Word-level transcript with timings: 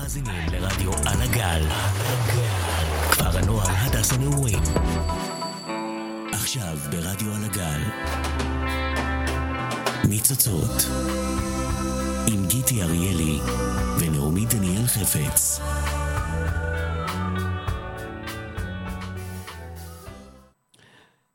מאזינים 0.00 0.42
לרדיו 0.52 0.92
על 0.92 1.22
הגל. 1.22 1.62
כפר 3.10 3.38
הנוער 3.38 3.68
הדס 3.68 4.12
הנעורים. 4.12 4.62
עכשיו 6.32 6.78
ברדיו 6.90 7.32
על 7.34 7.44
הגל. 7.44 7.80
ניצוצות. 10.08 10.86
עם 12.32 12.46
גיטי 12.46 12.82
אריאלי 12.82 13.38
ונעמי 14.00 14.46
דניאל 14.46 14.86
חפץ. 14.86 15.60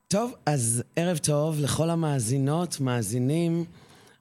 טוב, 0.07 0.31
אז 0.45 0.83
ערב 0.95 1.17
טוב 1.17 1.59
לכל 1.59 1.89
המאזינות, 1.89 2.79
מאזינים. 2.79 3.65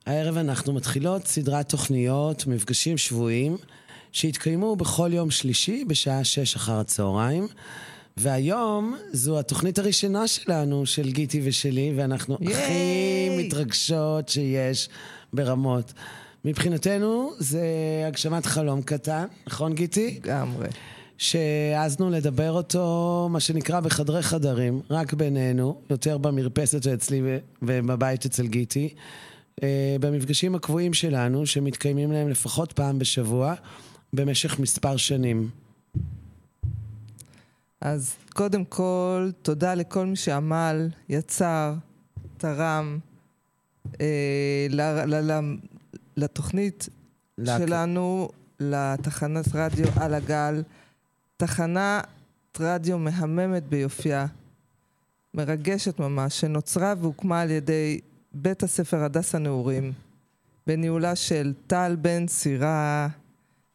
הערב 0.06 0.36
אנחנו 0.36 0.72
מתחילות 0.72 1.26
סדרת 1.26 1.68
תוכניות, 1.68 2.46
מפגשים 2.46 2.98
שבועיים, 2.98 3.56
שהתקיימו 4.12 4.76
בכל 4.76 5.10
יום 5.12 5.30
שלישי 5.30 5.84
בשעה 5.84 6.24
שש 6.24 6.56
אחר 6.56 6.80
הצהריים. 6.80 7.46
והיום 8.16 8.96
זו 9.12 9.38
התוכנית 9.38 9.78
הראשונה 9.78 10.28
שלנו, 10.28 10.86
של 10.86 11.10
גיטי 11.10 11.40
ושלי, 11.44 11.92
ואנחנו 11.96 12.36
ייי! 12.40 12.54
הכי 12.54 13.28
מתרגשות 13.38 14.28
שיש 14.28 14.88
ברמות. 15.32 15.92
מבחינתנו 16.44 17.32
זה 17.38 17.64
הגשמת 18.08 18.46
חלום 18.46 18.82
קטן, 18.82 19.24
נכון 19.46 19.74
גיטי? 19.74 20.20
לגמרי. 20.24 20.68
שהעזנו 21.18 22.10
לדבר 22.10 22.52
אותו, 22.52 23.28
מה 23.30 23.40
שנקרא, 23.40 23.80
בחדרי 23.80 24.22
חדרים, 24.22 24.80
רק 24.90 25.12
בינינו, 25.12 25.80
יותר 25.90 26.18
במרפסת 26.18 26.82
שאצלי 26.82 27.22
ובבית 27.62 28.26
אצל 28.26 28.46
גיטי, 28.46 28.94
אה, 29.62 29.96
במפגשים 30.00 30.54
הקבועים 30.54 30.94
שלנו, 30.94 31.46
שמתקיימים 31.46 32.12
להם 32.12 32.28
לפחות 32.28 32.72
פעם 32.72 32.98
בשבוע, 32.98 33.54
במשך 34.12 34.58
מספר 34.58 34.96
שנים. 34.96 35.50
אז 37.80 38.14
קודם 38.32 38.64
כל, 38.64 39.30
תודה 39.42 39.74
לכל 39.74 40.06
מי 40.06 40.16
שעמל, 40.16 40.88
יצר, 41.08 41.74
תרם 42.36 42.98
אה, 44.00 44.66
ל, 44.70 44.80
ל, 45.04 45.30
ל, 45.32 45.56
לתוכנית 46.16 46.88
להק- 47.38 47.58
שלנו, 47.58 48.28
לתחנת 48.60 49.44
רדיו 49.54 49.86
על 50.00 50.14
הגל. 50.14 50.62
תחנת 51.36 52.06
רדיו 52.60 52.98
מהממת 52.98 53.62
ביופייה, 53.68 54.26
מרגשת 55.34 55.98
ממש, 55.98 56.40
שנוצרה 56.40 56.94
והוקמה 57.00 57.40
על 57.40 57.50
ידי 57.50 58.00
בית 58.32 58.62
הספר 58.62 59.04
הדס 59.04 59.34
הנעורים, 59.34 59.92
בניהולה 60.66 61.16
של 61.16 61.52
טל 61.66 61.96
בן 62.00 62.28
סירה, 62.28 63.08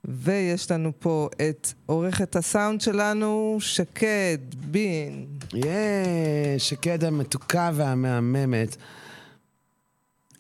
ויש 0.08 0.72
לנו 0.72 0.92
פה 1.00 1.30
את 1.50 1.74
עורכת 1.86 2.36
הסאונד 2.36 2.82
שלנו, 2.82 3.58
שקד 3.60 4.38
בין. 4.56 5.26
יאה, 5.54 6.56
שקד 6.58 7.04
המתוקה 7.04 7.72
והמהממת. 7.74 8.76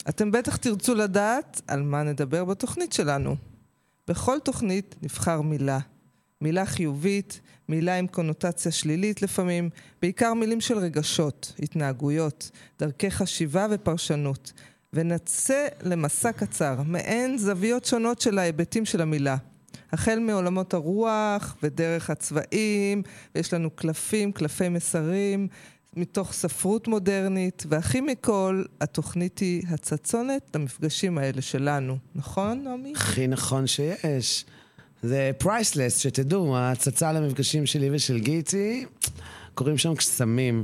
אתם 0.09 0.31
בטח 0.31 0.55
תרצו 0.55 0.95
לדעת 0.95 1.61
על 1.67 1.81
מה 1.81 2.03
נדבר 2.03 2.45
בתוכנית 2.45 2.93
שלנו. 2.93 3.35
בכל 4.07 4.37
תוכנית 4.43 4.95
נבחר 5.01 5.41
מילה. 5.41 5.79
מילה 6.41 6.65
חיובית, 6.65 7.39
מילה 7.69 7.95
עם 7.95 8.07
קונוטציה 8.07 8.71
שלילית 8.71 9.21
לפעמים, 9.21 9.69
בעיקר 10.01 10.33
מילים 10.33 10.61
של 10.61 10.77
רגשות, 10.77 11.53
התנהגויות, 11.59 12.51
דרכי 12.79 13.11
חשיבה 13.11 13.67
ופרשנות. 13.71 14.53
ונצא 14.93 15.67
למסע 15.81 16.31
קצר, 16.31 16.81
מעין 16.85 17.37
זוויות 17.37 17.85
שונות 17.85 18.21
של 18.21 18.39
ההיבטים 18.39 18.85
של 18.85 19.01
המילה. 19.01 19.37
החל 19.95 20.19
מעולמות 20.19 20.73
הרוח 20.73 21.55
ודרך 21.63 22.09
הצבעים, 22.09 23.03
ויש 23.35 23.53
לנו 23.53 23.69
קלפים, 23.69 24.31
קלפי 24.31 24.69
מסרים, 24.69 25.47
מתוך 25.95 26.33
ספרות 26.33 26.87
מודרנית, 26.87 27.63
והכי 27.69 28.01
מכל, 28.01 28.63
התוכנית 28.81 29.39
היא 29.39 29.63
הצצונת 29.69 30.55
למפגשים 30.55 31.17
האלה 31.17 31.41
שלנו. 31.41 31.97
נכון, 32.15 32.63
נעמי? 32.63 32.93
הכי 32.95 33.27
נכון 33.27 33.67
שיש. 33.67 34.45
זה 35.03 35.31
פרייסלס, 35.37 35.97
שתדעו, 35.97 36.57
ההצצה 36.57 37.13
למפגשים 37.13 37.65
שלי 37.65 37.89
ושל 37.91 38.19
גיטי, 38.19 38.85
קוראים 39.53 39.77
שם 39.77 39.95
קסמים. 39.95 40.63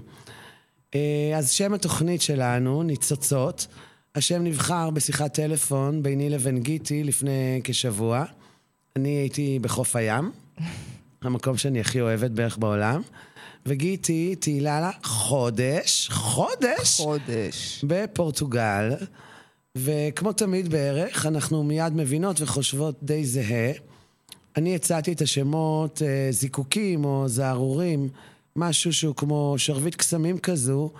אה, 0.95 1.33
אז 1.37 1.51
שם 1.51 1.73
התוכנית 1.73 2.21
שלנו, 2.21 2.83
ניצוצות. 2.83 3.67
השם 4.15 4.43
נבחר 4.43 4.89
בשיחת 4.89 5.33
טלפון 5.33 6.03
ביני 6.03 6.29
לבין 6.29 6.59
גיטי 6.59 7.03
לפני 7.03 7.61
כשבוע. 7.63 8.25
אני 8.95 9.09
הייתי 9.09 9.59
בחוף 9.59 9.95
הים, 9.95 10.31
המקום 11.21 11.57
שאני 11.57 11.79
הכי 11.79 12.01
אוהבת 12.01 12.31
בערך 12.31 12.57
בעולם, 12.57 13.01
וגיטי 13.65 14.35
טיילה 14.39 14.81
לה 14.81 14.91
חודש, 15.03 16.09
חודש, 16.11 17.01
חודש. 17.01 17.85
בפורטוגל, 17.87 18.93
וכמו 19.77 20.33
תמיד 20.33 20.69
בערך, 20.69 21.25
אנחנו 21.25 21.63
מיד 21.63 21.93
מבינות 21.95 22.41
וחושבות 22.41 22.99
די 23.03 23.25
זהה. 23.25 23.71
אני 24.57 24.75
הצעתי 24.75 25.11
את 25.11 25.21
השמות 25.21 26.01
אה, 26.01 26.27
זיקוקים 26.31 27.05
או 27.05 27.23
זערורים, 27.27 28.09
משהו 28.55 28.93
שהוא 28.93 29.15
כמו 29.15 29.55
שרביט 29.57 29.95
קסמים 29.95 30.39
כזו, 30.39 30.91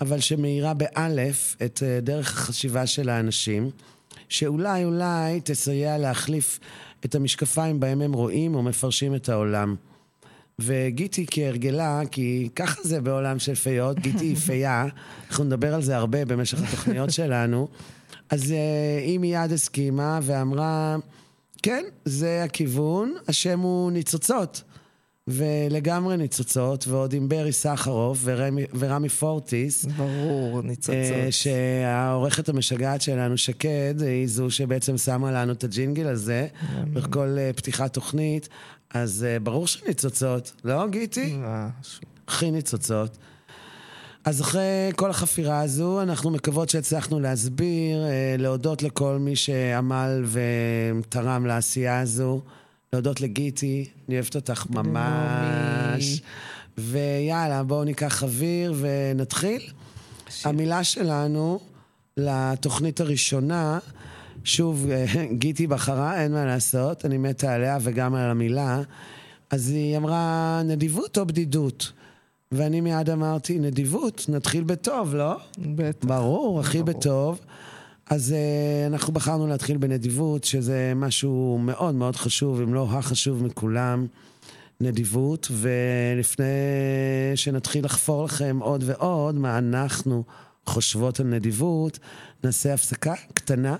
אבל 0.00 0.20
שמאירה 0.20 0.74
באלף 0.74 1.56
את 1.64 1.82
אה, 1.82 2.00
דרך 2.00 2.32
החשיבה 2.32 2.86
של 2.86 3.08
האנשים, 3.08 3.70
שאולי 4.28 4.84
אולי 4.84 5.40
תסייע 5.44 5.98
להחליף 5.98 6.60
את 7.04 7.14
המשקפיים 7.14 7.80
בהם 7.80 8.00
הם 8.00 8.12
רואים 8.12 8.54
או 8.54 8.62
מפרשים 8.62 9.14
את 9.14 9.28
העולם. 9.28 9.74
וגיטי 10.58 11.26
כהרגלה, 11.30 12.02
כי 12.10 12.48
ככה 12.56 12.82
זה 12.82 13.00
בעולם 13.00 13.38
של 13.38 13.54
פיות, 13.54 13.98
גיטי 13.98 14.24
היא 14.24 14.36
פייה, 14.36 14.86
אנחנו 15.28 15.44
נדבר 15.44 15.74
על 15.74 15.82
זה 15.82 15.96
הרבה 15.96 16.24
במשך 16.24 16.62
התוכניות 16.62 17.10
שלנו, 17.10 17.68
אז 18.30 18.52
אה, 18.52 19.02
היא 19.02 19.18
מיד 19.18 19.52
הסכימה 19.52 20.20
ואמרה, 20.22 20.96
כן, 21.62 21.84
זה 22.04 22.44
הכיוון, 22.44 23.14
השם 23.28 23.60
הוא 23.60 23.92
ניצוצות. 23.92 24.62
ולגמרי 25.30 26.16
ניצוצות, 26.16 26.88
ועוד 26.88 27.12
עם 27.12 27.28
ברי 27.28 27.52
סחרוף 27.52 28.18
ורמי, 28.24 28.64
ורמי 28.78 29.08
פורטיס. 29.08 29.84
ברור, 29.84 30.62
ניצוצות. 30.62 30.94
אה, 30.94 31.28
שהעורכת 31.30 32.48
המשגעת 32.48 33.02
שלנו, 33.02 33.38
שקד, 33.38 33.94
היא 34.00 34.28
זו 34.28 34.50
שבעצם 34.50 34.98
שמה 34.98 35.32
לנו 35.32 35.52
את 35.52 35.64
הג'ינגל 35.64 36.06
הזה 36.06 36.46
בכל 36.92 37.36
אה, 37.38 37.50
פתיחת 37.56 37.94
תוכנית. 37.94 38.48
אז 38.94 39.26
אה, 39.28 39.38
ברור 39.38 39.66
שניצוצות, 39.66 40.52
לא, 40.64 40.88
גיטי? 40.88 41.36
הכי 42.28 42.50
ניצוצות. 42.50 43.16
אז 44.24 44.40
אחרי 44.40 44.90
כל 44.96 45.10
החפירה 45.10 45.60
הזו, 45.60 46.02
אנחנו 46.02 46.30
מקוות 46.30 46.68
שהצלחנו 46.70 47.20
להסביר, 47.20 48.04
להודות 48.38 48.82
לכל 48.82 49.16
מי 49.20 49.36
שעמל 49.36 50.24
ותרם 50.24 51.46
לעשייה 51.46 52.00
הזו, 52.00 52.40
להודות 52.92 53.20
לגיטי, 53.20 53.88
אני 54.08 54.16
אוהבת 54.16 54.36
אותך 54.36 54.66
ממש. 54.70 56.22
ויאללה, 56.78 57.62
בואו 57.62 57.84
ניקח 57.84 58.22
אוויר 58.22 58.74
ונתחיל. 58.80 59.62
המילה 60.44 60.84
שלנו 60.84 61.60
לתוכנית 62.16 63.00
הראשונה, 63.00 63.78
שוב, 64.44 64.86
אה, 64.90 65.26
גיטי 65.32 65.66
בחרה, 65.66 66.22
אין 66.22 66.32
מה 66.32 66.44
לעשות, 66.44 67.04
אני 67.04 67.18
מתה 67.18 67.54
עליה 67.54 67.78
וגם 67.80 68.14
על 68.14 68.30
המילה. 68.30 68.82
אז 69.50 69.70
היא 69.70 69.96
אמרה, 69.96 70.62
נדיבות 70.64 71.18
או 71.18 71.26
בדידות? 71.26 71.92
ואני 72.52 72.80
מיד 72.80 73.10
אמרתי, 73.10 73.58
נדיבות, 73.58 74.26
נתחיל 74.28 74.64
בטוב, 74.64 75.14
לא? 75.14 75.36
בטח. 75.58 76.08
ברור, 76.08 76.60
הכי 76.60 76.82
בטוב. 76.82 77.40
אז 78.10 78.34
uh, 78.34 78.92
אנחנו 78.92 79.12
בחרנו 79.12 79.46
להתחיל 79.46 79.76
בנדיבות, 79.76 80.44
שזה 80.44 80.92
משהו 80.96 81.58
מאוד 81.62 81.94
מאוד 81.94 82.16
חשוב, 82.16 82.60
אם 82.60 82.74
לא 82.74 82.86
החשוב 82.90 83.44
מכולם, 83.44 84.06
נדיבות. 84.80 85.48
ולפני 85.50 86.44
שנתחיל 87.34 87.84
לחפור 87.84 88.24
לכם 88.24 88.58
עוד 88.60 88.84
ועוד 88.86 89.34
מה 89.34 89.58
אנחנו 89.58 90.24
חושבות 90.66 91.20
על 91.20 91.26
נדיבות, 91.26 91.98
נעשה 92.44 92.74
הפסקה 92.74 93.14
קטנה 93.34 93.76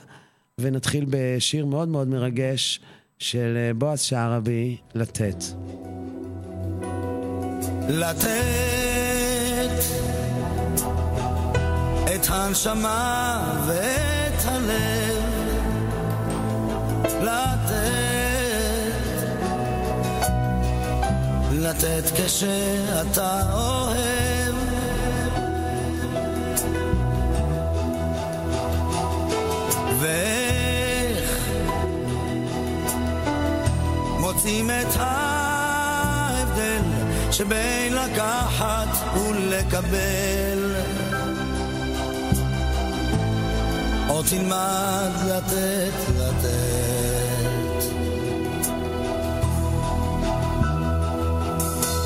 ונתחיל 0.58 1.06
בשיר 1.08 1.66
מאוד 1.66 1.88
מאוד 1.88 2.08
מרגש 2.08 2.80
של 3.18 3.56
אה, 3.56 3.74
בועז 3.74 4.00
שערבי, 4.00 4.76
לתת. 4.94 5.44
לתת 7.88 8.30
את 12.14 12.26
הנשמה 12.28 13.64
ואת 13.66 14.09
הלב 14.46 15.30
לתת 17.22 17.60
לתת 21.52 22.10
כשאתה 22.16 23.40
אוהב 23.52 24.54
ואיך 30.00 31.38
מוצאים 34.18 34.70
את 34.70 34.96
ההבדל 34.96 36.82
שבין 37.30 37.94
לקחת 37.94 39.16
ולקבל. 39.16 40.69
עוד 44.10 44.26
תלמד 44.26 45.10
לתת, 45.28 45.92
לתת. 46.18 47.84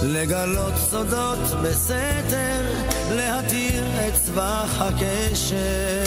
לגלות 0.03 0.75
סודות 0.91 1.39
בסתר, 1.63 2.63
להתיר 3.11 3.85
את 4.09 4.15
סבך 4.17 4.81
הקשר. 4.83 6.05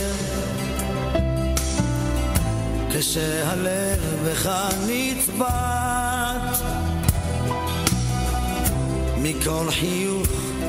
כשהלב 2.91 3.99
בך 4.25 4.49
נצבט 4.87 6.57
מכל 9.17 9.71
חיוך, 9.71 10.27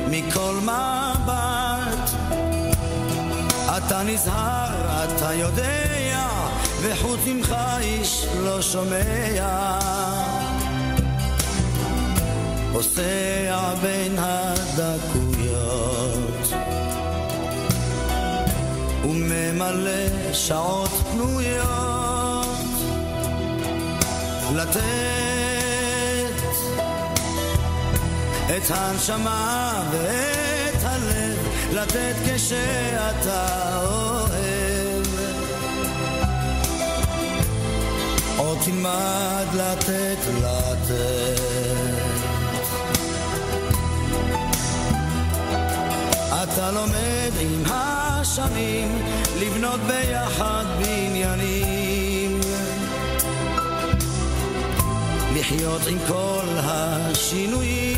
מכל 0.09 0.55
מבט 0.63 1.58
אתה 3.87 4.03
נזהר, 4.03 5.03
אתה 5.03 5.33
יודע, 5.33 6.27
וחוץ 6.81 7.19
ממך 7.25 7.55
איש 7.79 8.25
לא 8.43 8.61
שומע. 8.61 9.79
פוסע 12.73 13.73
בין 13.81 14.15
הדקויות 14.19 15.69
וממלא 19.03 20.33
שעות 20.33 20.89
פנויות 21.11 22.47
לתת 24.55 24.79
את 28.57 28.71
הנשמה 28.71 29.83
ואת 29.91 30.38
לתת 31.73 32.15
כשאתה 32.25 33.47
אוהב. 33.85 35.05
עוד 38.37 38.57
תלמד 38.65 39.45
לתת, 39.53 40.17
לתת. 40.37 41.39
אתה 46.43 46.71
לומד 46.71 47.31
עם 47.39 47.63
השנים 47.65 49.01
לבנות 49.39 49.79
ביחד 49.79 50.65
בניינים. 50.79 52.39
לחיות 55.35 55.81
עם 55.87 55.97
כל 56.07 56.45
השינויים 56.57 57.88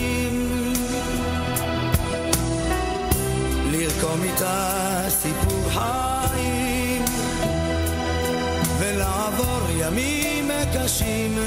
לרקום 4.12 4.24
איתה 4.24 5.06
סיפור 5.10 5.70
חיים 5.70 7.06
ולעבור 8.80 9.62
ימים 9.78 10.52
קשים 10.74 11.40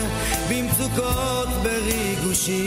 במצוקות 0.50 1.48
בריגושים. 1.62 2.64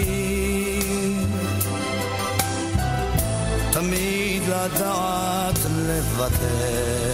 תמיד 3.71 4.43
לדעת 4.43 5.59
לוותר 5.87 7.13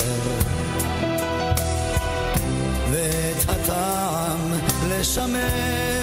ואת 2.91 3.50
הטעם 3.50 4.39
לשמר 4.89 6.02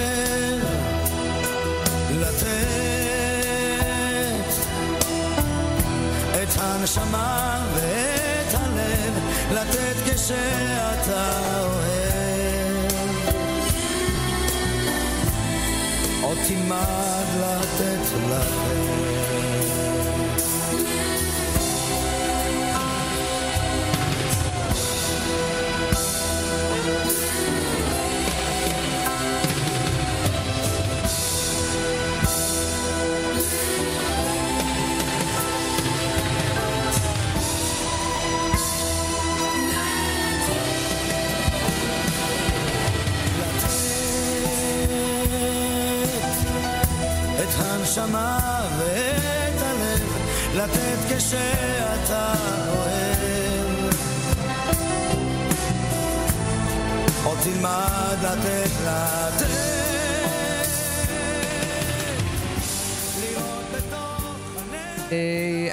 הנשמה 6.97 7.65
ואת 7.75 8.53
הלב 8.53 9.13
לתת 9.51 9.95
כשאתה 10.05 11.39
אוהב. 11.59 12.91
עוד 16.21 16.37
תלמד 16.47 17.25
לתת 17.39 18.13
לתת 18.13 18.70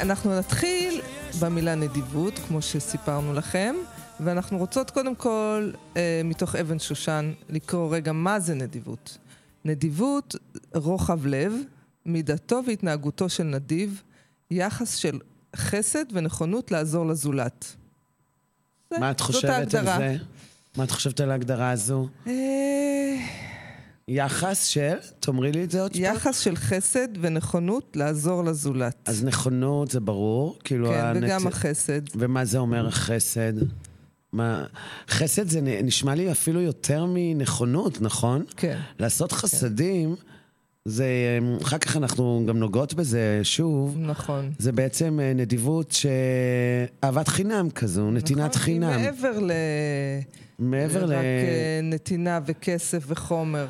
אנחנו 0.09 0.39
נתחיל 0.39 1.01
במילה 1.41 1.75
נדיבות, 1.75 2.39
כמו 2.39 2.63
שסיפרנו 2.63 3.35
לכם, 3.35 3.75
ואנחנו 4.21 4.59
רוצות 4.59 4.91
קודם 4.91 5.15
כל, 5.15 5.71
אה, 5.97 6.21
מתוך 6.25 6.55
אבן 6.57 6.79
שושן, 6.79 7.33
לקרוא 7.49 7.95
רגע 7.95 8.13
מה 8.13 8.41
זה 8.41 8.55
נדיבות. 8.55 9.19
נדיבות, 9.65 10.37
רוחב 10.75 11.27
לב, 11.27 11.53
מידתו 12.07 12.61
והתנהגותו 12.67 13.29
של 13.29 13.45
נדיב, 13.45 14.03
יחס 14.51 14.95
של 14.95 15.19
חסד 15.57 16.05
ונכונות 16.13 16.71
לעזור 16.71 17.07
לזולת. 17.07 17.77
מה 18.99 19.11
את 19.11 19.21
חושבת 19.21 19.75
על. 19.75 19.85
זה? 19.85 20.17
מה 20.77 20.85
את 20.85 20.91
חושבת 20.91 21.21
על 21.21 21.31
ההגדרה 21.31 21.71
הזו? 21.71 22.09
אה, 22.27 23.17
יחס 24.09 24.67
של, 24.67 24.97
תאמרי 25.21 25.53
לי 25.53 25.65
את 25.65 25.71
זה 25.71 25.83
עוד 25.83 25.93
פעם. 25.93 26.03
יחס 26.03 26.39
של 26.41 26.57
חסד 26.57 27.09
ונכונות 27.21 27.97
לעזור 27.97 28.45
לזולת. 28.45 28.95
אז 29.09 29.25
נכונות 29.25 29.91
זה 29.91 30.01
ברור, 30.01 30.59
כאילו... 30.65 30.89
כן, 30.89 30.95
הנת- 31.05 31.23
וגם 31.25 31.47
החסד. 31.47 32.01
ומה 32.15 32.45
זה 32.45 32.59
אומר 32.59 32.91
חסד? 32.91 33.53
מה... 34.33 34.65
חסד 35.11 35.49
זה 35.49 35.61
נשמע 35.63 36.15
לי 36.15 36.33
אפילו 36.33 36.61
יותר 36.61 37.05
מנכונות, 37.09 38.01
נכון? 38.01 38.45
כן. 38.57 38.79
לעשות 38.99 39.33
חסדים, 39.33 40.17
זה... 40.85 41.07
אחר 41.63 41.79
כך 41.79 41.97
אנחנו 41.97 42.45
גם 42.49 42.59
נוגעות 42.59 42.95
בזה 42.95 43.41
שוב. 43.43 43.97
נכון. 44.01 44.51
זה 44.59 44.73
בעצם 44.73 45.21
אה, 45.23 45.33
נדיבות 45.35 45.93
ש... 45.93 46.07
אהבת 47.05 47.29
חינם 47.29 47.71
כזו, 47.71 48.11
נתינת 48.11 48.51
נכון, 48.51 48.63
חינם. 48.63 48.89
היא 48.89 49.05
מעבר 49.05 49.39
ל... 49.41 49.51
מעבר 50.59 51.05
ל... 51.07 51.13
רק 51.13 51.19
אה, 51.25 51.81
נתינה 51.83 52.41
וכסף 52.47 53.05
וחומר 53.07 53.67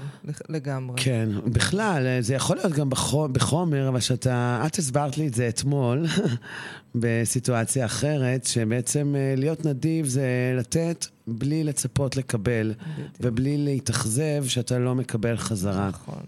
לגמרי. 0.49 0.97
כן, 0.97 1.29
בכלל, 1.47 2.07
אה, 2.07 2.23
זה 2.23 2.35
יכול 2.35 2.57
להיות 2.57 2.73
גם 2.73 2.91
בחו- 2.91 3.29
בחומר, 3.29 3.89
אבל 3.89 4.01
שאתה, 4.01 4.63
את 4.67 4.77
הסברת 4.79 5.19
לי 5.19 5.27
את 5.27 5.35
זה 5.35 5.49
אתמול, 5.49 6.07
בסיטואציה 6.95 7.85
אחרת, 7.85 8.45
שבעצם 8.45 9.15
להיות 9.37 9.67
נדיב 9.67 10.07
זה 10.07 10.27
לתת 10.59 11.07
בלי 11.27 11.65
לצפות 11.65 12.17
לקבל, 12.17 12.75
ובלי 13.21 13.57
להתאכזב 13.59 14.45
שאתה 14.47 14.79
לא 14.79 14.95
מקבל 14.95 15.37
חזרה. 15.37 15.89
נכון. 15.89 16.23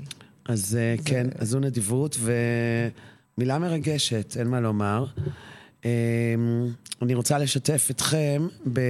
אז 0.45 0.77
אה, 0.81 0.95
כן, 1.05 1.27
אז 1.39 1.49
זו 1.49 1.61
נדיבות, 1.61 2.17
ומילה 2.21 3.59
מרגשת, 3.59 4.37
אין 4.39 4.49
מה 4.49 4.61
לומר. 4.61 5.05
אה, 5.85 6.35
אני 7.03 7.15
רוצה 7.15 7.39
לשתף 7.39 7.89
אתכם 7.91 8.49
ב... 8.73 8.81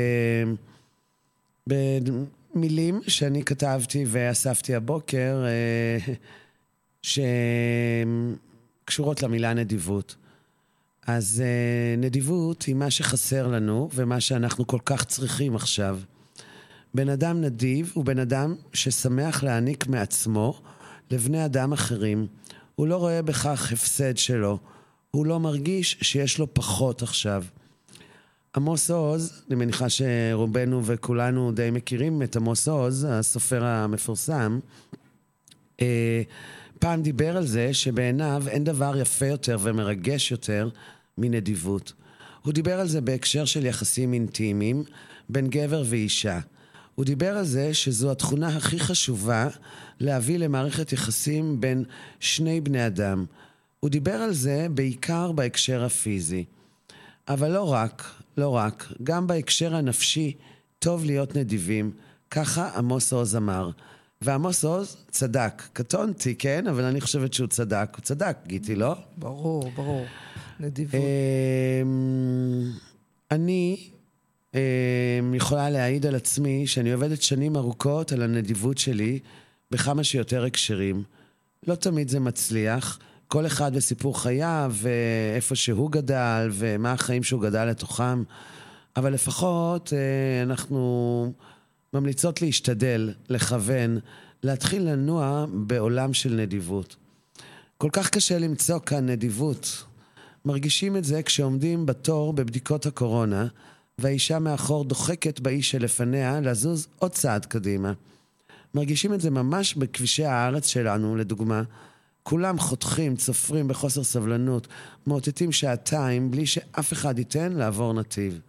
במילים 1.66 3.00
שאני 3.08 3.44
כתבתי 3.44 4.04
ואספתי 4.08 4.74
הבוקר, 4.74 5.44
אה, 5.46 5.98
שקשורות 8.86 9.22
למילה 9.22 9.54
נדיבות. 9.54 10.16
אז 11.06 11.42
אה, 11.44 11.96
נדיבות 11.96 12.62
היא 12.62 12.74
מה 12.74 12.90
שחסר 12.90 13.46
לנו 13.46 13.88
ומה 13.94 14.20
שאנחנו 14.20 14.66
כל 14.66 14.78
כך 14.84 15.04
צריכים 15.04 15.56
עכשיו. 15.56 15.98
בן 16.94 17.08
אדם 17.08 17.40
נדיב 17.40 17.92
הוא 17.94 18.04
בן 18.04 18.18
אדם 18.18 18.54
ששמח 18.72 19.42
להעניק 19.42 19.86
מעצמו 19.86 20.62
לבני 21.10 21.44
אדם 21.44 21.72
אחרים. 21.72 22.26
הוא 22.74 22.86
לא 22.86 22.96
רואה 22.96 23.22
בכך 23.22 23.72
הפסד 23.72 24.16
שלו. 24.16 24.58
הוא 25.10 25.26
לא 25.26 25.40
מרגיש 25.40 25.96
שיש 26.00 26.38
לו 26.38 26.54
פחות 26.54 27.02
עכשיו. 27.02 27.44
עמוס 28.56 28.90
עוז, 28.90 29.42
אני 29.48 29.56
מניחה 29.56 29.86
שרובנו 29.88 30.84
וכולנו 30.84 31.52
די 31.52 31.70
מכירים 31.70 32.22
את 32.22 32.36
עמוס 32.36 32.68
עוז, 32.68 33.06
הסופר 33.10 33.64
המפורסם, 33.64 34.58
אה, 35.80 36.22
פעם 36.78 37.02
דיבר 37.02 37.36
על 37.36 37.46
זה 37.46 37.74
שבעיניו 37.74 38.42
אין 38.48 38.64
דבר 38.64 38.96
יפה 39.00 39.26
יותר 39.26 39.56
ומרגש 39.60 40.30
יותר 40.30 40.68
מנדיבות. 41.18 41.92
הוא 42.42 42.52
דיבר 42.52 42.80
על 42.80 42.88
זה 42.88 43.00
בהקשר 43.00 43.44
של 43.44 43.66
יחסים 43.66 44.12
אינטימיים 44.12 44.84
בין 45.28 45.48
גבר 45.48 45.82
ואישה. 45.86 46.40
הוא 47.00 47.04
דיבר 47.04 47.36
על 47.36 47.44
זה 47.44 47.74
שזו 47.74 48.10
התכונה 48.10 48.48
הכי 48.48 48.78
חשובה 48.80 49.48
להביא 50.00 50.38
למערכת 50.38 50.92
יחסים 50.92 51.60
בין 51.60 51.84
שני 52.20 52.60
בני 52.60 52.86
אדם. 52.86 53.24
הוא 53.80 53.90
דיבר 53.90 54.14
על 54.14 54.32
זה 54.32 54.66
בעיקר 54.70 55.32
בהקשר 55.32 55.84
הפיזי. 55.84 56.44
אבל 57.28 57.50
לא 57.52 57.72
רק, 57.72 58.04
לא 58.36 58.48
רק, 58.48 58.92
גם 59.02 59.26
בהקשר 59.26 59.74
הנפשי 59.74 60.36
טוב 60.78 61.04
להיות 61.04 61.36
נדיבים, 61.36 61.92
ככה 62.30 62.68
עמוס 62.76 63.12
עוז 63.12 63.36
אמר. 63.36 63.70
ועמוס 64.22 64.64
עוז 64.64 64.96
צדק. 65.10 65.62
קטונתי, 65.72 66.34
כן? 66.34 66.66
אבל 66.66 66.84
אני 66.84 67.00
חושבת 67.00 67.32
שהוא 67.32 67.48
צדק. 67.48 67.90
הוא 67.96 68.02
צדק, 68.02 68.36
גיטי, 68.46 68.74
לא? 68.74 68.94
ברור, 69.16 69.70
ברור. 69.76 70.04
נדיבות. 70.60 71.00
אמ, 71.82 72.70
אני 73.30 73.90
יכולה 75.34 75.70
להעיד 75.70 76.06
על 76.06 76.14
עצמי 76.14 76.66
שאני 76.66 76.92
עובדת 76.92 77.22
שנים 77.22 77.56
ארוכות 77.56 78.12
על 78.12 78.22
הנדיבות 78.22 78.78
שלי 78.78 79.18
בכמה 79.70 80.04
שיותר 80.04 80.44
הקשרים. 80.44 81.02
לא 81.66 81.74
תמיד 81.74 82.08
זה 82.08 82.20
מצליח. 82.20 82.98
כל 83.28 83.46
אחד 83.46 83.72
וסיפור 83.74 84.22
חייו, 84.22 84.74
ואיפה 84.74 85.54
שהוא 85.54 85.90
גדל, 85.90 86.48
ומה 86.52 86.92
החיים 86.92 87.22
שהוא 87.22 87.42
גדל 87.42 87.64
לתוכם. 87.64 88.22
אבל 88.96 89.12
לפחות 89.12 89.92
אה, 89.92 90.42
אנחנו 90.42 91.32
ממליצות 91.94 92.42
להשתדל, 92.42 93.12
לכוון, 93.28 93.98
להתחיל 94.42 94.82
לנוע 94.82 95.46
בעולם 95.52 96.12
של 96.12 96.34
נדיבות. 96.34 96.96
כל 97.78 97.88
כך 97.92 98.10
קשה 98.10 98.38
למצוא 98.38 98.78
כאן 98.78 99.06
נדיבות. 99.06 99.84
מרגישים 100.44 100.96
את 100.96 101.04
זה 101.04 101.22
כשעומדים 101.22 101.86
בתור 101.86 102.32
בבדיקות 102.32 102.86
הקורונה, 102.86 103.46
והאישה 104.00 104.38
מאחור 104.38 104.84
דוחקת 104.84 105.40
באיש 105.40 105.70
שלפניה 105.70 106.40
לזוז 106.40 106.88
עוד 106.98 107.10
צעד 107.10 107.46
קדימה. 107.46 107.92
מרגישים 108.74 109.14
את 109.14 109.20
זה 109.20 109.30
ממש 109.30 109.74
בכבישי 109.74 110.24
הארץ 110.24 110.66
שלנו, 110.66 111.16
לדוגמה. 111.16 111.62
כולם 112.22 112.58
חותכים, 112.58 113.16
צופרים 113.16 113.68
בחוסר 113.68 114.04
סבלנות, 114.04 114.68
מאותתים 115.06 115.52
שעתיים 115.52 116.30
בלי 116.30 116.46
שאף 116.46 116.92
אחד 116.92 117.18
ייתן 117.18 117.52
לעבור 117.52 117.92
נתיב. 117.92 118.40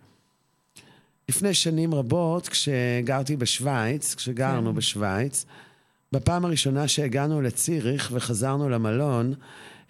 לפני 1.29 1.53
שנים 1.53 1.93
רבות, 1.93 2.47
כשגרתי 2.47 3.35
בשוויץ, 3.35 4.15
כשגרנו 4.15 4.69
כן. 4.69 4.75
בשוויץ, 4.75 5.45
בפעם 6.11 6.45
הראשונה 6.45 6.87
שהגענו 6.87 7.41
לציריך 7.41 8.09
וחזרנו 8.13 8.69
למלון, 8.69 9.33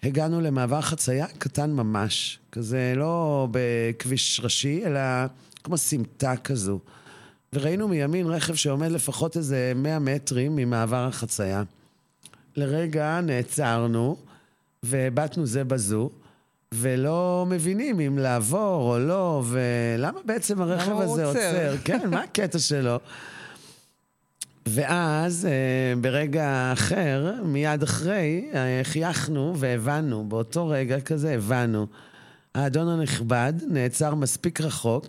הגענו 0.02 0.40
למעבר 0.40 0.80
חצייה 0.80 1.26
קטן 1.26 1.72
ממש. 1.72 2.38
כזה 2.52 2.92
לא 2.96 3.48
בכביש 3.50 4.40
ראשי, 4.42 4.82
אלא 4.86 5.00
כמו 5.64 5.78
סמטה 5.78 6.36
כזו. 6.36 6.78
וראינו 7.52 7.88
מימין 7.88 8.26
רכב 8.26 8.54
שעומד 8.54 8.90
לפחות 8.90 9.36
איזה 9.36 9.72
100 9.76 9.98
מטרים 9.98 10.56
ממעבר 10.56 11.06
החצייה. 11.06 11.62
לרגע 12.56 13.20
נעצרנו 13.20 14.16
והבטנו 14.82 15.46
זה 15.46 15.64
בזו, 15.64 16.10
ולא 16.72 17.46
מבינים 17.48 18.00
אם 18.00 18.18
לעבור 18.18 18.94
או 18.94 18.98
לא, 18.98 19.42
ולמה 19.46 20.20
בעצם 20.24 20.62
הרכב 20.62 21.00
הזה 21.00 21.24
עוצר? 21.24 21.48
עוצר. 21.48 21.76
כן, 21.84 22.10
מה 22.10 22.22
הקטע 22.22 22.58
שלו? 22.58 23.00
ואז, 24.66 25.46
אה, 25.46 26.00
ברגע 26.00 26.70
אחר, 26.72 27.34
מיד 27.44 27.82
אחרי, 27.82 28.50
אה, 28.54 28.80
חייכנו 28.82 29.54
והבנו, 29.56 30.24
באותו 30.28 30.68
רגע 30.68 31.00
כזה 31.00 31.34
הבנו. 31.34 31.86
האדון 32.54 32.88
הנכבד 32.88 33.52
נעצר 33.68 34.14
מספיק 34.14 34.60
רחוק 34.60 35.06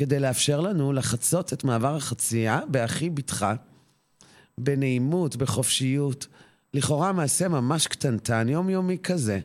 כדי 0.00 0.20
לאפשר 0.20 0.60
לנו 0.60 0.92
לחצות 0.92 1.52
את 1.52 1.64
מעבר 1.64 1.96
החצייה 1.96 2.60
בהכי 2.68 3.10
בטחה, 3.10 3.54
בנעימות, 4.58 5.36
בחופשיות. 5.36 6.26
לכאורה 6.74 7.12
מעשה 7.12 7.48
ממש 7.48 7.86
קטנטן, 7.86 8.48
יומיומי 8.48 8.98
כזה. 9.02 9.40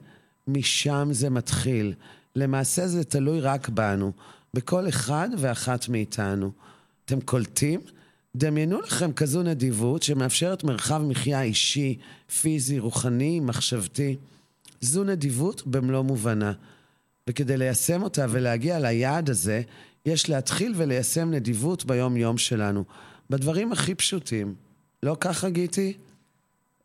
משם 0.48 1.08
זה 1.12 1.30
מתחיל. 1.30 1.94
למעשה 2.36 2.88
זה 2.88 3.04
תלוי 3.04 3.40
רק 3.40 3.70
בנו, 3.70 4.12
בכל 4.54 4.90
אחד 4.90 5.30
ואחת 5.38 5.90
מאיתנו. 5.90 6.52
אתם 7.06 7.22
קולטים? 7.22 7.82
דמיינו 8.36 8.82
לכם 8.82 9.14
כזו 9.14 9.44
נדיבות 9.44 10.04
שמאפשרת 10.04 10.64
מרחב 10.64 11.02
מחיה 11.02 11.42
אישי, 11.42 11.98
פיזי, 12.42 12.80
רוחני, 12.80 13.40
מחשבתי. 13.40 14.16
זו 14.82 15.04
נדיבות 15.04 15.68
במלוא 15.68 16.02
מובנה. 16.02 16.54
וכדי 17.30 17.58
ליישם 17.58 18.04
אותה 18.04 18.26
ולהגיע 18.30 18.80
ליעד 18.80 19.30
הזה, 19.30 19.62
יש 20.06 20.30
להתחיל 20.30 20.74
וליישם 20.76 21.32
נדיבות 21.32 21.86
ביום-יום 21.86 22.38
שלנו. 22.38 22.84
בדברים 23.30 23.72
הכי 23.72 23.96
פשוטים. 23.96 24.56
לא 25.04 25.18
ככה, 25.20 25.50
גיטי? 25.50 25.94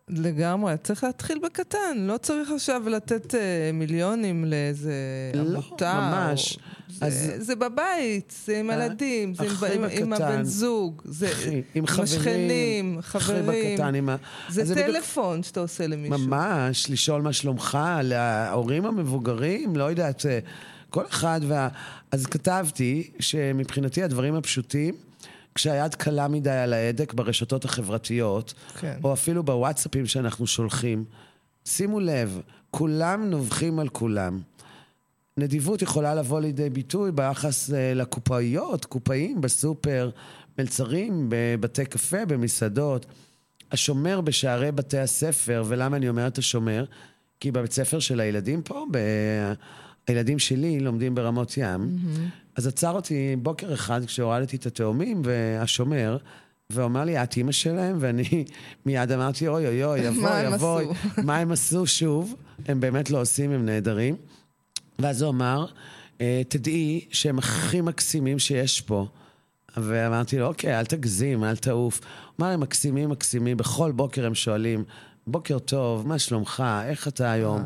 לגמרי, 0.09 0.75
צריך 0.83 1.05
להתחיל 1.05 1.39
בקטן, 1.45 1.97
לא 1.99 2.17
צריך 2.17 2.50
עכשיו 2.50 2.83
לתת 2.89 3.35
אה, 3.35 3.41
מיליונים 3.73 4.45
לאיזה 4.45 4.93
לא, 5.35 5.41
עמותה. 5.41 5.95
ממש. 6.29 6.57
או... 6.57 6.62
זה, 6.99 7.07
אז- 7.07 7.33
זה 7.39 7.57
בבית, 7.57 8.35
זה 8.47 8.59
עם 8.59 8.71
אה, 8.71 8.83
הילדים, 8.83 9.35
זה 9.35 9.45
עם, 9.45 9.50
אחי 9.50 9.75
עם, 9.75 9.85
עם 9.91 10.11
בקטן. 10.11 10.25
הבן 10.25 10.45
זוג, 10.45 11.03
זה 11.05 11.27
אחי, 11.33 11.55
עם 11.55 11.62
עם 11.75 11.87
חברים, 11.87 12.99
חברים. 13.03 13.47
בקטן, 13.75 13.95
עם 13.95 14.09
ה... 14.09 14.17
זה 14.49 14.62
אז 14.62 14.71
בדיוק- 14.71 14.87
טלפון 14.87 15.43
שאתה 15.43 15.61
עושה 15.61 15.87
למישהו. 15.87 16.19
ממש, 16.19 16.91
לשאול 16.91 17.23
מה 17.23 17.33
שלומך, 17.33 17.79
להורים 18.03 18.87
המבוגרים, 18.87 19.77
לא 19.77 19.85
יודעת, 19.85 20.27
אה, 20.27 20.39
כל 20.91 21.05
אחד 21.11 21.41
וה... 21.49 21.69
אז 22.11 22.27
כתבתי 22.27 23.11
שמבחינתי 23.21 24.03
הדברים 24.03 24.35
הפשוטים, 24.35 24.95
כשהיד 25.55 25.95
קלה 25.95 26.29
מדי 26.29 26.51
על 26.51 26.73
ההדק 26.73 27.15
ברשתות 27.15 27.65
החברתיות, 27.65 28.55
כן. 28.81 28.99
או 29.05 29.13
אפילו 29.13 29.43
בוואטסאפים 29.43 30.07
שאנחנו 30.07 30.47
שולחים, 30.47 31.05
שימו 31.65 32.01
לב, 32.01 32.41
כולם 32.71 33.31
נובחים 33.31 33.79
על 33.79 33.89
כולם. 33.89 34.41
נדיבות 35.37 35.83
יכולה 35.83 36.15
לבוא 36.15 36.41
לידי 36.41 36.71
ביטוי 36.71 37.13
ביחס 37.13 37.73
אה, 37.73 37.95
לקופאיות, 37.95 38.85
קופאים 38.85 39.41
בסופר, 39.41 40.11
מלצרים, 40.59 41.27
בבתי 41.29 41.85
קפה, 41.85 42.25
במסעדות. 42.25 43.07
השומר 43.73 44.21
בשערי 44.21 44.73
בתי 44.73 44.99
הספר, 44.99 45.65
ולמה 45.67 45.97
אני 45.97 46.09
אומרת 46.09 46.39
השומר? 46.39 46.85
כי 47.41 47.51
בבית 47.51 47.73
ספר 47.73 47.99
של 47.99 48.21
הילדים 48.21 48.63
פה, 48.63 48.85
ב... 48.91 48.99
הילדים 50.11 50.38
שלי 50.38 50.81
לומדים 50.81 51.14
ברמות 51.14 51.55
ים, 51.57 51.97
אז 52.57 52.67
עצר 52.67 52.90
אותי 52.90 53.37
בוקר 53.37 53.75
אחד 53.75 54.05
כשהורדתי 54.05 54.57
את 54.57 54.67
התאומים, 54.67 55.23
והשומר, 55.25 56.17
ואומר 56.71 57.05
לי, 57.05 57.23
את 57.23 57.37
אימא 57.37 57.52
שלהם? 57.52 57.97
ואני 58.00 58.45
מיד 58.87 59.12
אמרתי, 59.12 59.49
אוי 59.49 59.67
אוי 59.67 59.85
אוי, 59.85 60.00
יבוא, 60.07 60.31
יבוא. 60.55 60.81
מה 61.26 61.37
הם 61.37 61.52
עשו 61.52 61.87
שוב? 61.87 62.35
הם 62.69 62.81
באמת 62.81 63.11
לא 63.11 63.21
עושים, 63.21 63.50
הם 63.50 63.67
נהדרים. 63.67 64.17
ואז 64.99 65.23
הוא 65.23 65.31
אמר, 65.31 65.67
"אה, 66.21 66.43
תדעי 66.49 67.05
שהם 67.11 67.38
הכי 67.38 67.81
מקסימים 67.81 68.38
שיש 68.38 68.81
פה. 68.81 69.07
ואמרתי 69.76 70.38
לו, 70.38 70.47
אוקיי, 70.47 70.79
אל 70.79 70.85
תגזים, 70.85 71.45
אל 71.45 71.57
תעוף. 71.57 72.00
הוא 72.00 72.07
אמר, 72.40 72.52
הם 72.52 72.61
מקסימים, 72.61 73.11
מקסימים, 73.11 73.57
בכל 73.57 73.93
בוקר 73.93 74.26
הם 74.26 74.35
שואלים, 74.35 74.85
בוקר 75.27 75.59
טוב, 75.59 76.07
מה 76.07 76.19
שלומך? 76.19 76.62
איך 76.87 77.09
אתה 77.09 77.33
היום? 77.33 77.62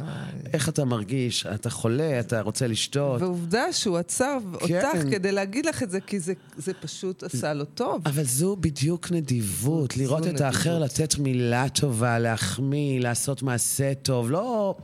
איך 0.53 0.69
אתה 0.69 0.85
מרגיש? 0.85 1.47
אתה 1.47 1.71
חולה? 1.71 2.21
אתה 2.21 2.41
רוצה 2.41 2.67
לשתות? 2.67 3.23
ועובדה 3.23 3.73
שהוא 3.73 3.99
עצר 3.99 4.39
כן. 4.67 4.87
אותך 4.87 5.11
כדי 5.11 5.33
להגיד 5.33 5.67
לך 5.67 5.83
את 5.83 5.91
זה, 5.91 6.01
כי 6.01 6.21
זה, 6.21 6.33
זה 6.57 6.75
פשוט 6.75 7.23
עשה 7.23 7.53
לו 7.55 7.65
טוב. 7.65 8.03
אבל 8.07 8.25
זו 8.25 8.57
בדיוק 8.61 9.13
נדיבות, 9.13 9.93
זו 9.93 10.03
לראות 10.03 10.23
את 10.23 10.27
נדיבות. 10.27 10.41
האחר, 10.41 10.79
לתת 10.79 11.19
מילה 11.19 11.69
טובה, 11.69 12.19
להחמיא, 12.19 13.01
לעשות 13.01 13.43
מעשה 13.43 13.95
טוב. 13.95 14.31
לא... 14.31 14.75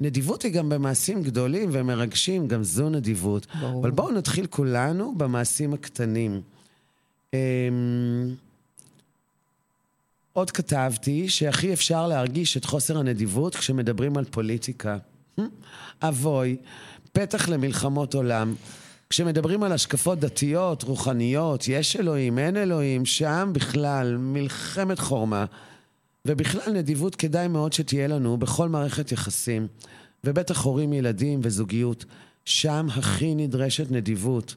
נדיבות 0.00 0.42
היא 0.42 0.52
גם 0.52 0.68
במעשים 0.68 1.22
גדולים 1.22 1.68
ומרגשים, 1.72 2.48
גם 2.48 2.64
זו 2.64 2.90
נדיבות. 2.90 3.46
ברור. 3.60 3.80
אבל 3.80 3.90
בואו 3.90 4.12
נתחיל 4.12 4.46
כולנו 4.46 5.14
במעשים 5.16 5.74
הקטנים. 5.74 6.40
אמ, 7.34 7.38
עוד 10.38 10.50
כתבתי 10.50 11.28
שהכי 11.28 11.72
אפשר 11.72 12.06
להרגיש 12.06 12.56
את 12.56 12.64
חוסר 12.64 12.98
הנדיבות 12.98 13.54
כשמדברים 13.54 14.16
על 14.16 14.24
פוליטיקה. 14.24 14.98
אבוי, 16.02 16.56
פתח 17.12 17.48
למלחמות 17.48 18.14
עולם. 18.14 18.54
כשמדברים 19.10 19.62
על 19.62 19.72
השקפות 19.72 20.20
דתיות, 20.20 20.82
רוחניות, 20.82 21.68
יש 21.68 21.96
אלוהים, 21.96 22.38
אין 22.38 22.56
אלוהים, 22.56 23.06
שם 23.06 23.50
בכלל 23.52 24.16
מלחמת 24.16 24.98
חורמה. 24.98 25.44
ובכלל 26.26 26.72
נדיבות 26.72 27.14
כדאי 27.14 27.48
מאוד 27.48 27.72
שתהיה 27.72 28.06
לנו 28.06 28.36
בכל 28.36 28.68
מערכת 28.68 29.12
יחסים. 29.12 29.66
ובטח 30.24 30.64
הורים, 30.64 30.92
ילדים 30.92 31.40
וזוגיות. 31.42 32.04
שם 32.44 32.86
הכי 32.90 33.34
נדרשת 33.34 33.90
נדיבות. 33.90 34.54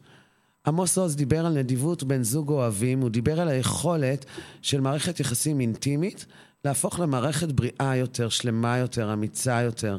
עמוס 0.68 0.98
עוז 0.98 1.16
דיבר 1.16 1.46
על 1.46 1.54
נדיבות 1.54 2.04
בין 2.04 2.24
זוג 2.24 2.50
אוהבים, 2.50 3.02
הוא 3.02 3.10
דיבר 3.10 3.40
על 3.40 3.48
היכולת 3.48 4.26
של 4.62 4.82
מערכת 4.82 5.20
יחסים 5.20 5.60
אינטימית 5.60 6.26
להפוך 6.66 7.00
למערכת 7.00 7.52
בריאה 7.52 7.96
יותר, 7.96 8.30
שלמה 8.30 8.78
יותר, 8.78 9.14
אמיצה 9.14 9.62
יותר. 9.62 9.98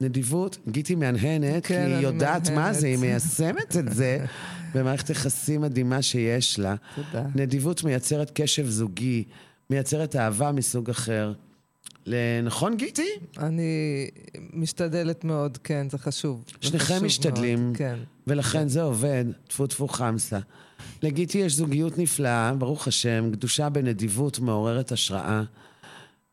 נדיבות, 0.00 0.58
גיטי 0.68 0.94
מהנהנת, 0.94 1.66
כן, 1.66 1.86
כי 1.86 1.94
היא 1.94 2.02
יודעת 2.02 2.50
מה 2.50 2.72
זה, 2.72 2.86
היא 2.86 2.96
מהנהנת. 2.96 3.12
מיישמת 3.12 3.76
את 3.76 3.94
זה 3.94 4.24
במערכת 4.74 5.10
יחסים 5.10 5.60
מדהימה 5.60 6.02
שיש 6.02 6.58
לה. 6.58 6.74
תודה. 6.94 7.26
נדיבות 7.34 7.84
מייצרת 7.84 8.30
קשב 8.34 8.66
זוגי, 8.68 9.24
מייצרת 9.70 10.16
אהבה 10.16 10.52
מסוג 10.52 10.90
אחר. 10.90 11.32
נכון, 12.42 12.76
גיטי? 12.76 13.08
אני 13.38 14.08
משתדלת 14.52 15.24
מאוד, 15.24 15.56
כן, 15.56 15.86
זה 15.90 15.98
חשוב. 15.98 16.44
שניכם 16.60 17.04
משתדלים. 17.04 17.64
מאוד, 17.64 17.76
כן. 17.76 17.98
ולכן 18.30 18.68
זה 18.68 18.82
עובד, 18.82 19.24
טפו 19.48 19.66
טפו 19.66 19.88
חמסה. 19.88 20.38
לגיטי 21.02 21.38
יש 21.38 21.54
זוגיות 21.54 21.98
נפלאה, 21.98 22.54
ברוך 22.54 22.88
השם, 22.88 23.30
גדושה 23.30 23.68
בנדיבות 23.68 24.38
מעוררת 24.38 24.92
השראה. 24.92 25.42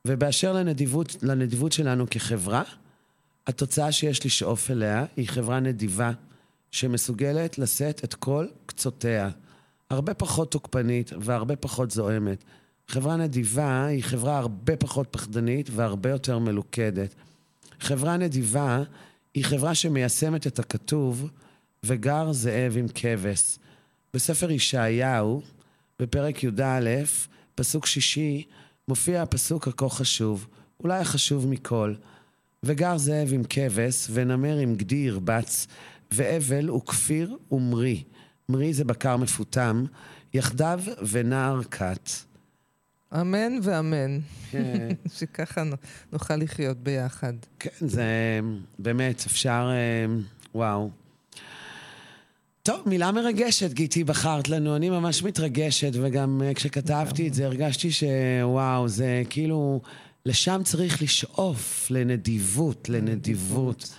ובאשר 0.06 0.54
לנדיבות, 0.54 1.16
לנדיבות 1.22 1.72
שלנו 1.72 2.06
כחברה, 2.10 2.64
התוצאה 3.48 3.92
שיש 3.92 4.26
לשאוף 4.26 4.72
אליה 4.72 5.06
היא 5.16 5.30
חברה 5.30 5.60
נדיבה, 5.60 6.12
שמסוגלת 6.72 7.58
לשאת 7.60 8.04
את 8.04 8.14
כל 8.14 8.46
קצותיה. 8.66 9.30
הרבה 9.90 10.14
פחות 10.14 10.52
תוקפנית 10.52 11.12
והרבה 11.20 11.56
פחות 11.56 11.92
זועמת. 11.92 12.44
חברה 12.88 13.16
נדיבה 13.16 13.86
היא 13.86 14.04
חברה 14.04 14.38
הרבה 14.38 14.76
פחות 14.76 15.08
פחדנית 15.12 15.70
והרבה 15.72 16.10
יותר 16.10 16.40
מלוכדת. 16.40 17.16
חברה 17.80 18.18
נדיבה 18.18 18.84
היא 19.34 19.46
חברה 19.46 19.76
שמיישמת 19.76 20.48
את 20.48 20.60
הכתוב, 20.60 21.30
וגר 21.84 22.32
זאב 22.32 22.78
עם 22.78 22.86
כבש. 22.94 23.58
בספר 24.14 24.52
ישעיהו, 24.52 25.42
בפרק 26.00 26.44
י"א, 26.44 26.90
פסוק 27.56 27.86
שישי, 27.86 28.44
מופיע 28.88 29.22
הפסוק 29.22 29.68
הכה 29.68 29.90
חשוב, 29.90 30.48
אולי 30.80 31.00
החשוב 31.00 31.48
מכל. 31.48 31.94
וגר 32.64 32.98
זאב 32.98 33.34
עם 33.34 33.44
כבש, 33.50 34.08
ונמר 34.14 34.58
עם 34.58 34.76
גדי 34.76 34.96
ירבץ, 34.96 35.68
ואבל 36.12 36.72
וכפיר 36.72 37.38
ומרי. 37.52 38.04
מרי 38.50 38.74
זה 38.74 38.84
בקר 38.84 39.18
מפותם, 39.18 39.86
יחדיו 40.34 40.80
ונער 41.10 41.64
כת. 41.64 42.10
אמן 43.14 43.54
ואמן. 43.64 44.20
כן. 44.52 44.88
שככה 45.18 45.64
נוכל 46.12 46.36
לחיות 46.36 46.78
ביחד. 46.78 47.34
כן, 47.60 47.88
זה 47.88 48.40
באמת, 48.80 49.24
אפשר... 49.26 49.70
אה, 49.72 50.16
וואו. 50.56 50.90
טוב, 52.68 52.82
מילה 52.86 53.12
מרגשת, 53.12 53.74
גיטי, 53.74 54.04
בחרת 54.04 54.50
לנו. 54.50 54.76
אני 54.76 54.90
ממש 54.90 55.24
מתרגשת, 55.24 55.92
וגם 55.94 56.42
אה, 56.46 56.54
כשכתבתי 56.54 57.28
את 57.28 57.34
זה 57.34 57.46
הרגשתי 57.46 57.90
שוואו, 57.92 58.88
זה 58.88 59.24
כאילו... 59.30 59.82
לשם 60.26 60.62
צריך 60.64 61.02
לשאוף, 61.02 61.88
לנדיבות, 61.92 62.90
לנדיבות. 62.90 63.94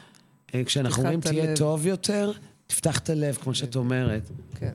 אה, 0.55 0.65
כשאנחנו 0.65 1.03
אומרים 1.03 1.21
תהיה. 1.21 1.57
טוב 1.57 1.87
יותר, 1.87 2.33
תפתח 2.67 2.99
את 2.99 3.11
הלב, 3.11 3.35
כמו 3.35 3.55
שאת 3.55 3.77
אומרת. 3.77 4.31
כן. 4.55 4.73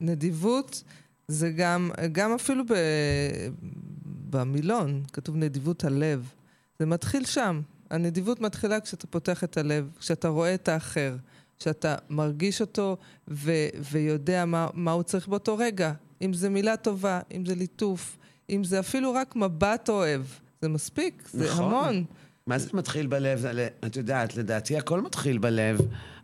נדיבות 0.00 0.82
זה 1.28 1.50
גם, 1.50 1.90
גם 2.12 2.34
אפילו 2.34 2.64
ב, 2.64 2.74
במילון, 4.30 5.02
כתוב 5.12 5.36
נדיבות 5.36 5.84
הלב. 5.84 6.28
זה 6.78 6.86
מתחיל 6.86 7.24
שם. 7.24 7.60
הנדיבות 7.90 8.40
מתחילה 8.40 8.80
כשאתה 8.80 9.06
פותח 9.06 9.44
את 9.44 9.56
הלב, 9.56 9.88
כשאתה 9.98 10.28
רואה 10.28 10.54
את 10.54 10.68
האחר, 10.68 11.16
כשאתה 11.58 11.94
מרגיש 12.10 12.60
אותו 12.60 12.96
ו, 13.28 13.52
ויודע 13.92 14.44
מה, 14.44 14.68
מה 14.74 14.92
הוא 14.92 15.02
צריך 15.02 15.28
באותו 15.28 15.56
רגע. 15.56 15.92
אם 16.22 16.32
זה 16.32 16.48
מילה 16.48 16.76
טובה, 16.76 17.20
אם 17.36 17.46
זה 17.46 17.54
ליטוף, 17.54 18.16
אם 18.50 18.64
זה 18.64 18.80
אפילו 18.80 19.14
רק 19.14 19.36
מבט 19.36 19.88
אוהב. 19.88 20.22
זה 20.62 20.68
מספיק, 20.68 21.28
זה 21.32 21.44
נכון. 21.44 21.64
המון. 21.64 22.04
מה 22.46 22.58
זה 22.58 22.70
מתחיל 22.74 23.06
בלב? 23.06 23.38
זה- 23.38 23.68
את 23.86 23.96
יודעת, 23.96 24.36
לדעתי 24.36 24.76
הכל 24.76 25.00
מתחיל 25.00 25.38
בלב. 25.38 25.78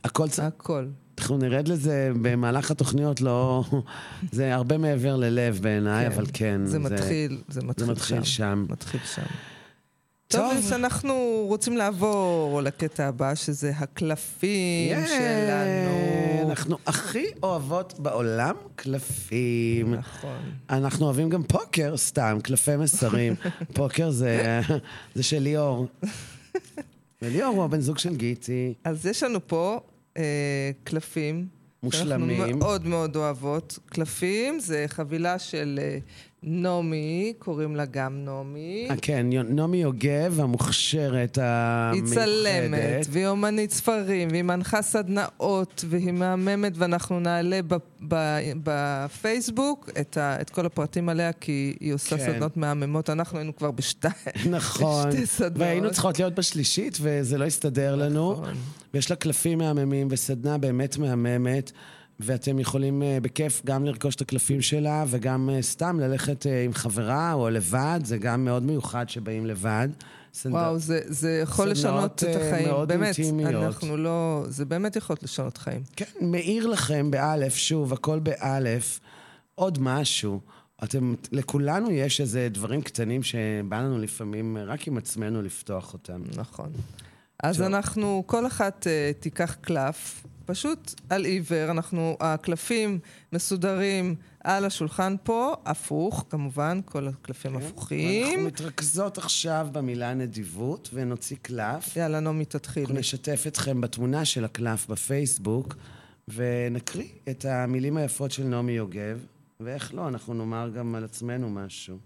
הכל 0.04 0.28
צריך... 0.28 0.46
הכל. 0.46 0.86
אנחנו 1.18 1.38
נרד 1.38 1.68
לזה 1.68 2.10
במהלך 2.22 2.70
התוכניות, 2.70 3.20
לא... 3.20 3.64
זה 4.32 4.54
הרבה 4.54 4.78
מעבר 4.78 5.16
ללב 5.16 5.58
בעיניי, 5.62 6.06
כן. 6.06 6.12
אבל 6.12 6.24
כן. 6.32 6.60
זה 6.64 6.78
מתחיל, 6.78 7.38
זה 7.48 7.62
מתחיל 7.62 7.86
זה 7.86 7.92
מתחיל 7.92 8.22
שם. 8.24 8.66
מתחיל 8.68 9.00
שם. 9.14 9.22
טוב. 10.30 10.52
אז 10.56 10.72
אנחנו 10.72 11.44
רוצים 11.48 11.76
לעבור 11.76 12.60
לקטע 12.62 13.06
הבא, 13.06 13.34
שזה 13.34 13.72
הקלפים 13.76 14.94
כן, 14.94 15.06
שלנו. 15.06 16.50
אנחנו 16.50 16.76
הכי 16.86 17.24
אוהבות 17.42 18.00
בעולם 18.00 18.54
קלפים. 18.74 19.94
נכון. 19.94 20.38
אנחנו 20.70 21.04
אוהבים 21.06 21.28
גם 21.28 21.42
פוקר, 21.42 21.96
סתם, 21.96 22.38
קלפי 22.42 22.76
מסרים. 22.76 23.34
פוקר 23.74 24.10
זה, 24.10 24.60
זה 25.14 25.22
של 25.22 25.38
ליאור. 25.38 25.86
וליאור 27.22 27.54
הוא 27.54 27.64
הבן 27.64 27.80
זוג 27.80 27.98
של 27.98 28.16
גיטי. 28.16 28.74
אז 28.84 29.06
יש 29.06 29.22
לנו 29.22 29.46
פה 29.46 29.80
אה, 30.16 30.70
קלפים. 30.84 31.46
מושלמים. 31.82 32.36
שאנחנו 32.36 32.56
מאוד 32.58 32.86
מאוד 32.86 33.16
אוהבות. 33.16 33.78
קלפים 33.86 34.60
זה 34.60 34.84
חבילה 34.88 35.38
של 35.38 35.80
אה, 35.82 35.98
נעמי, 36.42 37.32
קוראים 37.38 37.76
לה 37.76 37.84
גם 37.84 38.24
נעמי. 38.24 38.86
אה, 38.90 38.94
כן, 39.02 39.26
נעמי 39.48 39.76
יוגב, 39.82 40.40
המוכשרת, 40.40 41.38
היא 41.38 41.44
המיוחדת. 41.46 42.14
צלמת, 42.14 43.06
והיא 43.10 43.26
אומנית 43.26 43.70
ספרים, 43.70 44.28
והיא 44.30 44.42
מנחה 44.42 44.82
סדנאות, 44.82 45.84
והיא 45.88 46.12
מהממת, 46.12 46.72
ואנחנו 46.76 47.20
נעלה 47.20 47.60
בפייסבוק 48.64 49.90
את, 50.00 50.16
ה- 50.16 50.40
את 50.40 50.50
כל 50.50 50.66
הפרטים 50.66 51.08
עליה, 51.08 51.32
כי 51.32 51.76
היא 51.80 51.94
עושה 51.94 52.18
כן. 52.18 52.24
סדנאות 52.32 52.56
מהממות. 52.56 53.10
אנחנו 53.10 53.38
היינו 53.38 53.56
כבר 53.56 53.70
בשתיים. 53.70 54.14
נכון. 54.50 55.12
שתי 55.12 55.26
סדנאות. 55.26 55.52
והיינו 55.58 55.90
צריכות 55.90 56.18
להיות 56.18 56.34
בשלישית, 56.34 56.98
וזה 57.00 57.38
לא 57.38 57.44
הסתדר 57.44 57.96
לנו. 57.96 58.32
נכון. 58.32 58.54
ויש 58.94 59.10
לה 59.10 59.16
קלפים 59.16 59.58
מהממים 59.58 60.08
וסדנה 60.10 60.58
באמת 60.58 60.98
מהממת, 60.98 61.72
ואתם 62.24 62.58
יכולים 62.58 63.02
אה, 63.02 63.18
בכיף 63.22 63.62
גם 63.64 63.84
לרכוש 63.84 64.14
את 64.14 64.20
הקלפים 64.20 64.62
שלה, 64.62 65.04
וגם 65.08 65.50
אה, 65.52 65.62
סתם 65.62 66.00
ללכת 66.00 66.46
אה, 66.46 66.64
עם 66.64 66.72
חברה 66.72 67.32
או 67.32 67.50
לבד, 67.50 68.00
זה 68.04 68.18
גם 68.18 68.44
מאוד 68.44 68.62
מיוחד 68.62 69.08
שבאים 69.08 69.46
לבד. 69.46 69.88
סנד- 70.34 70.52
וואו, 70.52 70.78
זה, 70.78 71.00
זה 71.06 71.40
יכול 71.42 71.74
סדנאות, 71.74 72.22
לשנות 72.22 72.24
את 72.24 72.42
החיים. 72.42 72.68
מאוד 72.68 72.88
באמת, 72.88 73.18
אינטימיות. 73.18 73.64
אנחנו 73.64 73.96
לא... 73.96 74.44
זה 74.48 74.64
באמת 74.64 74.96
יכול 74.96 75.16
לשנות 75.22 75.58
חיים. 75.58 75.82
כן, 75.96 76.04
מאיר 76.20 76.66
לכם 76.66 77.10
באלף, 77.10 77.54
שוב, 77.54 77.92
הכל 77.92 78.18
באלף, 78.18 79.00
עוד 79.54 79.78
משהו. 79.80 80.40
אתם, 80.84 81.14
לכולנו 81.32 81.90
יש 81.90 82.20
איזה 82.20 82.48
דברים 82.50 82.82
קטנים 82.82 83.22
שבא 83.22 83.80
לנו 83.80 83.98
לפעמים 83.98 84.56
רק 84.66 84.86
עם 84.88 84.98
עצמנו 84.98 85.42
לפתוח 85.42 85.92
אותם. 85.92 86.22
נכון. 86.36 86.72
אז 87.42 87.56
טוב. 87.56 87.66
אנחנו, 87.66 88.22
כל 88.26 88.46
אחת 88.46 88.86
uh, 88.86 89.22
תיקח 89.22 89.56
קלף, 89.60 90.26
פשוט 90.50 91.00
על 91.08 91.24
עיוור, 91.24 91.70
אנחנו, 91.70 92.16
הקלפים 92.20 92.98
מסודרים 93.32 94.14
על 94.44 94.64
השולחן 94.64 95.14
פה, 95.22 95.54
הפוך, 95.64 96.24
כמובן, 96.30 96.80
כל 96.84 97.08
הקלפים 97.08 97.54
אנחנו 97.54 97.68
הפוכים. 97.68 98.46
מתרכזות 98.46 99.18
עכשיו 99.18 99.68
במילה 99.72 100.14
נדיבות, 100.14 100.90
ונוציא 100.92 101.36
קלף. 101.42 101.96
יאללה, 101.96 102.20
נעמי, 102.20 102.44
תתחילי. 102.44 102.86
אנחנו 102.86 102.98
נשתף 103.00 103.44
אתכם 103.46 103.80
בתמונה 103.80 104.24
של 104.24 104.44
הקלף 104.44 104.86
בפייסבוק, 104.86 105.76
ונקריא 106.28 107.08
את 107.30 107.44
המילים 107.44 107.96
היפות 107.96 108.32
של 108.32 108.44
נעמי 108.44 108.72
יוגב, 108.72 109.18
ואיך 109.60 109.94
לא, 109.94 110.08
אנחנו 110.08 110.34
נאמר 110.34 110.68
גם 110.68 110.94
על 110.94 111.04
עצמנו 111.04 111.50
משהו. 111.50 111.98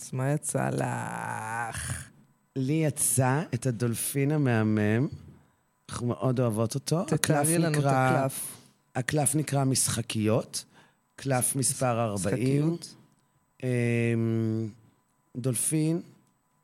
אז 0.00 0.10
מה 0.12 0.32
יצא 0.32 0.70
לך? 0.70 2.08
לי 2.56 2.72
יצא 2.72 3.42
את 3.54 3.66
הדולפין 3.66 4.30
המהמם, 4.30 5.08
אנחנו 5.90 6.06
מאוד 6.06 6.40
אוהבות 6.40 6.74
אותו. 6.74 7.04
תתארי 7.04 7.58
לנו 7.58 7.78
את 7.78 7.84
הקלף. 7.86 8.56
הקלף 8.94 9.34
נקרא 9.34 9.64
משחקיות, 9.64 10.64
קלף 11.16 11.56
מספר 11.56 12.00
40. 12.00 12.34
משחקיות. 12.34 12.94
אמ, 13.62 14.68
דולפין, 15.36 16.00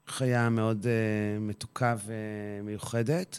חיה 0.06 0.48
מאוד 0.48 0.86
אה, 0.86 1.38
מתוקה 1.40 1.96
ומיוחדת. 2.06 3.38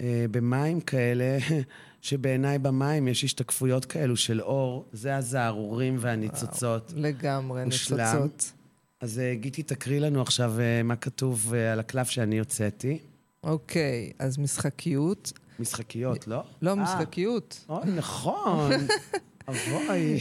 אה, 0.00 0.24
במים 0.30 0.80
כאלה, 0.80 1.38
שבעיניי 2.02 2.58
במים 2.58 3.08
יש 3.08 3.24
השתקפויות 3.24 3.84
כאלו 3.84 4.16
של 4.16 4.40
אור, 4.40 4.88
זה 4.92 5.16
הזערורים 5.16 5.96
והניצוצות. 6.00 6.92
לגמרי, 6.96 7.64
מושלם. 7.64 7.98
ניצוצות. 7.98 8.52
אז 9.00 9.18
אה, 9.18 9.34
גיטי, 9.34 9.62
תקריא 9.62 10.00
לנו 10.00 10.22
עכשיו 10.22 10.54
מה 10.84 10.96
כתוב 10.96 11.54
על 11.54 11.80
הקלף 11.80 12.10
שאני 12.10 12.38
הוצאתי. 12.38 12.98
אוקיי, 13.44 14.12
אז 14.18 14.38
משחקיות. 14.38 15.32
משחקיות, 15.58 16.26
לא? 16.26 16.42
לא, 16.62 16.70
אה, 16.70 16.74
משחקיות. 16.74 17.64
אוי, 17.68 17.90
נכון. 17.96 18.72
אבוי. 19.48 20.18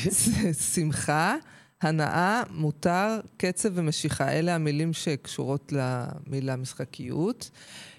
שמחה, 0.73 1.35
הנאה, 1.81 2.43
מותר, 2.51 3.19
קצב 3.37 3.69
ומשיכה. 3.73 4.31
אלה 4.31 4.55
המילים 4.55 4.93
שקשורות 4.93 5.73
למילה 5.75 6.55
משחקיות. 6.55 7.49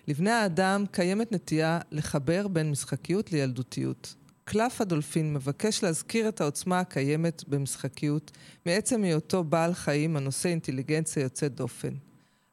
לבני 0.09 0.31
האדם 0.31 0.85
קיימת 0.91 1.33
נטייה 1.33 1.81
לחבר 1.91 2.49
בין 2.49 2.71
משחקיות 2.71 3.33
לילדותיות. 3.33 4.15
קלף 4.45 4.81
הדולפין 4.81 5.35
מבקש 5.35 5.83
להזכיר 5.83 6.29
את 6.29 6.41
העוצמה 6.41 6.81
הקיימת 6.81 7.49
במשחקיות 7.49 8.31
מעצם 8.67 9.03
היותו 9.03 9.45
בעל 9.45 9.75
חיים 9.75 10.17
הנושא 10.17 10.49
אינטליגנציה 10.49 11.23
יוצאת 11.23 11.55
דופן. 11.55 11.95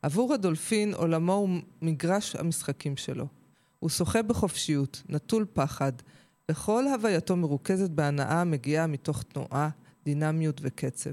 עבור 0.02 0.34
הדולפין 0.34 0.94
עולמו 0.94 1.34
הוא 1.34 1.50
מגרש 1.82 2.36
המשחקים 2.36 2.98
שלו. 2.98 3.26
הוא 3.80 3.90
שוחה 3.90 4.22
בחופשיות, 4.22 5.04
נטול 5.10 5.46
פחד, 5.54 5.92
וכל 6.52 6.88
הווייתו 6.88 7.36
מרוכזת 7.36 7.90
בהנאה 7.90 8.42
המגיעה 8.42 8.88
מתוך 8.88 9.24
תנועה, 9.24 9.70
דינמיות 10.06 10.60
וקצב. 10.64 11.10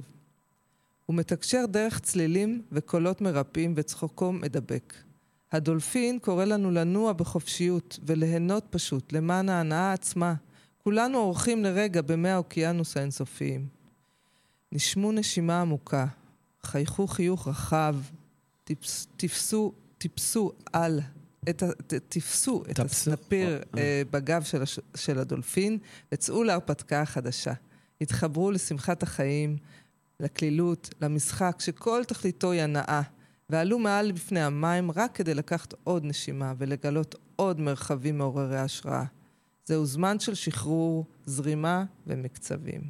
הוא 1.07 1.17
מתקשר 1.17 1.65
דרך 1.67 2.01
צלילים 2.01 2.63
וקולות 2.73 3.21
מרפאים 3.21 3.75
וצחוקו 3.77 4.33
מדבק. 4.33 4.95
הדולפין 5.53 6.19
קורא 6.19 6.45
לנו 6.45 6.71
לנוע 6.71 7.13
בחופשיות 7.13 7.99
וליהנות 8.03 8.65
פשוט, 8.71 9.13
למען 9.13 9.49
ההנאה 9.49 9.93
עצמה. 9.93 10.35
כולנו 10.85 11.19
אורחים 11.19 11.65
לרגע 11.65 12.03
במי 12.03 12.29
האוקיינוס 12.29 12.97
האינסופיים. 12.97 13.67
נשמו 14.73 15.13
נשימה 15.13 15.61
עמוקה, 15.61 16.07
חייכו 16.63 17.07
חיוך 17.07 17.49
רחב, 17.49 17.97
טיפס, 18.67 19.07
תפסו, 19.17 19.73
טיפסו 19.99 20.53
על, 20.73 21.01
את, 21.49 21.63
תפסו 22.09 22.63
את 22.71 22.79
הסנפיר 22.79 23.61
uh, 23.63 23.77
בגב 24.11 24.43
של, 24.43 24.63
הש, 24.63 24.81
של 24.95 25.19
הדולפין 25.19 25.79
וצאו 26.13 26.45
להרפתקה 26.45 27.03
החדשה. 27.03 27.53
התחברו 28.01 28.51
לשמחת 28.51 29.03
החיים, 29.03 29.57
לקלילות, 30.21 30.95
למשחק, 31.01 31.57
שכל 31.59 32.03
תכליתו 32.05 32.51
היא 32.51 32.63
הנאה, 32.63 33.03
ועלו 33.51 33.79
מעל 33.79 34.13
בפני 34.13 34.41
המים 34.41 34.91
רק 34.91 35.15
כדי 35.15 35.35
לקחת 35.35 35.75
עוד 35.85 36.05
נשימה 36.05 36.53
ולגלות 36.59 37.15
עוד 37.37 37.61
מרחבים 37.61 38.19
מעוררי 38.19 38.59
השראה. 38.59 39.05
זהו 39.65 39.87
זמן 39.87 40.19
של 40.19 40.35
שחרור, 40.35 41.07
זרימה 41.27 41.85
ומקצבים. 42.07 42.81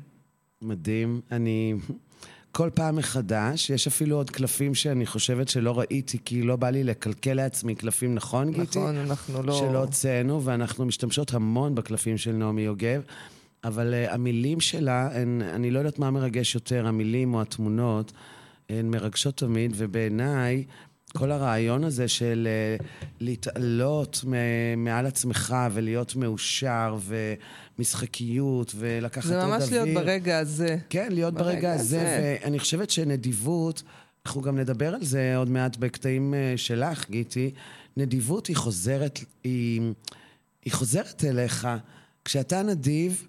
מדהים. 0.62 1.20
אני... 1.30 1.74
כל 2.56 2.70
פעם 2.74 2.96
מחדש, 2.96 3.70
יש 3.70 3.86
אפילו 3.86 4.16
עוד 4.16 4.30
קלפים 4.30 4.74
שאני 4.74 5.06
חושבת 5.06 5.48
שלא 5.48 5.78
ראיתי, 5.78 6.18
כי 6.24 6.42
לא 6.42 6.56
בא 6.56 6.70
לי 6.70 6.84
לקלקל 6.84 7.34
לעצמי 7.34 7.74
קלפים, 7.74 8.14
נכון, 8.14 8.50
גיטי? 8.50 8.78
נכון, 8.78 8.96
אנחנו 8.96 9.42
לא... 9.42 9.58
שלא 9.58 9.78
הוצאנו, 9.78 10.44
ואנחנו 10.44 10.84
משתמשות 10.84 11.34
המון 11.34 11.74
בקלפים 11.74 12.18
של 12.18 12.32
נעמי 12.32 12.62
יוגב, 12.62 13.02
אבל 13.64 13.94
uh, 13.94 14.12
המילים 14.12 14.60
שלה, 14.60 15.08
הן, 15.12 15.42
אני 15.42 15.70
לא 15.70 15.78
יודעת 15.78 15.98
מה 15.98 16.10
מרגש 16.10 16.54
יותר, 16.54 16.86
המילים 16.86 17.34
או 17.34 17.40
התמונות, 17.42 18.12
הן 18.70 18.90
מרגשות 18.90 19.36
תמיד, 19.36 19.72
ובעיניי, 19.76 20.64
כל 21.12 21.32
הרעיון 21.32 21.84
הזה 21.84 22.08
של 22.08 22.48
uh, 22.80 22.84
להתעלות 23.20 24.24
מעל 24.76 25.06
עצמך 25.06 25.56
ולהיות 25.72 26.16
מאושר 26.16 26.96
ומשחקיות 27.78 28.72
ולקחת 28.76 29.24
עוד 29.24 29.34
אוויר. 29.34 29.58
זה 29.58 29.64
ממש 29.64 29.72
להיות 29.72 29.88
ברגע 30.04 30.38
הזה. 30.38 30.76
כן, 30.90 31.08
להיות 31.10 31.34
ברגע, 31.34 31.44
ברגע 31.44 31.72
הזה. 31.72 32.00
הזה. 32.00 32.36
ואני 32.42 32.58
חושבת 32.58 32.90
שנדיבות, 32.90 33.82
אנחנו 34.26 34.42
גם 34.42 34.58
נדבר 34.58 34.94
על 34.94 35.04
זה 35.04 35.36
עוד 35.36 35.48
מעט 35.48 35.76
בקטעים 35.76 36.34
uh, 36.34 36.58
שלך, 36.58 37.10
גיטי. 37.10 37.50
נדיבות 37.96 38.46
היא 38.46 38.56
חוזרת, 38.56 39.20
היא, 39.44 39.80
היא 40.64 40.72
חוזרת 40.72 41.24
אליך. 41.24 41.68
כשאתה 42.24 42.62
נדיב, 42.62 43.26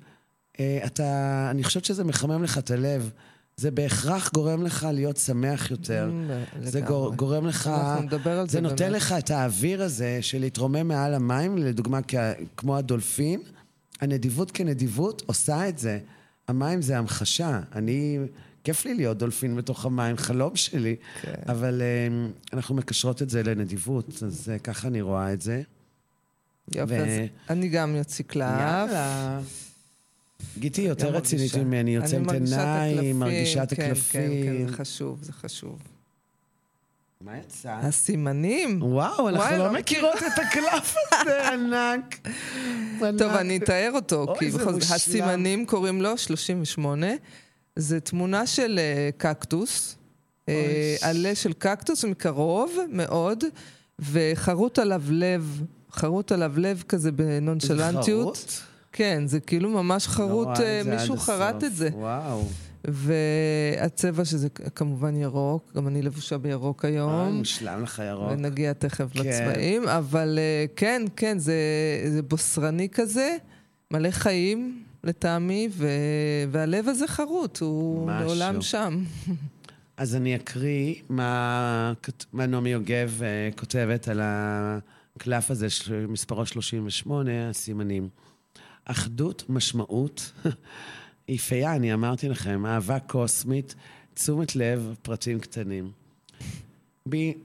uh, 0.54 0.60
אתה, 0.86 1.48
אני 1.52 1.64
חושבת 1.64 1.86
שזה 1.86 2.04
מחמם 2.04 2.44
לך 2.44 2.58
את 2.58 2.72
הלב. 2.72 3.12
זה 3.60 3.72
בהכרח 3.72 4.32
גורם 4.34 4.64
לך 4.64 4.88
להיות 4.94 5.18
שמח 5.18 5.72
יותר. 5.72 6.10
Mm, 6.12 6.66
זה 6.68 6.82
גור, 6.82 7.16
גורם 7.16 7.48
לך... 7.48 7.70
זה, 8.10 8.18
זה 8.48 8.62
נותן 8.62 8.76
באמת. 8.76 8.92
לך 8.92 9.16
את 9.18 9.32
האוויר 9.32 9.82
הזה 9.82 10.18
של 10.22 10.40
להתרומם 10.40 10.88
מעל 10.88 11.14
המים, 11.14 11.58
לדוגמה 11.58 12.00
כמו 12.58 12.78
הדולפין. 12.78 13.42
הנדיבות 14.02 14.52
כנדיבות 14.52 15.24
עושה 15.26 15.70
את 15.70 15.80
זה. 15.80 16.00
המים 16.48 16.82
זה 16.82 16.98
המחשה. 16.98 17.62
אני... 17.76 18.20
כיף 18.64 18.86
לי 18.86 18.94
להיות 18.94 19.18
דולפין 19.18 19.56
בתוך 19.56 19.86
המים, 19.86 20.18
חלום 20.18 20.56
שלי. 20.56 20.96
כן. 21.22 21.34
אבל 21.48 21.82
um, 21.82 22.56
אנחנו 22.56 22.76
מקשרות 22.76 23.22
את 23.22 23.30
זה 23.30 23.44
לנדיבות, 23.44 24.24
אז 24.26 24.52
uh, 24.56 24.60
ככה 24.60 24.88
אני 24.88 25.02
רואה 25.02 25.34
את 25.34 25.42
זה. 25.42 25.62
יופי, 26.76 26.94
ו... 26.94 27.04
אז 27.04 27.10
אני 27.50 27.70
גם 27.70 27.96
יוציא 27.96 28.26
קלף. 28.26 28.60
יאללה. 28.60 29.40
גיטי 30.58 30.82
יותר 30.82 31.10
רצינית 31.10 31.56
ממני, 31.56 31.96
יוצאת 31.96 32.32
עיניים, 32.32 33.20
מרגישה 33.20 33.64
את 33.64 33.72
הקלפים. 33.72 34.22
כן, 34.22 34.44
כן, 34.44 34.58
כן, 34.58 34.68
זה 34.68 34.74
חשוב, 34.74 35.20
זה 35.22 35.34
חשוב. 35.34 35.80
מה 37.22 37.38
יצא? 37.38 37.74
הסימנים. 37.82 38.84
וואו, 38.84 39.30
אנחנו 39.30 39.58
לא 39.58 39.74
מכירות 39.74 40.18
את 40.18 40.40
הקלף 40.40 40.96
הזה, 41.12 41.48
ענק. 41.54 42.28
טוב, 43.18 43.32
אני 43.32 43.58
אתאר 43.58 43.92
אותו, 43.96 44.36
כי 44.40 44.50
בכל 44.50 44.74
זאת, 44.74 44.92
הסימנים 44.96 45.66
קוראים 45.66 46.02
לו 46.02 46.18
38. 46.18 47.08
זה 47.76 48.00
תמונה 48.00 48.48
של 48.48 48.80
אה, 48.80 49.10
קקטוס, 49.18 49.96
אה, 50.50 50.96
עלה 51.02 51.36
של 51.36 51.54
קקטוס 51.54 52.06
מקרוב 52.06 52.78
מאוד, 52.90 53.44
וחרוט 54.00 54.80
עליו 54.80 55.04
לב, 55.10 55.62
חרוט 55.92 56.32
עליו 56.32 56.54
לב 56.58 56.84
כזה 56.88 57.12
בנונשלנטיות. 57.12 58.36
זה 58.36 58.42
חרוט? 58.42 58.67
כן, 58.98 59.28
זה 59.28 59.40
כאילו 59.40 59.70
ממש 59.70 60.08
חרוט, 60.08 60.48
לא 60.86 60.96
מישהו 60.96 61.18
חרט 61.18 61.64
את 61.64 61.76
זה. 61.76 61.90
וואו. 61.94 62.44
והצבע 62.84 64.26
שזה 64.26 64.50
כמובן 64.50 65.16
ירוק, 65.16 65.72
גם 65.76 65.88
אני 65.88 66.02
לבושה 66.02 66.38
בירוק 66.38 66.86
היום. 66.86 67.10
אה, 67.10 67.30
מושלם 67.30 67.84
לך 67.84 68.02
ירוק. 68.10 68.32
ונגיע 68.32 68.74
תכף 68.74 69.14
כן. 69.14 69.20
לצבעים, 69.20 69.88
אבל 69.88 70.40
אה, 70.42 70.66
כן, 70.76 71.02
כן, 71.16 71.40
זה, 71.40 71.56
זה 72.08 72.22
בוסרני 72.22 72.90
כזה, 72.90 73.38
מלא 73.92 74.12
חיים 74.12 74.84
לטעמי, 75.04 75.70
ו... 75.72 75.88
והלב 76.52 76.88
הזה 76.88 77.08
חרוט, 77.08 77.60
הוא 77.60 78.08
משהו. 78.08 78.28
לעולם 78.28 78.62
שם. 78.62 79.04
אז 79.98 80.16
אני 80.16 80.36
אקריא 80.36 80.96
מה, 81.10 81.94
מה 82.34 82.46
נעמי 82.46 82.70
יוגב 82.70 83.20
uh, 83.20 83.60
כותבת 83.60 84.08
על 84.08 84.22
הקלף 84.24 85.52
הזה, 85.52 85.68
מספרו 86.08 86.46
38, 86.46 87.50
הסימנים. 87.50 88.10
אחדות, 88.88 89.44
משמעות, 89.50 90.32
יפייה, 91.28 91.76
אני 91.76 91.94
אמרתי 91.94 92.30
לכם, 92.30 92.66
אהבה 92.66 93.00
קוסמית, 93.00 93.76
תשומת 94.14 94.56
לב, 94.56 94.96
פרטים 95.02 95.40
קטנים. 95.40 95.92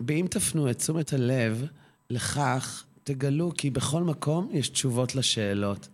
באם 0.01 0.27
תפנו 0.31 0.71
את 0.71 0.79
תשומת 0.79 1.13
הלב 1.13 1.67
לכך, 2.11 2.85
תגלו 3.05 3.53
כי 3.59 3.71
בכל 3.71 4.03
מקום 4.03 4.49
יש 4.53 4.69
תשובות 4.69 5.15
לשאלות. 5.15 5.89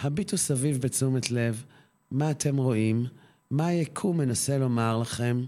הביטו 0.00 0.38
סביב 0.38 0.80
בתשומת 0.80 1.30
לב, 1.30 1.64
מה 2.10 2.30
אתם 2.30 2.56
רואים, 2.56 3.06
מה 3.50 3.66
היקום 3.66 4.18
מנסה 4.18 4.58
לומר 4.58 4.98
לכם. 4.98 5.44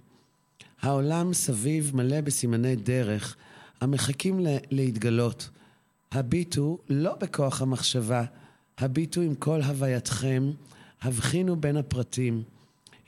העולם 0.80 1.34
סביב 1.34 1.90
מלא 1.94 2.20
בסימני 2.20 2.76
דרך 2.76 3.36
המחכים 3.80 4.46
להתגלות. 4.70 5.50
הביטו 6.12 6.78
לא 6.88 7.14
בכוח 7.14 7.62
המחשבה, 7.62 8.24
הביטו 8.78 9.20
עם 9.20 9.34
כל 9.34 9.62
הווייתכם, 9.62 10.50
הבחינו 11.02 11.60
בין 11.60 11.76
הפרטים. 11.76 12.42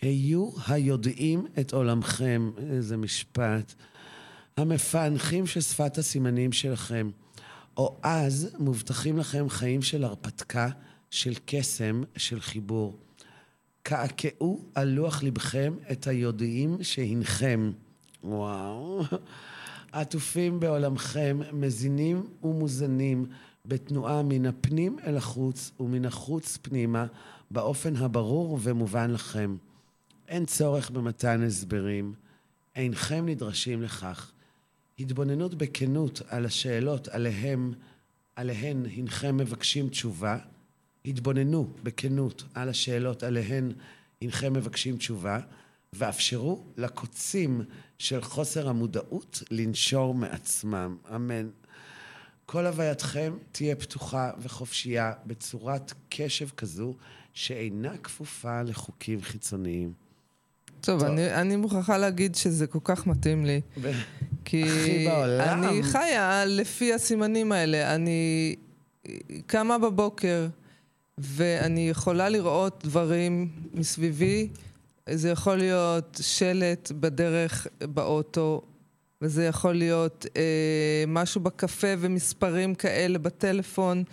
היו 0.03 0.51
היודעים 0.67 1.47
את 1.61 1.73
עולמכם, 1.73 2.51
איזה 2.59 2.97
משפט, 2.97 3.75
המפענחים 4.57 5.47
של 5.47 5.61
שפת 5.61 5.99
הסימנים 5.99 6.53
שלכם, 6.53 7.11
או 7.77 7.97
אז 8.03 8.57
מובטחים 8.59 9.19
לכם 9.19 9.49
חיים 9.49 9.83
של 9.83 10.05
הרפתקה, 10.05 10.69
של 11.11 11.35
קסם, 11.47 12.03
של 12.17 12.41
חיבור. 12.41 12.99
קעקעו 13.83 14.65
על 14.75 14.89
לוח 14.89 15.23
לבכם 15.23 15.75
את 15.93 16.07
היודעים 16.07 16.83
שהנכם. 16.83 17.73
וואו. 18.25 19.05
עטופים 19.93 20.61
בעולמכם, 20.61 21.41
מזינים 21.53 22.27
ומוזנים, 22.43 23.27
בתנועה 23.69 24.23
מן 24.23 24.47
הפנים 24.47 24.99
אל 25.07 25.17
החוץ 25.17 25.73
ומן 25.81 26.05
החוץ 26.05 26.59
פנימה, 26.63 27.07
באופן 27.51 27.97
הברור 27.97 28.59
ומובן 28.63 29.11
לכם. 29.11 29.57
אין 30.29 30.47
צורך 30.47 30.91
במתן 30.91 31.43
הסברים, 31.43 32.15
אינכם 32.77 33.27
נדרשים 33.29 33.83
לכך. 33.83 34.33
התבוננות 34.99 35.55
בכנות 35.55 36.23
על 36.29 36.47
השאלות 36.47 37.09
עליהם, 37.09 37.73
עליהן 38.37 38.87
הנכם 38.97 39.37
מבקשים 39.37 39.89
תשובה, 39.89 40.39
התבוננו 41.05 41.73
בכנות 41.83 42.45
על 42.55 42.69
השאלות 42.69 43.23
עליהן 43.23 43.73
הנכם 44.23 44.53
מבקשים 44.53 44.97
תשובה, 44.97 45.41
ואפשרו 45.93 46.65
לקוצים 46.77 47.63
של 47.99 48.21
חוסר 48.23 48.69
המודעות 48.69 49.43
לנשור 49.51 50.15
מעצמם. 50.15 50.97
אמן. 51.15 51.49
כל 52.51 52.67
הווייתכם 52.67 53.33
תהיה 53.53 53.77
פתוחה 53.77 54.31
וחופשייה 54.39 55.13
בצורת 55.27 55.93
קשב 56.09 56.49
כזו 56.57 56.95
שאינה 57.33 57.99
כפופה 57.99 58.63
לחוקים 58.63 59.23
חיצוניים. 59.23 59.93
טוב, 60.81 61.01
טוב. 61.01 61.09
אני, 61.09 61.35
אני 61.35 61.57
מוכרחה 61.57 61.99
להגיד 61.99 62.35
שזה 62.35 62.67
כל 62.67 62.79
כך 62.85 63.07
מתאים 63.07 63.45
לי. 63.45 63.61
ב... 63.83 63.93
כי 64.45 64.65
בעולם. 65.09 65.63
אני 65.63 65.83
חיה 65.83 66.45
לפי 66.47 66.95
הסימנים 66.95 67.53
האלה. 67.53 67.95
אני 67.95 68.57
קמה 69.47 69.79
בבוקר 69.79 70.47
ואני 71.19 71.89
יכולה 71.89 72.29
לראות 72.29 72.85
דברים 72.85 73.49
מסביבי. 73.75 74.49
זה 75.11 75.29
יכול 75.31 75.57
להיות 75.57 76.21
שלט 76.23 76.93
בדרך 77.01 77.67
באוטו, 77.81 78.63
וזה 79.23 79.45
יכול 79.45 79.73
להיות 79.75 80.27
אה, 80.37 80.43
משהו 81.07 81.41
בקפה 81.41 81.89
ומספרים 81.99 82.75
כאלה 82.75 83.19
בטלפון, 83.19 84.05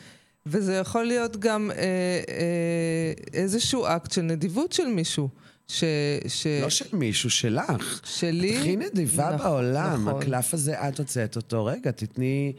וזה 0.45 0.73
יכול 0.73 1.03
להיות 1.03 1.37
גם 1.37 1.71
אה, 1.71 1.77
אה, 1.77 3.13
איזשהו 3.33 3.85
אקט 3.85 4.11
של 4.11 4.21
נדיבות 4.21 4.71
של 4.71 4.87
מישהו. 4.87 5.29
ש... 5.67 5.83
ש... 6.27 6.47
לא 6.61 6.69
של 6.69 6.85
מישהו, 6.97 7.29
שלך. 7.29 8.01
שלי? 8.03 8.55
את 8.55 8.59
הכי 8.59 8.75
נדיבה 8.75 9.35
נכ- 9.35 9.37
בעולם. 9.43 10.07
נכון. 10.07 10.21
הקלף 10.21 10.53
הזה, 10.53 10.87
את 10.87 10.99
הוצאת 10.99 11.35
אותו. 11.35 11.65
רגע, 11.65 11.91
תתני... 11.91 12.53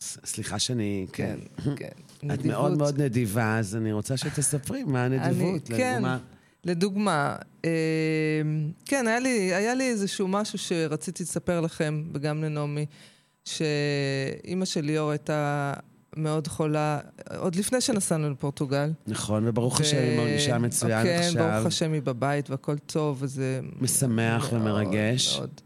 סליחה 0.00 0.58
שאני... 0.58 1.06
כן, 1.12 1.38
כן. 1.76 1.88
את 2.16 2.24
נדיבות. 2.24 2.46
מאוד 2.46 2.78
מאוד 2.78 3.00
נדיבה, 3.00 3.58
אז 3.58 3.76
אני 3.76 3.92
רוצה 3.92 4.16
שתספרי 4.16 4.84
מה 4.84 5.04
הנדיבות. 5.04 5.70
אני, 5.70 5.78
כן, 5.78 5.92
לדוגמה. 5.92 6.18
לדוגמה, 6.66 7.36
אה, 7.64 7.70
כן, 8.84 9.06
היה 9.06 9.20
לי, 9.20 9.54
היה 9.54 9.74
לי 9.74 9.88
איזשהו 9.88 10.28
משהו 10.28 10.58
שרציתי 10.58 11.22
לספר 11.22 11.60
לכם, 11.60 12.04
וגם 12.14 12.44
לנעמי, 12.44 12.86
שאימא 13.44 14.64
של 14.64 14.80
ליאור 14.80 15.10
הייתה 15.10 15.72
מאוד 16.16 16.46
חולה, 16.46 16.98
עוד 17.38 17.54
לפני 17.54 17.80
שנסענו 17.80 18.30
לפורטוגל. 18.30 18.90
נכון, 19.06 19.48
וברוך 19.48 19.80
השם, 19.80 19.96
היא 19.96 20.18
מרגישה 20.18 20.58
מצוין 20.58 21.02
כן, 21.06 21.20
עכשיו. 21.26 21.52
ברוך 21.52 21.66
השם 21.66 21.92
היא 21.92 22.02
בבית 22.02 22.50
והכל 22.50 22.78
טוב, 22.78 23.16
וזה... 23.20 23.60
משמח 23.80 24.52
מאוד, 24.52 24.62
ומרגש. 24.62 25.38
מאוד. 25.38 25.60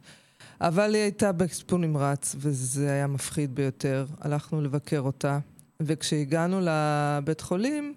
אבל 0.61 0.94
היא 0.94 1.02
הייתה 1.02 1.32
בטיפול 1.32 1.80
נמרץ, 1.80 2.37
וזה 2.38 2.92
היה 2.92 3.06
מפחיד 3.06 3.54
ביותר. 3.54 4.06
הלכנו 4.20 4.62
לבקר 4.62 5.00
אותה, 5.00 5.38
וכשהגענו 5.80 6.61
לבית 6.62 7.40
חולים, 7.40 7.94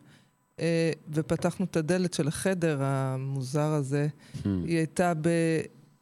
ופתחנו 1.14 1.66
את 1.66 1.78
הדלת 1.78 2.14
של 2.14 2.28
החדר 2.28 2.78
המוזר 2.82 3.62
הזה, 3.62 4.08
Hmm. 4.44 4.48
היא 4.66 4.78
הייתה 4.78 5.14
ב... 5.22 5.28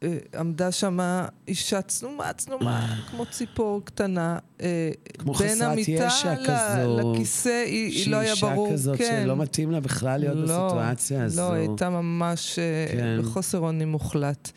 אה, 0.02 0.18
עמדה 0.38 0.72
שם 0.72 0.98
אישה 1.48 1.82
צנומה, 1.82 2.32
צנומה, 2.32 2.96
כמו 3.10 3.26
ציפור 3.26 3.84
קטנה. 3.84 4.38
אה, 4.60 4.90
כמו 5.18 5.34
חסרת 5.34 5.78
ישע 5.78 6.34
כזו. 6.36 7.12
לכיסא, 7.14 7.62
היא, 7.66 7.92
היא 7.92 8.10
לא 8.10 8.16
היה 8.16 8.36
שהיא 8.36 8.50
ברור. 8.50 8.66
אישה 8.66 8.74
כזאת 8.74 8.98
כן. 8.98 9.22
שלא 9.24 9.36
מתאים 9.36 9.70
לה 9.70 9.80
בכלל 9.80 10.20
להיות 10.20 10.38
בסיטואציה 10.38 11.24
הזו. 11.24 11.42
לא, 11.42 11.52
היא 11.52 11.68
הייתה 11.68 11.90
ממש 11.90 12.58
אה, 12.58 12.86
כן. 12.92 13.18
בחוסר 13.22 13.58
אונים 13.58 13.88
מוחלט. 13.88 14.50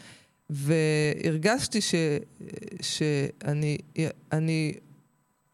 והרגשתי 0.49 1.81
ש, 1.81 1.95
שאני 2.81 3.77
אני, 4.31 4.73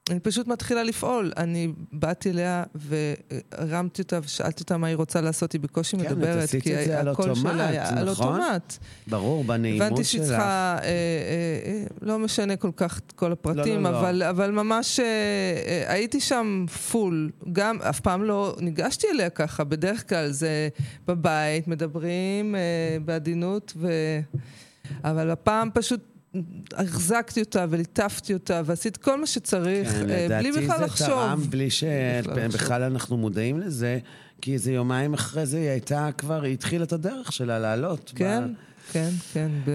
אני 0.09 0.19
פשוט 0.19 0.47
מתחילה 0.47 0.83
לפעול. 0.83 1.31
אני 1.37 1.71
באתי 1.91 2.29
אליה 2.29 2.63
והרמתי 2.75 4.01
אותה 4.01 4.19
ושאלתי 4.23 4.61
אותה 4.61 4.77
מה 4.77 4.87
היא 4.87 4.95
רוצה 4.95 5.21
לעשות, 5.21 5.51
היא 5.51 5.61
בקושי 5.61 5.97
כן, 5.97 6.05
את 6.05 6.11
מדברת. 6.11 6.43
עשית 6.43 6.63
כי 6.63 6.79
את 6.79 6.85
זה 6.85 6.99
על 6.99 7.07
הקול 7.07 7.29
אוטומט, 7.29 7.53
שלה 7.53 7.67
היה 7.67 7.89
על 7.89 8.09
נכון? 8.11 8.41
אוטומט. 8.41 8.77
ברור, 9.07 9.43
בנעימות 9.43 9.81
הבנתי 9.81 10.03
שלך. 10.03 10.11
שהיא 10.11 10.21
צריכה, 10.21 10.77
אה, 10.81 10.83
אה, 10.83 10.89
אה, 11.65 11.83
לא 12.01 12.19
משנה 12.19 12.55
כל 12.55 12.71
כך 12.75 12.97
את 12.97 13.11
כל 13.11 13.31
הפרטים, 13.31 13.83
לא, 13.83 13.91
לא, 13.91 13.91
לא. 13.91 13.99
אבל, 13.99 14.23
אבל 14.23 14.51
ממש 14.51 14.99
אה, 14.99 15.05
אה, 15.05 15.93
הייתי 15.93 16.19
שם 16.19 16.65
פול. 16.91 17.31
גם, 17.53 17.81
אף 17.81 17.99
פעם 17.99 18.23
לא 18.23 18.55
ניגשתי 18.59 19.07
אליה 19.13 19.29
ככה, 19.29 19.63
בדרך 19.63 20.09
כלל 20.09 20.31
זה 20.31 20.69
בבית, 21.07 21.67
מדברים 21.67 22.55
אה, 22.55 22.97
בעדינות, 23.05 23.73
ו... 23.75 23.89
אבל 25.03 25.31
הפעם 25.31 25.69
פשוט 25.73 26.16
החזקתי 26.73 27.39
אותה 27.39 27.65
וליטפתי 27.69 28.33
אותה 28.33 28.61
ועשית 28.65 28.97
כל 28.97 29.19
מה 29.19 29.27
שצריך, 29.27 29.91
כן, 29.91 30.09
אה, 30.09 30.27
בלי 30.29 30.51
בכלל 30.51 30.63
לדעתי 30.63 30.79
זה 30.79 30.85
לחשוב. 30.85 31.07
טעם 31.07 31.41
בלי 31.41 31.67
בכלל 31.67 32.19
לחשוב. 32.19 32.51
שבכלל 32.51 32.83
אנחנו 32.83 33.17
מודעים 33.17 33.59
לזה, 33.59 33.99
כי 34.41 34.53
איזה 34.53 34.71
יומיים 34.71 35.13
אחרי 35.13 35.45
זה 35.45 35.57
היא 35.57 35.69
הייתה 35.69 36.09
כבר, 36.17 36.43
היא 36.43 36.53
התחילה 36.53 36.83
את 36.83 36.93
הדרך 36.93 37.31
שלה 37.31 37.59
לעלות. 37.59 38.13
כן, 38.15 38.43
כן, 38.91 39.09
כן. 39.33 39.51
ב... 39.65 39.71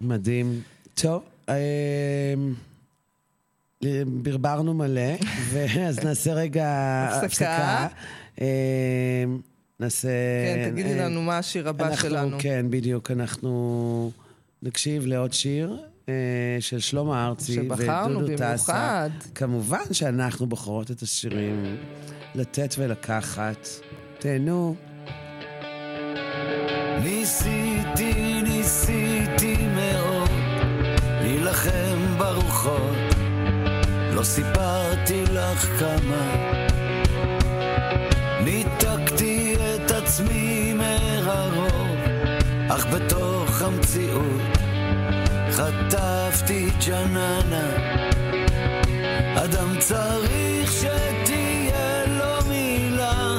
מדהים. 0.00 0.60
טוב, 0.94 1.22
אה, 1.48 2.34
ברברנו 4.06 4.74
מלא, 4.74 5.16
ואז 5.52 5.98
נעשה 5.98 6.32
רגע 6.32 6.66
הפסקה. 7.08 7.24
הפסקה. 7.26 7.86
אה, 8.40 9.24
נעשה... 9.80 10.08
כן, 10.46 10.70
תגידי 10.70 11.00
אה, 11.00 11.04
לנו 11.04 11.22
מה 11.22 11.38
השיר 11.38 11.68
הבא 11.68 11.88
אנחנו, 11.88 12.08
שלנו. 12.08 12.36
כן, 12.40 12.66
בדיוק. 12.70 13.10
אנחנו 13.10 14.10
נקשיב 14.62 15.06
לעוד 15.06 15.32
שיר 15.32 15.76
אה, 16.08 16.14
של 16.60 16.78
שלמה 16.78 17.26
ארצי 17.26 17.54
שבחרנו 17.54 18.18
ודודו 18.18 18.36
טסה. 18.36 18.72
במיוחד. 18.72 19.10
כמובן 19.34 19.92
שאנחנו 19.92 20.46
בוחרות 20.46 20.90
את 20.90 21.02
השירים 21.02 21.76
לתת 22.34 22.74
ולקחת. 22.78 23.68
תהנו. 24.18 24.74
ניסיתי, 27.04 28.42
ניסיתי 28.42 29.56
מאוד 29.74 30.30
להילחם 31.02 32.18
ברוחות 32.18 33.14
לא 34.14 34.22
סיפרתי 34.22 35.22
לך 35.22 35.78
כמה 35.78 36.51
חטפתי 45.92 46.68
ג'ננה. 46.86 47.66
אדם 49.44 49.78
צריך 49.78 50.72
שתהיה 50.72 52.06
לו 52.06 52.48
מילה 52.48 53.38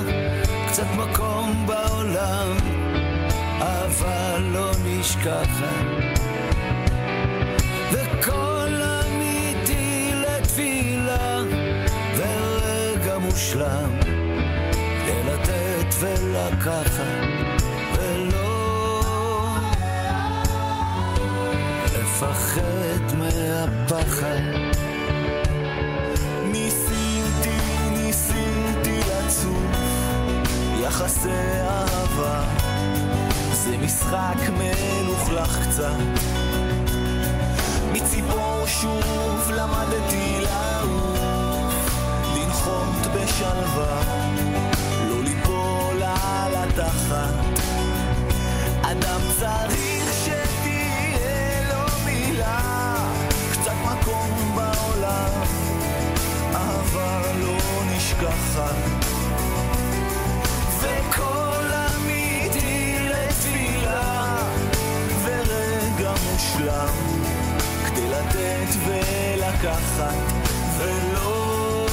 קצת 0.68 0.86
מקום 0.98 1.66
בעולם 1.68 2.58
אבל 3.60 4.44
לא 4.52 4.72
נשכחת. 4.86 5.86
וקול 7.92 8.82
אמיתי 8.84 10.12
לתפילה 10.16 11.42
ורגע 12.18 13.18
מושלם 13.18 14.00
כדי 15.06 15.24
לתת 15.24 15.96
ולקחת 16.00 17.43
לפחד 22.24 23.18
מהפחד. 23.18 24.42
ניסיתי, 26.52 27.58
ניסיתי 27.92 29.00
לצוף 29.00 29.78
יחסי 30.80 31.30
אהבה. 31.62 32.44
זה 33.54 33.78
משחק 33.78 34.38
מלוכלך 34.58 35.68
קצת. 35.68 35.96
מציפור 37.94 38.64
שוב 38.68 39.52
למדתי 39.56 40.38
לעוף 40.42 41.74
לנחות 42.36 43.08
בשלווה. 43.16 44.02
לא 45.10 45.24
ליפול 45.24 46.04
על 46.04 46.56
התחת. 46.56 47.60
אדם 48.82 49.22
צריך 49.40 49.93
מקום 54.04 54.56
בעולם 54.56 55.42
אהבה 56.56 57.22
לא 57.40 57.58
נשכחת. 57.96 58.76
וקול 60.80 61.72
אמיתי 61.74 62.96
לתפילה 63.00 64.38
ורגע 65.24 66.14
מושלם 66.32 66.96
כדי 67.88 68.10
לתת 68.10 68.76
ולקחת 68.86 70.34
ולא 70.78 71.88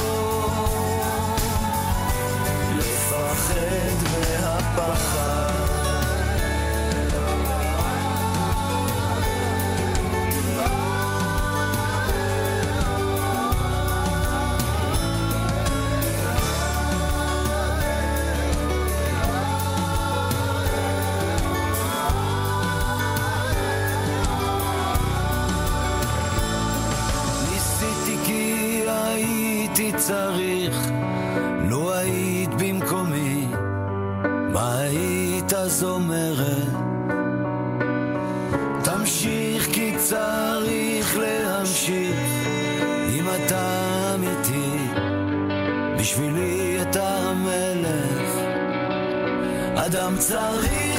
לפחד 2.77 3.97
מהפחד 4.13 5.50
צריך 50.21 50.90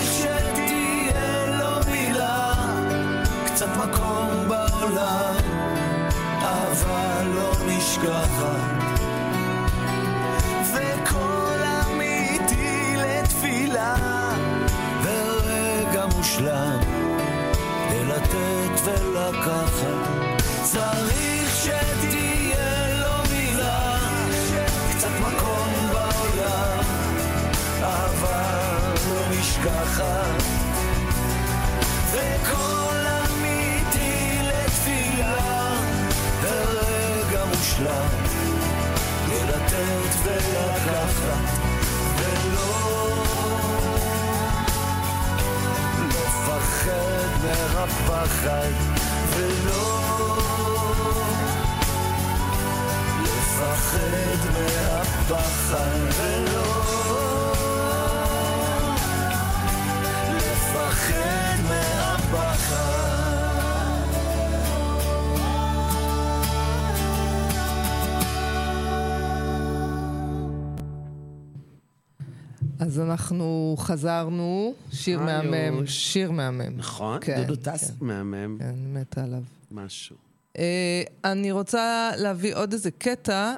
אז 72.82 73.00
אנחנו 73.00 73.76
חזרנו, 73.80 74.74
שיר 74.92 75.20
היוש. 75.20 75.46
מהמם, 75.46 75.88
שיר 75.88 76.32
מהמם. 76.32 76.78
נכון? 76.78 77.18
כן, 77.22 77.44
דודו 77.48 77.62
טס 77.62 77.92
כן. 77.92 78.06
מהמם. 78.06 78.58
כן, 78.60 78.76
מתה 78.94 79.24
עליו. 79.24 79.44
משהו. 79.72 80.16
אה, 80.58 81.04
אני 81.24 81.52
רוצה 81.52 82.12
להביא 82.18 82.56
עוד 82.56 82.74
איזה 82.74 82.92
קטע, 82.92 83.56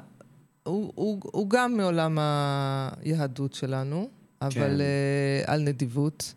הוא, 0.62 1.50
גם 1.50 1.76
מעולם 1.76 2.18
היהדות 2.20 3.54
שלנו, 3.54 4.08
אבל 4.42 4.52
כן. 4.52 4.80
אה, 4.80 5.42
על 5.46 5.62
נדיבות. 5.62 6.34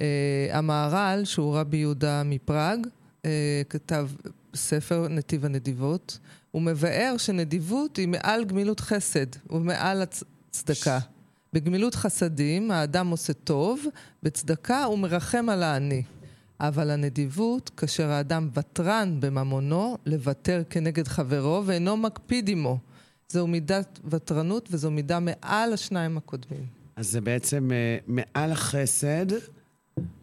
אה, 0.00 0.48
המהר"ל, 0.52 1.24
שהוא 1.24 1.58
רבי 1.58 1.76
יהודה 1.76 2.22
מפראג, 2.24 2.86
אה, 3.24 3.62
כתב 3.68 4.08
ספר 4.54 5.08
נתיב 5.08 5.44
הנדיבות. 5.44 6.18
הוא 6.50 6.62
מבאר 6.62 7.14
שנדיבות 7.18 7.96
היא 7.96 8.08
מעל 8.08 8.44
גמילות 8.44 8.80
חסד, 8.80 9.26
ומעל 9.50 10.02
הצדקה. 10.02 10.98
בגמילות 11.54 11.94
חסדים 11.94 12.70
האדם 12.70 13.08
עושה 13.08 13.32
טוב, 13.32 13.86
בצדקה 14.22 14.84
הוא 14.84 14.98
מרחם 14.98 15.48
על 15.48 15.62
העני. 15.62 16.02
אבל 16.60 16.90
הנדיבות, 16.90 17.70
כאשר 17.76 18.10
האדם 18.10 18.48
ותרן 18.54 19.16
בממונו, 19.20 19.98
לוותר 20.06 20.62
כנגד 20.70 21.08
חברו 21.08 21.62
ואינו 21.66 21.96
מקפיד 21.96 22.48
עמו. 22.50 22.78
זו 23.28 23.46
מידת 23.46 24.00
ותרנות 24.10 24.68
וזו 24.70 24.90
מידה 24.90 25.18
מעל 25.20 25.72
השניים 25.72 26.16
הקודמים. 26.16 26.66
אז 26.96 27.10
זה 27.10 27.20
בעצם 27.20 27.70
אה, 27.72 27.96
מעל 28.06 28.52
החסד 28.52 29.26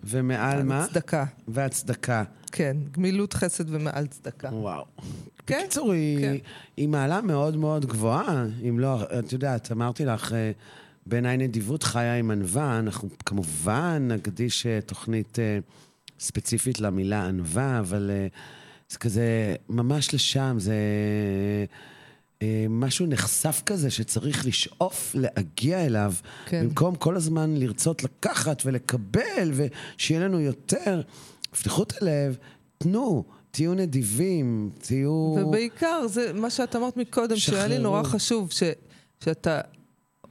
ומעל 0.04 0.64
מה? 0.64 0.88
צדקה, 0.88 1.26
והצדקה. 1.48 2.24
כן. 2.52 2.78
גמילות 2.92 3.34
חסד 3.34 3.70
ומעל 3.70 4.08
צדקה. 4.08 4.50
וואו. 4.50 4.86
כן, 5.48 5.60
בקיצור, 5.60 5.92
היא, 5.92 6.20
כן. 6.20 6.36
היא 6.78 6.88
מעלה 6.90 7.22
מאוד 7.22 7.58
מאוד 7.58 7.86
גבוהה. 7.86 8.46
אם 8.70 8.80
לא, 8.80 9.04
את 9.20 9.34
יודעת, 9.34 9.72
אמרתי 9.72 10.06
לך, 10.06 10.34
אה, 10.34 10.52
בעיניי 11.06 11.38
נדיבות 11.38 11.84
חיה 11.84 12.16
עם 12.16 12.32
ענווה. 12.32 12.80
אנחנו 12.80 13.10
כמובן 13.26 14.08
נקדיש 14.12 14.66
אה, 14.66 14.80
תוכנית 14.82 15.40
אה, 15.40 15.60
ספציפית 16.20 16.80
למילה 16.80 17.26
ענווה, 17.28 17.80
אבל 17.80 18.12
אה, 18.14 18.28
זה 18.90 18.98
כזה 18.98 19.56
ממש 19.70 20.14
לשם, 20.14 20.56
זה 20.60 20.76
משהו 22.70 23.06
נחשף 23.06 23.62
כזה 23.66 23.92
שצריך 23.92 24.46
לשאוף 24.46 25.16
להגיע 25.16 25.86
אליו, 25.86 26.14
כן. 26.46 26.68
במקום 26.68 26.96
כל 26.96 27.16
הזמן 27.16 27.56
לרצות 27.58 28.04
לקחת 28.04 28.62
ולקבל 28.66 29.52
ושיהיה 29.54 30.22
לנו 30.22 30.40
יותר. 30.40 31.02
פתחו 31.52 31.84
את 31.84 31.94
הלב, 32.02 32.38
תנו, 32.78 33.24
תהיו 33.52 33.74
נדיבים, 33.74 34.70
תהיו... 34.82 35.12
ובעיקר, 35.12 36.08
זה 36.08 36.34
מה 36.34 36.50
שאת 36.50 36.76
אמרת 36.76 36.98
מקודם, 36.98 37.36
שהיה 37.36 37.68
לי 37.68 37.76
שחררו. 37.76 37.84
נורא 37.84 38.04
חשוב, 38.04 38.52
ש, 38.52 38.64
שאתה 39.24 39.62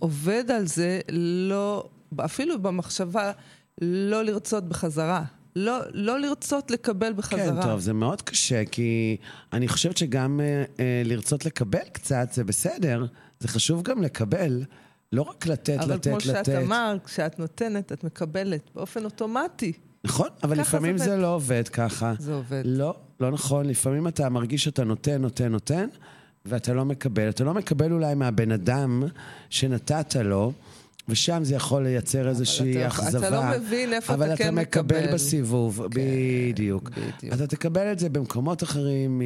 עובד 0.00 0.50
על 0.50 0.66
זה, 0.66 1.00
לא, 1.42 1.88
אפילו 2.16 2.62
במחשבה, 2.62 3.32
לא 3.80 4.22
לרצות 4.24 4.68
בחזרה. 4.68 5.24
לא, 5.56 5.78
לא 5.92 6.20
לרצות 6.20 6.70
לקבל 6.70 7.12
בחזרה. 7.12 7.62
כן, 7.62 7.68
טוב, 7.68 7.80
זה 7.80 7.92
מאוד 7.92 8.22
קשה, 8.22 8.64
כי 8.64 9.16
אני 9.52 9.68
חושבת 9.68 9.96
שגם 9.96 10.40
אה, 10.40 10.64
אה, 10.80 11.02
לרצות 11.04 11.46
לקבל 11.46 11.84
קצת 11.92 12.28
זה 12.32 12.44
בסדר, 12.44 13.06
זה 13.40 13.48
חשוב 13.48 13.82
גם 13.82 14.02
לקבל, 14.02 14.64
לא 15.12 15.22
רק 15.22 15.46
לתת, 15.46 15.78
אבל 15.80 15.94
לתת, 15.94 16.08
כמו 16.08 16.16
לתת. 16.16 16.24
שאת 16.24 16.48
אמרת, 16.48 17.04
כשאת 17.04 17.38
נותנת, 17.38 17.92
את 17.92 18.04
מקבלת 18.04 18.70
באופן 18.74 19.04
אוטומטי. 19.04 19.72
נכון, 20.04 20.28
אבל 20.42 20.60
לפעמים 20.60 20.98
זה 20.98 21.04
זה. 21.04 21.16
לא 21.16 21.34
עובד 21.34 21.68
ככה. 21.68 22.12
זה 22.18 22.34
עובד. 22.34 22.62
לא, 22.64 22.94
לא 23.20 23.30
נכון. 23.30 23.66
לפעמים 23.66 24.08
אתה 24.08 24.28
מרגיש 24.28 24.64
שאתה 24.64 24.84
נותן, 24.84 25.22
נותן, 25.22 25.52
נותן, 25.52 25.88
ואתה 26.46 26.74
לא 26.74 26.84
מקבל. 26.84 27.28
אתה 27.28 27.44
לא 27.44 27.54
מקבל 27.54 27.92
אולי 27.92 28.14
מהבן 28.14 28.52
אדם 28.52 29.02
שנתת 29.50 30.16
לו, 30.16 30.52
ושם 31.08 31.40
זה 31.44 31.54
יכול 31.54 31.82
לייצר 31.82 32.28
איזושהי 32.28 32.76
אתה- 32.78 32.86
אכזבה. 32.88 33.28
אתה 33.28 33.36
לא 33.52 33.58
מבין 33.58 33.92
איפה 33.92 34.14
אבל 34.14 34.26
אתה 34.26 34.36
כן 34.36 34.54
מקבל 34.54 35.00
מקבל. 35.02 35.14
בסיבוב, 35.14 35.82
בדיוק. 35.90 36.90
בדיוק. 36.90 37.34
אתה 37.34 37.46
תקבל 37.46 37.92
את 37.92 37.98
זה 37.98 38.08
במקומות 38.08 38.62
אחרים, 38.62 39.22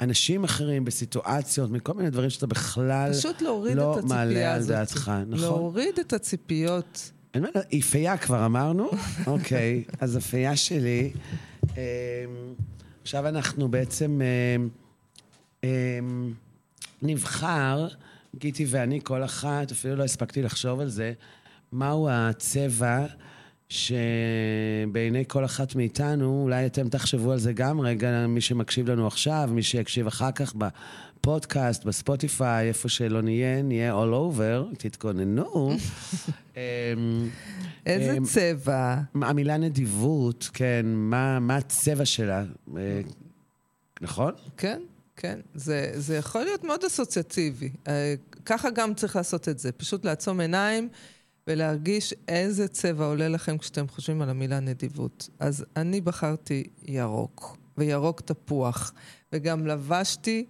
מאנשים 0.00 0.44
אחרים, 0.44 0.84
בסיטואציות, 0.84 1.70
מכל 1.70 1.94
מיני 1.94 2.10
דברים 2.10 2.30
שאתה 2.30 2.46
בכלל 2.46 3.12
פשוט 3.12 3.42
לא 3.42 3.98
מעלה 4.04 4.52
על 4.54 4.58
הזאת. 4.60 4.70
דעתך, 4.70 5.12
נכון? 5.28 5.40
להוריד 5.44 5.98
את 6.00 6.12
הציפיות. 6.12 7.10
אין 7.34 7.42
מה, 7.42 7.48
היא 7.70 7.82
פייה 7.82 8.16
כבר 8.16 8.46
אמרנו? 8.46 8.90
אוקיי, 9.26 9.84
אז 10.00 10.16
הפייה 10.16 10.56
שלי. 10.56 11.12
אמ, 11.64 11.80
עכשיו 13.02 13.28
אנחנו 13.28 13.68
בעצם 13.68 14.20
אמ, 14.56 14.68
נבחר, 17.02 17.88
גיטי 18.36 18.66
ואני, 18.68 19.00
כל 19.02 19.24
אחת, 19.24 19.70
אפילו 19.70 19.96
לא 19.96 20.04
הספקתי 20.04 20.42
לחשוב 20.42 20.80
על 20.80 20.88
זה, 20.88 21.12
מהו 21.72 22.08
הצבע 22.10 23.06
שבעיני 23.68 25.24
כל 25.28 25.44
אחת 25.44 25.74
מאיתנו, 25.74 26.42
אולי 26.42 26.66
אתם 26.66 26.88
תחשבו 26.88 27.32
על 27.32 27.38
זה 27.38 27.52
גם 27.52 27.80
רגע, 27.80 28.26
מי 28.26 28.40
שמקשיב 28.40 28.90
לנו 28.90 29.06
עכשיו, 29.06 29.48
מי 29.52 29.62
שיקשיב 29.62 30.06
אחר 30.06 30.32
כך 30.32 30.54
בפודקאסט, 30.54 31.84
בספוטיפיי, 31.84 32.68
איפה 32.68 32.88
שלא 32.88 33.22
נהיה, 33.22 33.62
נהיה 33.62 33.92
all 33.92 34.12
over, 34.12 34.76
תתכוננו. 34.78 35.70
אמ, 36.56 36.60
איזה 37.86 38.16
אמ, 38.16 38.24
צבע. 38.24 38.96
המילה 39.14 39.56
נדיבות, 39.56 40.50
כן, 40.52 40.86
מה, 40.86 41.38
מה 41.38 41.56
הצבע 41.56 42.04
שלה? 42.04 42.44
אה, 42.76 43.00
נכון? 44.00 44.32
כן, 44.56 44.80
כן. 45.16 45.40
זה, 45.54 45.90
זה 45.94 46.16
יכול 46.16 46.42
להיות 46.42 46.64
מאוד 46.64 46.84
אסוציאטיבי. 46.84 47.70
אה, 47.88 48.14
ככה 48.44 48.70
גם 48.70 48.94
צריך 48.94 49.16
לעשות 49.16 49.48
את 49.48 49.58
זה. 49.58 49.72
פשוט 49.72 50.04
לעצום 50.04 50.40
עיניים 50.40 50.88
ולהרגיש 51.46 52.14
איזה 52.28 52.68
צבע 52.68 53.04
עולה 53.04 53.28
לכם 53.28 53.58
כשאתם 53.58 53.88
חושבים 53.88 54.22
על 54.22 54.30
המילה 54.30 54.60
נדיבות. 54.60 55.28
אז 55.40 55.64
אני 55.76 56.00
בחרתי 56.00 56.64
ירוק, 56.86 57.56
וירוק 57.78 58.20
תפוח, 58.20 58.92
וגם 59.32 59.66
לבשתי 59.66 60.44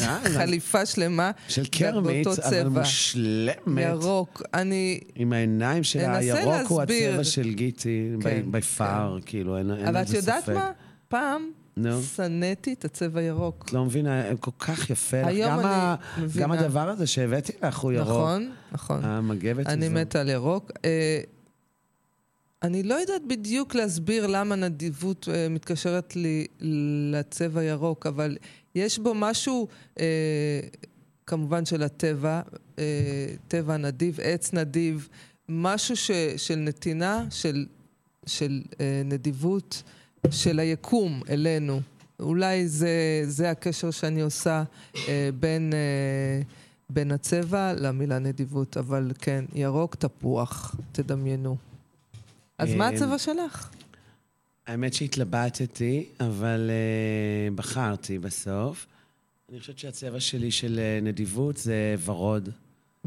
אה, 0.00 0.20
חליפה 0.36 0.86
שלמה 0.86 1.30
של 1.48 1.62
באותו 2.02 2.32
אבל. 2.48 2.68
מושלמת. 2.68 3.56
ירוק. 3.76 4.42
אני... 4.54 5.00
עם 5.14 5.32
העיניים 5.32 5.84
שלה, 5.84 6.16
הירוק 6.16 6.66
הוא. 6.68 6.82
הצבע 6.82 7.24
של 7.24 7.54
גיטי, 7.54 8.10
כן, 8.20 8.42
בי 8.52 8.60
פאר, 8.60 9.18
כאילו, 9.26 9.58
אין 9.58 9.70
אין 9.70 9.86
אבל 9.86 9.96
על 9.96 10.04
את 10.04 10.10
יודעת 10.10 10.42
ספק. 10.42 10.54
מה? 10.54 10.70
פעם 11.08 11.50
נו. 11.76 12.02
שנאתי 12.02 12.72
את 12.72 12.84
הצבע 12.84 13.22
ירוק. 13.22 13.64
את 13.68 13.72
לא 13.72 13.84
מבינה, 13.84 14.24
הם 14.28 14.36
כל 14.36 14.50
כך 14.58 14.90
יפה. 14.90 15.26
היום 15.26 15.50
גם 15.52 15.58
אני 15.58 15.66
ה- 15.68 15.96
מבינה. 16.18 16.42
גם 16.46 16.52
הדבר 16.52 16.88
הזה 16.88 17.06
שהבאתי 17.06 17.52
לך 17.62 17.78
הוא 17.78 17.92
ירוק. 17.92 18.08
נכון, 18.08 18.52
נכון. 18.72 19.04
המגבת 19.04 19.66
הזו. 19.66 19.76
אני 19.76 19.88
מתה 19.88 20.20
על 20.20 20.28
ירוק. 20.28 20.70
אה, 20.84 21.20
אני 22.62 22.82
לא 22.82 22.94
יודעת 22.94 23.22
בדיוק 23.28 23.74
להסביר 23.74 24.26
למה 24.26 24.54
נדיבות 24.56 25.28
אה, 25.32 25.48
מתקשרת 25.48 26.16
לי 26.16 26.46
לצבע 27.12 27.62
ירוק, 27.64 28.06
אבל 28.06 28.36
יש 28.74 28.98
בו 28.98 29.12
משהו, 29.14 29.68
אה, 30.00 30.60
כמובן 31.26 31.64
של 31.64 31.82
הטבע, 31.82 32.40
אה, 32.78 32.84
טבע 33.48 33.76
נדיב, 33.76 34.18
עץ 34.22 34.52
נדיב, 34.52 35.08
משהו 35.48 35.96
ש, 35.96 36.10
של 36.36 36.56
נתינה, 36.56 37.24
של, 37.30 37.66
של 38.26 38.62
אה, 38.80 39.02
נדיבות, 39.04 39.82
של 40.30 40.58
היקום 40.58 41.20
אלינו. 41.28 41.80
אולי 42.20 42.68
זה, 42.68 43.22
זה 43.24 43.50
הקשר 43.50 43.90
שאני 43.90 44.20
עושה 44.20 44.62
אה, 45.08 45.30
בין, 45.40 45.72
אה, 45.72 46.42
בין 46.90 47.10
הצבע 47.10 47.72
למילה 47.72 48.18
נדיבות, 48.18 48.76
אבל 48.76 49.10
כן, 49.18 49.44
ירוק 49.54 49.94
תפוח, 49.94 50.76
תדמיינו. 50.92 51.56
אז 52.58 52.74
מה 52.74 52.84
אה, 52.84 52.94
הצבע 52.94 53.18
שלך? 53.18 53.70
האמת 54.66 54.94
שהתלבטתי, 54.94 56.08
אבל 56.20 56.70
uh, 56.70 57.54
בחרתי 57.54 58.18
בסוף. 58.18 58.86
אני 59.50 59.60
חושבת 59.60 59.78
שהצבע 59.78 60.20
שלי 60.20 60.50
של 60.50 60.80
uh, 60.80 61.04
נדיבות 61.04 61.56
זה 61.56 61.96
ורוד. 62.04 62.48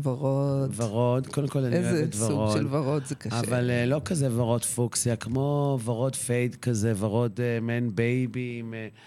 ורוד. 0.03 0.73
ורוד, 0.75 1.27
קודם 1.27 1.47
כל 1.47 1.63
אני 1.63 1.75
איזה 1.75 1.91
אוהבת 1.91 2.15
ורוד. 2.15 2.49
סוג 2.49 2.57
של 2.57 2.67
ורוד 2.75 3.05
זה 3.05 3.15
קשה. 3.15 3.39
אבל 3.39 3.69
uh, 3.69 3.89
לא 3.89 4.01
כזה 4.05 4.27
ורוד 4.35 4.65
פוקסיה, 4.65 5.15
כמו 5.15 5.79
ורוד 5.83 6.15
fade 6.15 6.55
כזה, 6.55 6.93
ורוד 6.97 7.39
uh, 7.39 7.63
מן 7.63 7.95
baby 7.95 8.57
עם, 8.59 8.73
uh, 8.73 8.97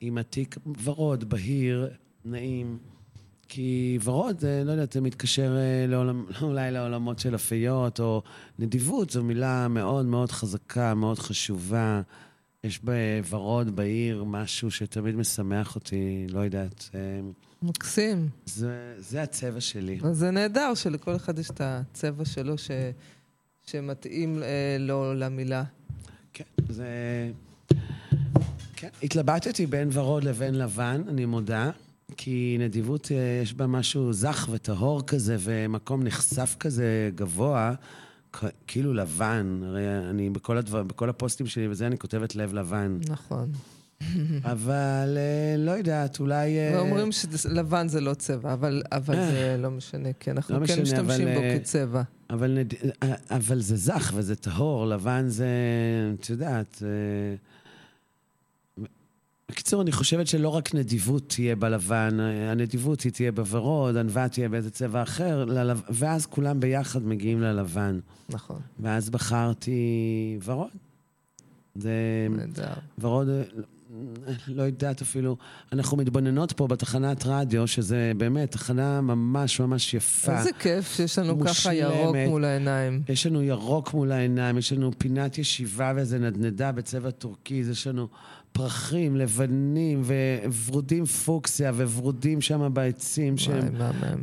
עם 0.00 0.18
עתיק, 0.18 0.56
ורוד 0.84 1.28
בהיר, 1.28 1.88
נעים. 2.24 2.78
כי 3.48 3.98
ורוד, 4.04 4.40
uh, 4.40 4.64
לא 4.64 4.72
יודעת, 4.72 4.92
זה 4.92 5.00
מתקשר 5.00 5.56
uh, 5.56 5.90
לעולם, 5.90 6.24
אולי 6.42 6.70
לעולמות 6.70 7.18
של 7.18 7.34
אפיות, 7.34 8.00
או 8.00 8.22
נדיבות, 8.58 9.10
זו 9.10 9.24
מילה 9.24 9.68
מאוד 9.68 10.06
מאוד 10.06 10.32
חזקה, 10.32 10.94
מאוד 10.94 11.18
חשובה. 11.18 12.02
יש 12.64 12.80
בוורוד 12.82 13.76
בעיר 13.76 14.24
משהו 14.24 14.70
שתמיד 14.70 15.16
משמח 15.16 15.74
אותי, 15.74 16.26
לא 16.28 16.40
יודעת. 16.40 16.90
Uh, 16.92 17.47
מקסים. 17.62 18.28
זה, 18.46 18.94
זה 18.98 19.22
הצבע 19.22 19.60
שלי. 19.60 19.98
זה 20.12 20.30
נהדר 20.30 20.74
שלכל 20.74 21.16
אחד 21.16 21.38
יש 21.38 21.50
את 21.50 21.60
הצבע 21.64 22.24
שלו 22.24 22.58
ש... 22.58 22.70
שמתאים 23.66 24.42
אה, 24.42 24.76
לו 24.78 25.14
למילה. 25.14 25.64
כן, 26.32 26.44
זה... 26.68 26.86
כן, 28.76 28.88
התלבטתי 29.02 29.66
בין 29.66 29.88
ורוד 29.92 30.24
לבין 30.24 30.54
לבן, 30.54 31.02
אני 31.08 31.24
מודה, 31.24 31.70
כי 32.16 32.56
נדיבות 32.60 33.12
אה, 33.12 33.40
יש 33.42 33.54
בה 33.54 33.66
משהו 33.66 34.12
זך 34.12 34.48
וטהור 34.52 35.06
כזה, 35.06 35.36
ומקום 35.40 36.02
נחשף 36.02 36.56
כזה 36.60 37.10
גבוה, 37.14 37.74
כאילו 38.66 38.94
לבן. 38.94 39.60
הרי 39.64 39.98
אני 40.10 40.30
בכל, 40.30 40.58
הדבר, 40.58 40.82
בכל 40.82 41.08
הפוסטים 41.08 41.46
שלי 41.46 41.68
וזה 41.68 41.86
אני 41.86 41.98
כותבת 41.98 42.34
לב 42.34 42.54
לבן. 42.54 42.98
נכון. 43.08 43.52
אבל 44.52 45.16
אה, 45.16 45.54
לא 45.58 45.70
יודעת, 45.70 46.20
אולי... 46.20 46.58
אה, 46.58 46.72
ואומרים 46.74 47.12
שלבן 47.12 47.88
זה 47.88 48.00
לא 48.00 48.14
צבע, 48.14 48.52
אבל, 48.52 48.82
אבל 48.92 49.14
אה. 49.14 49.30
זה 49.30 49.56
לא 49.58 49.70
משנה, 49.70 50.08
כי 50.20 50.30
אנחנו 50.30 50.60
לא 50.60 50.66
כן 50.66 50.82
משנה, 50.82 50.82
משתמשים 50.82 51.28
אבל, 51.28 51.36
בו 51.36 51.42
אה, 51.42 51.58
כצבע. 51.58 52.02
אבל. 52.30 52.58
אה, 53.02 53.14
אבל 53.30 53.60
זה 53.60 53.76
זך 53.76 54.12
וזה 54.14 54.36
טהור, 54.36 54.86
לבן 54.86 55.28
זה, 55.28 55.46
את 56.20 56.30
יודעת... 56.30 56.82
אה, 56.82 56.88
בקיצור, 59.50 59.82
אני 59.82 59.92
חושבת 59.92 60.26
שלא 60.26 60.48
רק 60.48 60.74
נדיבות 60.74 61.28
תהיה 61.28 61.56
בלבן, 61.56 62.20
אה, 62.20 62.50
הנדיבות 62.50 63.00
היא 63.00 63.12
תהיה 63.12 63.32
בוורוד, 63.32 63.96
ענווה 63.96 64.28
תהיה 64.28 64.48
באיזה 64.48 64.70
צבע 64.70 65.02
אחר, 65.02 65.44
ללב... 65.44 65.82
ואז 65.90 66.26
כולם 66.26 66.60
ביחד 66.60 67.02
מגיעים 67.02 67.40
ללבן. 67.40 68.00
נכון, 68.28 68.60
ואז 68.80 69.10
בחרתי 69.10 70.38
ורוד. 70.44 70.70
זה 71.74 71.92
נהדר. 72.30 72.72
ורוד, 72.98 73.28
אה, 73.28 73.42
לא 74.48 74.62
יודעת 74.62 75.02
אפילו, 75.02 75.36
אנחנו 75.72 75.96
מתבוננות 75.96 76.52
פה 76.52 76.66
בתחנת 76.66 77.26
רדיו, 77.26 77.66
שזה 77.66 78.12
באמת 78.16 78.50
תחנה 78.50 79.00
ממש 79.00 79.60
ממש 79.60 79.94
יפה. 79.94 80.38
איזה 80.38 80.50
כיף 80.58 80.96
שיש 80.96 81.18
לנו 81.18 81.40
ככה 81.40 81.48
מושלמת. 81.48 81.76
ירוק 81.76 82.16
מול 82.28 82.44
העיניים. 82.44 83.02
יש 83.08 83.26
לנו 83.26 83.42
ירוק 83.42 83.94
מול 83.94 84.12
העיניים, 84.12 84.58
יש 84.58 84.72
לנו 84.72 84.90
פינת 84.98 85.38
ישיבה 85.38 85.92
ואיזה 85.96 86.18
נדנדה 86.18 86.72
בצבע 86.72 87.10
טורקיז, 87.10 87.68
יש 87.68 87.86
לנו 87.86 88.08
פרחים 88.52 89.16
לבנים 89.16 90.02
וורודים 90.46 91.04
פוקסיה 91.04 91.70
וורודים 91.70 92.40
שם 92.40 92.70
בעצים 92.72 93.38
שהם. 93.38 93.74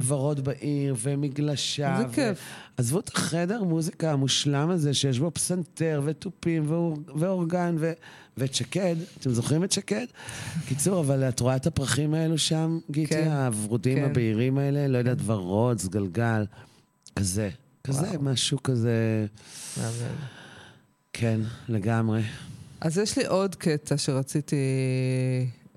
ורוד 0.07 0.43
בעיר 0.43 0.95
ומגלשה. 1.01 1.97
איזה 1.97 2.13
כיף. 2.13 2.39
עזבו 2.77 2.99
את 2.99 3.09
החדר 3.15 3.63
מוזיקה 3.63 4.11
המושלם 4.11 4.69
הזה 4.69 4.93
שיש 4.93 5.19
בו 5.19 5.31
פסנתר 5.33 6.01
ותופים 6.05 6.63
ואור, 6.67 6.97
ואורגן 7.15 7.75
ו... 7.79 7.91
ואת 8.37 8.53
שקד, 8.53 8.95
אתם 9.19 9.29
זוכרים 9.29 9.63
את 9.63 9.71
שקד? 9.71 10.05
קיצור, 10.67 10.99
אבל 10.99 11.23
את 11.23 11.39
רואה 11.39 11.55
את 11.55 11.67
הפרחים 11.67 12.13
האלו 12.13 12.37
שם, 12.37 12.79
גיטי? 12.91 13.13
כן, 13.13 13.31
הוורודים 13.31 13.97
כן. 13.97 14.03
הבהירים 14.03 14.57
האלה? 14.57 14.87
לא 14.87 14.97
יודעת, 14.97 15.17
ורוד, 15.25 15.79
סגלגל, 15.79 16.45
כזה. 17.15 17.49
כזה, 17.83 18.07
וואו. 18.07 18.21
משהו 18.21 18.63
כזה... 18.63 19.25
כן, 21.13 21.39
לגמרי. 21.69 22.21
אז 22.81 22.97
יש 22.97 23.17
לי 23.17 23.25
עוד 23.25 23.55
קטע 23.55 23.97
שרציתי... 23.97 24.55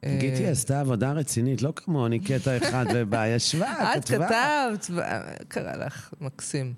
אה, 0.05 0.16
גיטי 0.20 0.46
עשתה 0.46 0.80
עבודה 0.80 1.12
רצינית, 1.12 1.62
לא 1.62 1.72
כמוני 1.76 2.20
קטע 2.20 2.57
אחד 2.57 2.86
ובא, 2.94 3.26
ישבה, 3.26 3.94
את 3.96 4.05
כתבה. 4.05 4.28
כתבת, 4.28 4.86
ו- 4.90 5.01
קרה 5.49 5.76
לך, 5.76 6.12
מקסים. 6.20 6.74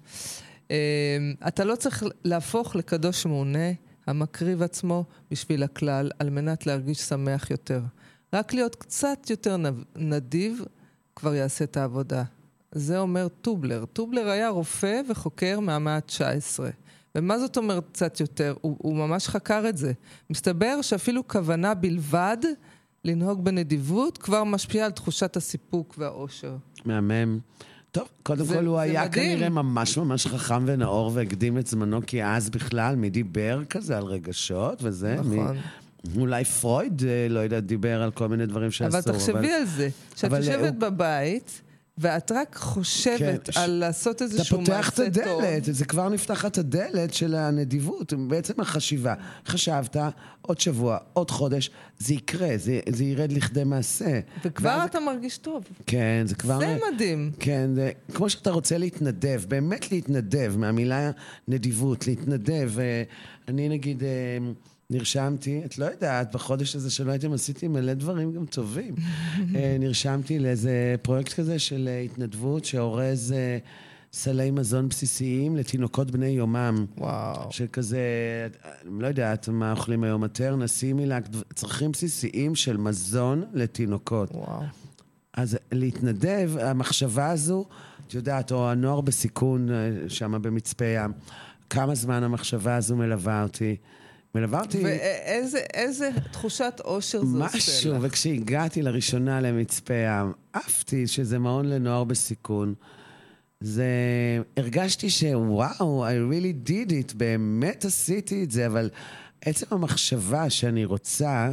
אה, 0.71 0.77
אתה 1.49 1.65
לא 1.65 1.77
צריך 1.77 2.05
להפוך 2.25 2.77
לקדוש 2.77 3.27
מעונה 3.27 3.73
המקריב 4.07 4.63
עצמו 4.63 5.05
בשביל 5.31 5.63
הכלל, 5.63 6.11
על 6.19 6.31
מנת 6.31 6.67
להרגיש 6.67 6.99
שמח 6.99 7.51
יותר. 7.51 7.81
רק 8.33 8.55
להיות 8.55 8.75
קצת 8.75 9.27
יותר 9.31 9.57
נדיב 9.97 10.65
כבר 11.17 11.35
יעשה 11.35 11.65
את 11.65 11.77
העבודה. 11.77 12.23
זה 12.73 12.99
אומר 12.99 13.29
טובלר. 13.29 13.85
טובלר 13.85 14.29
היה 14.29 14.49
רופא 14.49 15.01
וחוקר 15.09 15.61
מהמאה 15.61 15.97
ה-19. 15.97 16.61
ומה 17.15 17.39
זאת 17.39 17.57
אומרת 17.57 17.85
קצת 17.93 18.21
יותר? 18.21 18.55
הוא, 18.61 18.77
הוא 18.79 18.97
ממש 18.97 19.29
חקר 19.29 19.65
את 19.69 19.77
זה. 19.77 19.93
מסתבר 20.31 20.83
שאפילו 20.83 21.29
כוונה 21.29 21.75
בלבד 21.75 22.37
לנהוג 23.05 23.45
בנדיבות 23.45 24.19
כבר 24.19 24.45
משפיעה 24.45 24.87
על 24.87 24.93
תחושת 24.93 25.37
הסיפוק 25.37 25.95
והאושר. 25.99 26.57
מהמם. 26.85 27.39
טוב, 27.93 28.09
קודם 28.23 28.45
זה- 28.45 28.55
כל 28.55 28.67
הוא 28.67 28.79
היה 28.79 29.05
מדהים. 29.05 29.33
כנראה 29.37 29.49
ממש 29.49 29.99
ממש 29.99 30.27
חכם 30.27 30.63
ונאור 30.67 31.11
והקדים 31.15 31.59
את 31.59 31.67
זמנו, 31.67 32.01
כי 32.07 32.25
אז 32.25 32.51
בכלל, 32.51 32.97
מי 32.97 33.11
דיבר 33.11 33.63
כזה 33.71 33.97
על 33.97 34.05
רגשות 34.05 34.79
וזה? 34.83 35.15
נכון. 35.19 35.57
מי... 36.15 36.21
אולי 36.21 36.45
פרויד, 36.45 37.03
אה, 37.05 37.27
לא 37.31 37.41
יודע, 37.41 37.61
דיבר 37.61 38.03
על 38.03 38.11
כל 38.11 38.29
מיני 38.29 38.47
דברים 38.47 38.71
שאסור. 38.71 38.89
אבל 39.01 39.13
תחשבי 39.13 39.53
על 39.53 39.65
זה, 39.65 39.89
שאת 40.17 40.25
אבל 40.25 40.39
יושבת 40.39 40.73
הוא- 40.73 40.81
בבית, 40.81 41.63
ואת 42.01 42.33
רק 42.33 42.57
חושבת 42.57 43.19
כן, 43.51 43.61
על 43.61 43.71
לעשות 43.71 44.17
אתה 44.17 44.25
איזשהו 44.25 44.59
פותח 44.59 44.89
את 44.89 44.99
מעשה 44.99 45.25
טוב. 45.25 45.45
הדלת, 45.45 45.65
זה 45.65 45.85
כבר 45.85 46.09
נפתחת 46.09 46.59
הדלת 46.59 47.15
של 47.15 47.35
הנדיבות, 47.35 48.13
בעצם 48.29 48.61
החשיבה. 48.61 49.15
חשבת, 49.47 49.97
עוד 50.43 50.61
שבוע, 50.61 50.99
עוד 51.13 51.31
חודש, 51.31 51.71
זה 51.99 52.15
יקרה, 52.15 52.49
זה, 52.57 52.81
זה 52.89 53.05
ירד 53.05 53.33
לכדי 53.33 53.65
מעשה. 53.65 54.21
וכבר 54.45 54.69
ואז- 54.69 54.89
אתה 54.91 55.01
מרגיש 55.01 55.39
טוב. 55.39 55.65
כן, 55.87 56.23
זה 56.27 56.35
כבר... 56.35 56.59
זה 56.59 56.77
מדהים. 56.95 57.31
כן, 57.41 57.71
זה 57.75 57.91
כמו 58.15 58.31
שאתה 58.31 58.51
רוצה 58.51 58.79
להתנדב, 58.79 59.43
באמת 59.49 59.93
להתנדב, 59.93 60.55
מהמילה 60.57 61.11
נדיבות, 61.49 62.07
להתנדב. 62.07 62.71
אה, 62.79 63.03
אני 63.49 63.69
נגיד 63.69 64.03
אה, 64.05 64.09
נרשמתי, 64.91 65.63
את 65.65 65.79
לא 65.79 65.85
יודעת, 65.85 66.35
בחודש 66.35 66.77
הזה 66.77 66.91
שלא 66.91 67.11
הייתם 67.11 67.33
עשיתי 67.33 67.69
מלא 67.69 67.95
דברים 67.95 68.33
גם 68.33 68.47
טובים. 68.47 68.95
אה, 69.57 69.77
נרשמתי 69.81 70.39
לאיזה 70.39 70.95
פרויקט 71.03 71.33
כזה 71.33 71.59
של 71.59 71.89
אה, 71.89 72.01
התנדבות 72.01 72.65
שאורז 72.65 73.35
אה, 73.37 73.59
סלי 74.13 74.51
מזון 74.51 74.89
בסיסיים 74.89 75.57
לתינוקות 75.57 76.11
בני 76.11 76.27
יומם. 76.27 76.87
וואו. 76.99 77.53
שכזה, 77.53 77.99
אני 78.87 79.03
לא 79.03 79.07
יודעת 79.07 79.49
מה 79.49 79.73
אוכלים 79.73 80.05
היום, 80.05 80.25
מטרנה, 80.25 80.67
סימילק, 80.67 81.25
צרכים 81.55 81.93
בסיסיים 81.93 82.55
של 82.55 82.77
מזון 82.77 83.45
לתינוקות. 83.53 84.31
וואו. 84.31 84.63
אז 85.33 85.59
להתנדב, 85.73 86.51
המחשבה 86.61 87.31
הזו, 87.31 87.65
את 88.07 88.15
יודעת, 88.15 88.53
או 88.53 88.71
הנוער 88.71 89.01
בסיכון 89.01 89.69
שם 90.09 90.43
במצפה 90.43 90.85
ים, 90.85 91.13
כמה 91.71 91.95
זמן 91.95 92.23
המחשבה 92.23 92.77
הזו 92.77 92.97
מלווה 92.97 93.43
אותי? 93.43 93.77
מלווה 94.35 94.61
אותי 94.61 94.85
ואיזה 94.85 95.59
איזה 95.75 96.11
תחושת 96.33 96.81
אושר 96.85 97.25
זה 97.25 97.45
עושה 97.45 97.57
משהו, 97.57 97.93
לך. 97.93 97.99
וכשהגעתי 98.01 98.83
לראשונה 98.83 99.41
למצפה 99.41 99.95
ים, 99.95 100.33
עפתי 100.53 101.07
שזה 101.07 101.39
מעון 101.39 101.67
לנוער 101.67 102.05
בסיכון. 102.05 102.75
זה... 103.61 103.87
הרגשתי 104.57 105.11
שוואו, 105.11 106.07
I 106.07 106.33
really 106.33 106.69
did 106.69 106.91
it, 106.91 107.17
באמת 107.17 107.85
עשיתי 107.85 108.45
את 108.45 108.51
זה, 108.51 108.67
אבל 108.67 108.91
עצם 109.41 109.67
המחשבה 109.71 110.51
שאני 110.51 110.85
רוצה, 110.85 111.51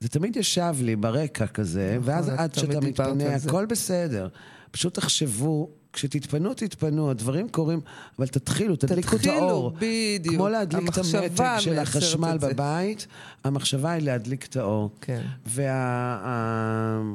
זה 0.00 0.08
תמיד 0.08 0.36
ישב 0.36 0.74
לי 0.80 0.96
ברקע 0.96 1.46
כזה, 1.46 1.96
נכון, 2.00 2.14
ואז 2.14 2.28
עד 2.28 2.54
שאתה 2.54 2.80
מתפנה. 2.80 3.34
הכל 3.34 3.66
בסדר. 3.66 4.28
פשוט 4.70 4.94
תחשבו, 4.94 5.70
כשתתפנו, 5.92 6.54
תתפנו, 6.54 7.10
הדברים 7.10 7.48
קורים, 7.48 7.80
אבל 8.18 8.26
תתחילו, 8.26 8.76
תדליקו 8.76 9.16
את 9.16 9.20
תתחילו, 9.20 9.48
האור. 9.48 9.72
בדיוק. 9.76 10.34
כמו 10.34 10.48
להדליק 10.48 10.88
את 10.88 10.98
המתג 10.98 11.56
של 11.58 11.78
החשמל. 11.78 12.38
בבית, 12.40 13.06
המחשבה 13.44 13.90
היא 13.90 14.02
להדליק 14.02 14.46
את 14.46 14.56
האור. 14.56 14.90
כן, 15.00 15.22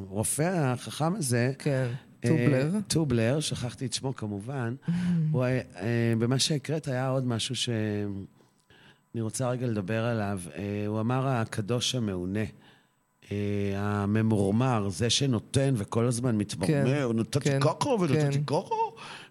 והרופא 0.02 0.72
החכם 0.74 1.16
הזה, 1.16 1.52
כן. 1.60 1.88
טובלר. 2.28 2.72
אה, 2.76 2.82
טובלר, 2.88 3.40
שכחתי 3.40 3.86
את 3.86 3.94
שמו 3.94 4.16
כמובן. 4.16 4.76
הוא, 5.32 5.46
אה, 5.46 6.14
במה 6.20 6.40
שהקראת 6.40 6.88
היה 6.88 7.08
עוד 7.08 7.28
משהו 7.28 7.56
שאני 7.56 9.22
רוצה 9.22 9.50
רגע 9.50 9.68
לדבר 9.68 10.06
עליו. 10.06 10.40
אה, 10.56 10.84
הוא 10.88 11.00
אמר 11.00 11.28
הקדוש 11.28 11.96
המעונה. 11.96 12.46
אה, 13.74 13.80
הממורמר, 13.80 14.90
זה 14.90 15.10
שנותן 15.10 15.74
וכל 15.78 16.06
הזמן 16.06 16.38
מתמרמר, 16.38 17.12
נתתי 17.14 17.50
כן, 17.50 17.60
ככה 17.62 17.90
ונתתי 17.90 18.38
כן. 18.38 18.44
ככה, 18.48 18.76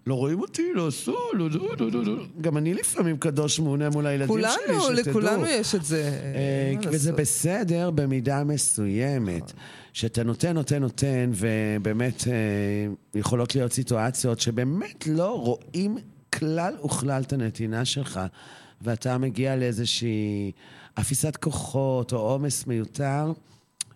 לא 0.07 0.13
רואים 0.13 0.39
אותי, 0.39 0.73
לא 0.73 0.87
עשו, 0.87 1.17
לא, 1.33 1.49
לא, 1.49 1.69
לא, 1.79 1.91
לא, 1.91 2.03
לא. 2.05 2.23
גם 2.41 2.57
אני 2.57 2.73
לפעמים 2.73 3.17
קדוש 3.17 3.59
מעונה 3.59 3.89
מול 3.89 4.07
הילדים 4.07 4.35
שלי, 4.37 4.63
כולנו, 4.63 4.97
שתדעו. 4.97 5.11
לכולנו 5.11 5.45
יש 5.47 5.75
את 5.75 5.85
זה. 5.85 6.03
אה, 6.35 6.73
מה 6.85 6.91
וזה? 6.91 7.11
בסדר 7.11 7.91
במידה 7.91 8.43
מסוימת. 8.43 9.53
שאתה 9.93 10.23
נותן, 10.23 10.53
נותן, 10.53 10.81
נותן, 10.81 11.31
ובאמת 11.33 12.23
אה, 12.27 13.19
יכולות 13.19 13.55
להיות 13.55 13.73
סיטואציות 13.73 14.39
שבאמת 14.39 15.07
לא 15.07 15.39
רואים 15.39 15.97
כלל 16.33 16.73
וכלל 16.85 17.21
את 17.21 17.33
הנתינה 17.33 17.85
שלך, 17.85 18.19
ואתה 18.81 19.17
מגיע 19.17 19.55
לאיזושהי 19.55 20.51
אפיסת 20.99 21.35
כוחות 21.35 22.13
או 22.13 22.17
עומס 22.17 22.67
מיותר. 22.67 23.31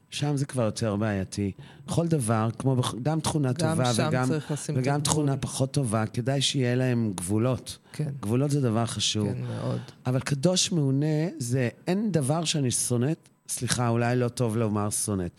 שם 0.09 0.37
זה 0.37 0.45
כבר 0.45 0.63
יותר 0.63 0.95
בעייתי. 0.95 1.51
בכל 1.87 2.07
דבר, 2.07 2.49
כמו 2.59 2.75
בכ- 2.75 2.95
גם 3.03 3.19
תכונה 3.19 3.51
גם 3.53 3.69
טובה 3.75 3.91
וגם, 4.07 4.29
וגם. 4.75 5.01
תכונה 5.01 5.37
פחות 5.37 5.71
טובה, 5.71 6.05
כדאי 6.05 6.41
שיהיה 6.41 6.75
להם 6.75 7.11
גבולות. 7.15 7.77
כן, 7.93 8.09
גבולות 8.21 8.51
זה 8.51 8.61
דבר 8.61 8.85
חשוב. 8.85 9.27
כן, 9.27 9.41
מאוד. 9.41 9.79
אבל 10.05 10.19
קדוש 10.19 10.71
מעונה 10.71 11.05
זה, 11.37 11.69
אין 11.87 12.11
דבר 12.11 12.43
שאני 12.43 12.71
שונאת, 12.71 13.17
סליחה, 13.49 13.87
אולי 13.89 14.15
לא 14.15 14.27
טוב 14.27 14.57
לומר 14.57 14.89
שונאת. 14.89 15.31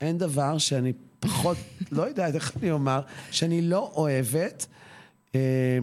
אין 0.00 0.18
דבר 0.18 0.58
שאני 0.58 0.92
פחות, 1.20 1.56
לא 1.92 2.02
יודעת 2.02 2.34
איך 2.34 2.52
אני 2.62 2.70
אומר, 2.70 3.00
שאני 3.30 3.62
לא 3.62 3.92
אוהבת. 3.96 4.66
אה, 5.34 5.78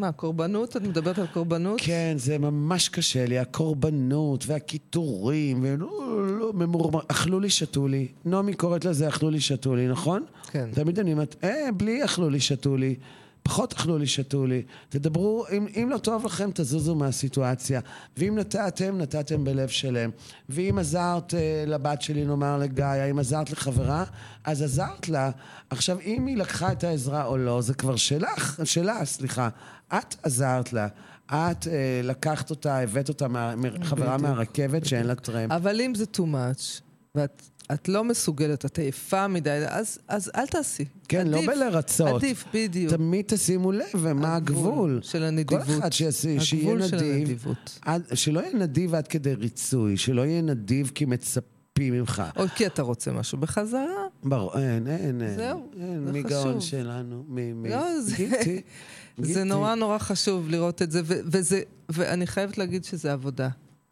מה, 0.00 0.12
קורבנות? 0.12 0.76
את 0.76 0.82
מדברת 0.82 1.18
על 1.18 1.26
קורבנות? 1.26 1.80
כן, 1.82 2.14
זה 2.16 2.38
ממש 2.38 2.88
קשה 2.88 3.26
לי, 3.26 3.38
הקורבנות 3.38 4.44
והקיטורים, 4.46 5.58
ולא, 5.62 6.26
לא, 6.40 6.52
ממורמר, 6.54 7.00
אכלו 7.08 7.40
לי, 7.40 7.50
שתו 7.50 7.88
לי. 7.88 8.08
נעמי 8.24 8.54
קוראת 8.54 8.84
לזה 8.84 9.08
אכלו 9.08 9.30
לי, 9.30 9.40
שתו 9.40 9.74
לי, 9.76 9.88
נכון? 9.88 10.24
כן. 10.50 10.68
תמיד 10.72 10.98
אני 10.98 11.12
אומרת, 11.12 11.36
אה, 11.44 11.68
בלי 11.76 12.04
אכלו 12.04 12.30
לי, 12.30 12.40
שתו 12.40 12.76
לי. 12.76 12.94
פחות 13.42 13.72
אכלו 13.72 13.98
לי, 13.98 14.06
שתו 14.06 14.46
לי. 14.46 14.62
תדברו, 14.88 15.44
אם, 15.52 15.66
אם 15.76 15.90
לא 15.90 15.98
טוב 15.98 16.26
לכם, 16.26 16.50
תזוזו 16.54 16.94
מהסיטואציה. 16.94 17.80
ואם 18.16 18.38
נתתם, 18.38 18.98
נתתם 18.98 19.44
בלב 19.44 19.68
שלם. 19.68 20.10
ואם 20.48 20.78
עזרת 20.78 21.34
אה, 21.34 21.64
לבת 21.66 22.02
שלי, 22.02 22.24
נאמר 22.24 22.58
לגיא, 22.58 22.84
אם 23.10 23.18
עזרת 23.18 23.50
לחברה, 23.50 24.04
אז 24.44 24.62
עזרת 24.62 25.08
לה. 25.08 25.30
עכשיו, 25.70 25.98
אם 26.04 26.26
היא 26.26 26.36
לקחה 26.36 26.72
את 26.72 26.84
העזרה 26.84 27.24
או 27.24 27.36
לא, 27.36 27.60
זה 27.60 27.74
כבר 27.74 27.96
שלך, 27.96 28.60
שלה, 28.64 29.04
סליחה. 29.04 29.48
את 29.88 30.14
עזרת 30.22 30.72
לה. 30.72 30.88
את 31.26 31.66
אה, 31.66 32.00
לקחת 32.04 32.50
אותה, 32.50 32.78
הבאת 32.78 33.08
אותה, 33.08 33.28
מה, 33.28 33.54
חברה. 33.82 34.16
מהרכבת 34.16 34.86
שאין 34.86 35.06
לה 35.06 35.14
טרמפ. 35.14 35.52
אבל 35.52 35.80
אם 35.80 35.94
זה 35.94 36.04
too 36.16 36.20
much, 36.20 36.80
ואת 37.14 37.42
את 37.74 37.88
לא 37.88 38.04
מסוגלת, 38.04 38.64
את 38.64 38.78
עייפה 38.78 39.28
מדי, 39.28 39.50
אז, 39.68 39.98
אז 40.08 40.30
אל 40.34 40.46
תעשי. 40.46 40.84
כן, 41.08 41.26
לא 41.26 41.36
עדיף, 41.36 41.50
בלרצות. 41.50 42.08
עדיף, 42.22 42.44
בדיוק. 42.54 42.92
תמיד 42.94 43.24
תשימו 43.28 43.72
לב, 43.72 44.12
מה 44.14 44.36
הגבול. 44.36 45.00
של 45.02 45.22
הנדיבות. 45.24 45.62
כל 45.66 45.72
אחד 45.78 45.92
שיעשה, 45.92 46.40
שיהיה 46.40 46.62
הגבול 46.72 46.88
של 46.88 46.96
נדיב. 46.96 47.14
הנדיבות. 47.14 47.78
עד, 47.82 48.02
שלא 48.14 48.40
יהיה 48.40 48.54
נדיב 48.54 48.94
עד 48.94 49.08
כדי 49.08 49.34
ריצוי, 49.34 49.96
שלא 49.96 50.22
יהיה 50.26 50.42
נדיב 50.42 50.90
כי 50.94 51.04
מצפים 51.04 51.50
ממך. 51.92 52.22
או 52.36 52.44
כי 52.56 52.66
אתה 52.66 52.82
רוצה 52.82 53.12
משהו 53.12 53.38
בחזרה. 53.38 54.06
ברור, 54.24 54.58
אין, 54.58 54.86
אין, 54.86 55.22
אין. 55.22 55.36
זהו, 55.36 55.70
אין, 55.80 56.04
זה 56.06 56.12
מי 56.12 56.22
גאון 56.22 56.48
חשוב. 56.48 56.60
שלנו? 56.60 57.24
מי, 57.28 57.52
מי? 57.52 57.68
לא, 57.70 58.00
זה- 58.00 58.16
גיטי. 58.16 58.60
זה 59.18 59.26
גיטי. 59.26 59.44
נורא 59.44 59.74
נורא 59.74 59.98
חשוב 59.98 60.48
לראות 60.48 60.82
את 60.82 60.90
זה, 60.90 61.00
ו- 61.04 61.20
וזה, 61.24 61.60
ואני 61.88 62.26
חייבת 62.26 62.58
להגיד 62.58 62.84
שזה 62.84 63.12
עבודה. 63.12 63.48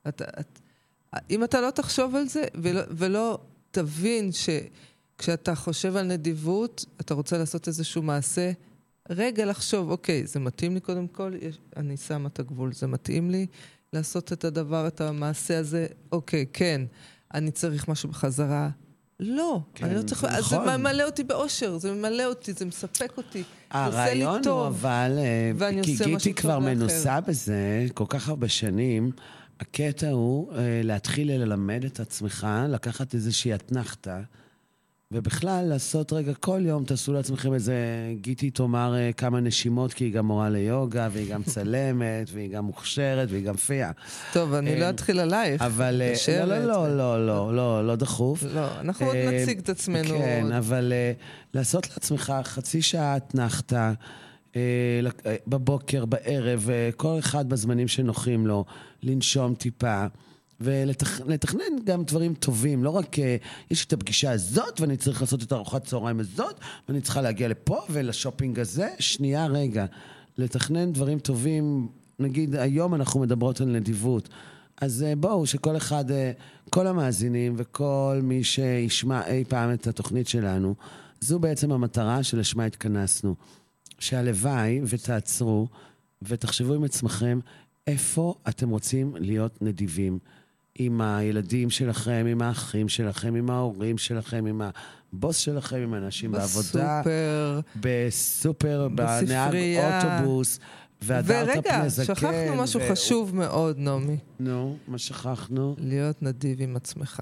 אתה, 0.08 0.24
את, 0.40 0.58
אם 1.30 1.44
אתה 1.44 1.60
לא 1.60 1.70
תחשוב 1.70 2.14
על 2.14 2.28
זה, 2.28 2.42
ולא, 2.54 2.80
ולא 2.90 3.38
תבין 3.70 4.30
שכשאתה 4.32 5.54
חושב 5.54 5.96
על 5.96 6.06
נדיבות, 6.06 6.84
אתה 7.00 7.14
רוצה 7.14 7.38
לעשות 7.38 7.68
איזשהו 7.68 8.02
מעשה, 8.02 8.52
רגע 9.10 9.44
לחשוב, 9.46 9.90
אוקיי, 9.90 10.26
זה 10.26 10.40
מתאים 10.40 10.74
לי 10.74 10.80
קודם 10.80 11.08
כל, 11.08 11.32
יש, 11.40 11.58
אני 11.76 11.96
שמה 11.96 12.28
את 12.28 12.38
הגבול, 12.38 12.72
זה 12.72 12.86
מתאים 12.86 13.30
לי 13.30 13.46
לעשות 13.92 14.32
את 14.32 14.44
הדבר, 14.44 14.86
את 14.86 15.00
המעשה 15.00 15.58
הזה, 15.58 15.86
אוקיי, 16.12 16.46
כן, 16.52 16.80
אני 17.34 17.50
צריך 17.50 17.88
משהו 17.88 18.08
בחזרה. 18.08 18.68
לא, 19.20 19.60
כן, 19.74 19.86
אני 19.86 19.94
לא 19.94 20.02
צריך, 20.02 20.24
אז 20.24 20.44
נכון. 20.44 20.64
זה 20.64 20.76
ממלא 20.76 21.02
אותי 21.02 21.24
באושר, 21.24 21.78
זה 21.78 21.92
ממלא 21.92 22.24
אותי, 22.24 22.52
זה 22.52 22.64
מספק 22.64 23.12
אותי, 23.16 23.42
הרעיון. 23.70 24.40
הוא 24.46 24.66
אבל, 24.66 25.18
אה, 25.18 25.82
כי 25.82 25.96
גיטי 26.04 26.34
כבר. 26.34 26.58
מנוסה 26.58 27.20
בזה 27.20 27.86
כל 27.94 28.04
כך 28.08 28.28
הרבה 28.28 28.48
שנים, 28.48 29.12
הקטע 29.60 30.10
הוא 30.10 30.52
אה, 30.52 30.58
להתחיל 30.84 31.32
ללמד 31.32 31.84
את 31.84 32.00
עצמך, 32.00 32.46
לקחת 32.68 33.14
איזושהי 33.14 33.54
אתנחתא, 33.54 34.20
ובכלל 35.12 35.64
לעשות 35.68 36.12
רגע 36.12 36.34
כל 36.34 36.60
יום, 36.64 36.84
תעשו 36.84 37.12
לעצמכם 37.12 37.54
איזה, 37.54 37.74
גיטי 38.20 38.50
תאמר 38.50 38.94
אה, 38.96 39.10
כמה 39.12 39.40
נשימות, 39.40 39.92
כי 39.92 40.04
היא 40.04 40.12
גם 40.12 40.26
מורה 40.26 40.50
ליוגה, 40.50 41.08
והיא 41.12 41.32
גם 41.32 41.42
צלמת, 41.42 42.30
והיא 42.32 42.50
גם 42.50 42.64
מוכשרת, 42.64 43.28
והיא 43.30 43.44
גם 43.44 43.56
פייה. 43.56 43.90
טוב, 44.32 44.54
אני 44.54 44.80
לא 44.80 44.84
אה, 44.84 44.90
אתחיל 44.90 45.20
עלייך. 45.20 45.62
אבל... 45.62 46.02
אה, 46.02 46.10
מתקשרת. 46.10 46.48
לא, 46.48 46.58
לא, 46.66 46.96
לא, 46.96 47.26
לא, 47.26 47.54
לא, 47.56 47.86
לא 47.86 47.96
דחוף. 47.96 48.42
לא, 48.54 48.80
אנחנו 48.80 49.06
עוד 49.06 49.16
אה, 49.16 49.40
נציג 49.42 49.58
את 49.58 49.68
עצמנו. 49.68 50.08
כן, 50.08 50.40
עוד. 50.44 50.52
אבל 50.52 50.92
uh, 50.92 51.22
לעשות 51.54 51.88
לעצמך 51.90 52.32
חצי 52.44 52.82
שעה 52.82 53.16
אתנחתא, 53.16 53.92
לק- 55.02 55.26
אה, 55.26 55.36
בבוקר, 55.46 56.04
בערב, 56.04 56.68
כל 56.96 57.18
אחד 57.18 57.48
בזמנים 57.48 57.88
שנוחים 57.88 58.46
לו, 58.46 58.64
לנשום 59.02 59.54
טיפה. 59.54 60.06
ולתכנן 60.60 61.84
גם 61.84 62.04
דברים 62.04 62.34
טובים, 62.34 62.84
לא 62.84 62.90
רק, 62.90 63.14
uh, 63.14 63.18
יש 63.70 63.84
את 63.84 63.92
הפגישה 63.92 64.30
הזאת, 64.30 64.80
ואני 64.80 64.96
צריך 64.96 65.20
לעשות 65.20 65.42
את 65.42 65.52
ארוחת 65.52 65.84
צהריים 65.84 66.20
הזאת, 66.20 66.60
ואני 66.88 67.00
צריכה 67.00 67.20
להגיע 67.20 67.48
לפה 67.48 67.78
ולשופינג 67.90 68.60
הזה. 68.60 68.88
שנייה, 68.98 69.46
רגע. 69.46 69.86
לתכנן 70.38 70.92
דברים 70.92 71.18
טובים, 71.18 71.88
נגיד, 72.18 72.54
היום 72.54 72.94
אנחנו 72.94 73.20
מדברות 73.20 73.60
על 73.60 73.68
נדיבות. 73.68 74.28
אז 74.80 75.02
אה, 75.02 75.16
בואו, 75.16 75.46
שכל 75.46 75.76
אחד, 75.76 76.10
אה, 76.10 76.32
כל 76.70 76.86
המאזינים 76.86 77.54
וכל 77.56 78.20
מי 78.22 78.44
שישמע 78.44 79.26
אי 79.26 79.44
פעם 79.48 79.72
את 79.72 79.86
התוכנית 79.86 80.28
שלנו, 80.28 80.74
זו 81.20 81.38
בעצם 81.38 81.72
המטרה 81.72 82.22
שלשמה 82.22 82.64
התכנסנו. 82.64 83.34
שהלוואי 83.98 84.80
ותעצרו 84.84 85.68
ותחשבו 86.22 86.74
עם 86.74 86.84
עצמכם 86.84 87.38
איפה 87.88 88.34
אתם 88.48 88.68
רוצים 88.70 89.16
להיות 89.18 89.62
נדיבים. 89.62 90.18
עם 90.80 91.00
הילדים 91.00 91.70
שלכם, 91.70 92.26
עם 92.28 92.42
האחים 92.42 92.88
שלכם, 92.88 93.34
עם 93.34 93.50
ההורים 93.50 93.98
שלכם, 93.98 94.46
עם 94.46 94.62
הבוס 95.12 95.36
שלכם, 95.36 95.76
עם 95.76 95.94
האנשים 95.94 96.32
בעבודה, 96.32 97.00
בסופר. 97.00 97.60
בסופר, 97.76 98.88
בנהג. 98.94 99.54
אוטובוס, 99.78 100.58
והדרת 101.02 101.48
ורגע, 101.48 101.78
פני 101.78 101.90
זקן. 101.90 102.14
שכחנו 102.14 102.62
משהו 102.62 102.80
ו- 102.80 102.92
חשוב 102.92 103.36
מאוד, 103.36 103.78
נעמי. 103.78 104.16
נו, 104.40 104.76
מה 104.88 104.98
שכחנו? 104.98 105.74
להיות 105.78 106.22
נדיב 106.22 106.62
עם 106.62 106.76
עצמך. 106.76 107.20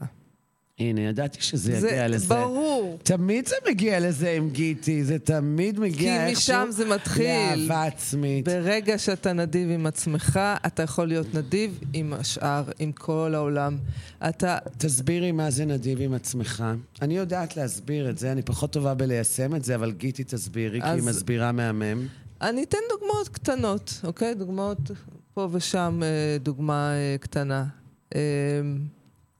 הנה, 0.78 1.00
ידעתי 1.00 1.38
שזה 1.42 1.72
יגיע 1.72 2.08
לזה. 2.08 2.34
ברור. 2.34 2.98
תמיד 3.02 3.48
זה 3.48 3.54
מגיע 3.70 4.00
לזה 4.00 4.30
עם 4.30 4.50
גיטי, 4.50 5.04
זה 5.04 5.18
תמיד 5.18 5.80
מגיע 5.80 5.96
כי 6.24 6.30
איכשהו 6.30 6.54
משם 6.62 6.70
זה 6.70 6.84
מתחיל. 6.88 7.26
לאהבה 7.56 7.84
עצמית. 7.84 8.44
ברגע 8.44 8.98
שאתה 8.98 9.32
נדיב 9.32 9.70
עם 9.70 9.86
עצמך, 9.86 10.40
אתה 10.66 10.82
יכול 10.82 11.08
להיות 11.08 11.34
נדיב 11.34 11.80
עם 11.92 12.12
השאר, 12.12 12.64
עם 12.78 12.92
כל 12.92 13.32
העולם. 13.34 13.76
אתה... 14.28 14.58
תסבירי 14.78 15.32
מה 15.32 15.50
זה 15.50 15.64
נדיב 15.64 16.00
עם 16.00 16.14
עצמך. 16.14 16.64
אני 17.02 17.16
יודעת 17.16 17.56
להסביר 17.56 18.10
את 18.10 18.18
זה, 18.18 18.32
אני 18.32 18.42
פחות 18.42 18.72
טובה 18.72 18.94
בליישם 18.94 19.54
את 19.54 19.64
זה, 19.64 19.74
אבל 19.74 19.92
גיטי 19.92 20.24
תסבירי, 20.24 20.80
כי 20.80 20.86
היא 20.86 20.94
אז- 20.94 21.04
מסבירה 21.06 21.52
מהמם. 21.52 22.06
אני 22.42 22.62
אתן 22.62 22.78
דוגמאות 22.90 23.28
קטנות, 23.28 24.00
אוקיי? 24.04 24.34
דוגמאות 24.34 24.78
פה 25.34 25.48
ושם, 25.52 26.00
אה, 26.02 26.38
דוגמה 26.38 26.92
אה, 26.94 27.16
קטנה. 27.20 27.64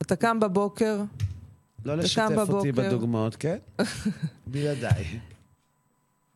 אתה 0.02 0.16
קם 0.16 0.40
בבוקר, 0.40 1.02
לא 1.84 1.96
לשתף 1.96 2.48
אותי. 2.48 2.72
בדוגמאות, 2.72 3.36
כן? 3.36 3.56
בלעדיי. 4.46 5.20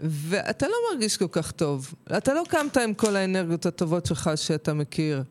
ואתה 0.01 0.67
לא 0.67 0.75
מרגיש 0.93 1.17
כל 1.17 1.29
כך 1.33 1.51
טוב. 1.51 1.95
אתה 2.17 2.35
לא 2.35 2.43
קמת 2.49 2.77
עם 2.77 2.95
כל 2.95 3.17
האנרגיות 3.17 3.67
הטובות 3.67 4.07
שלך 4.07 4.31
שאתה 4.37 4.75
מכיר. 4.75 5.23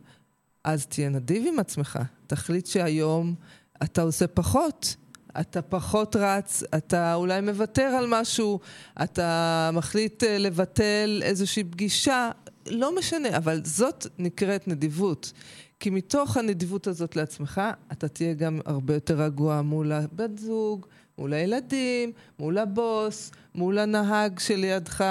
אז 0.63 0.86
תהיה 0.86 1.09
נדיב 1.09 1.43
עם 1.53 1.59
עצמך. 1.59 1.99
תחליט 2.27 2.65
שהיום 2.65 3.36
אתה 3.84 4.01
עושה 4.01 4.27
פחות. 4.27 4.95
אתה 5.39 5.61
פחות 5.61 6.15
רץ, 6.15 6.63
אתה 6.77 7.15
אולי 7.15 7.41
מוותר 7.41 7.84
על 7.84 8.05
משהו, 8.07 8.59
אתה 9.03 9.69
מחליט 9.73 10.23
אה, 10.23 10.38
לבטל 10.38 11.21
איזושהי 11.23 11.63
פגישה. 11.63 12.32
לא 12.67 12.95
משנה, 12.95 13.38
אבל 13.38 13.61
זאת 13.63 14.07
נקראת 14.19 14.67
נדיבות. 14.67 15.34
כי 15.80 15.89
מתוך 15.89 16.38
הנדיבות 16.38 16.88
הזאת 16.88 17.15
לעצמך, 17.15 17.61
אתה 17.91 18.07
תהיה 18.07 18.34
גם 18.34 18.59
הרבה 18.65 18.93
יותר 18.93 19.21
רגוע 19.21 19.61
מול 19.61 19.91
הבת 19.91 20.38
זוג, 20.38 20.86
מול 21.17 21.34
הילדים, 21.34 22.11
מול 22.39 22.57
הבוס, 22.57 23.32
מול 23.55 23.77
הנהג 23.77 24.39
שלידך. 24.39 25.03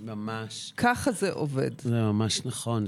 ממש. 0.00 0.72
ככה 0.76 1.12
זה 1.12 1.32
עובד. 1.32 1.70
זה 1.80 2.02
ממש 2.02 2.46
נכון, 2.46 2.84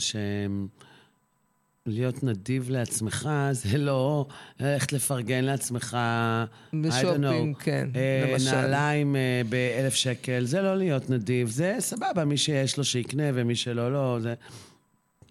להיות 1.87 2.23
נדיב 2.23 2.71
לעצמך 2.71 3.29
זה 3.53 3.79
לא 3.79 4.27
ללכת 4.61 4.93
לפרגן 4.93 5.45
לעצמך, 5.45 5.97
I 5.97 6.75
don't 6.75 6.77
בשופינג, 6.77 7.57
know, 7.57 7.63
כן, 7.63 7.89
אה, 7.97 8.31
למשל. 8.33 8.51
נעליים 8.51 9.17
אה, 9.17 9.43
באלף 9.49 9.95
שקל, 9.95 10.45
זה 10.45 10.63
לא 10.63 10.77
להיות 10.77 11.11
נדיב, 11.11 11.49
זה 11.49 11.77
סבבה, 11.79 12.25
מי 12.25 12.37
שיש 12.37 12.79
לו 12.79 12.85
שיקנה 12.85 13.25
ומי 13.35 13.57
שלא 13.57 13.93
לא, 13.93 14.19
זה, 14.21 14.35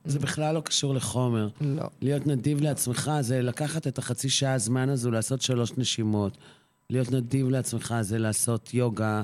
זה 0.10 0.20
בכלל 0.20 0.56
לא 0.56 0.60
קשור 0.62 0.94
לחומר. 0.94 1.50
לא. 1.62 1.84
להיות 2.02 2.28
נדיב 2.28 2.62
לעצמך 2.62 3.12
זה 3.22 3.42
לקחת 3.42 3.88
את 3.88 3.98
החצי 3.98 4.30
שעה 4.30 4.54
הזמן 4.54 4.90
הזו, 4.90 5.12
לעשות 5.12 5.42
שלוש 5.42 5.72
נשימות. 5.78 6.38
להיות 6.90 7.12
נדיב 7.12 7.50
לעצמך 7.50 7.96
זה 8.02 8.18
לעשות 8.18 8.74
יוגה, 8.74 9.22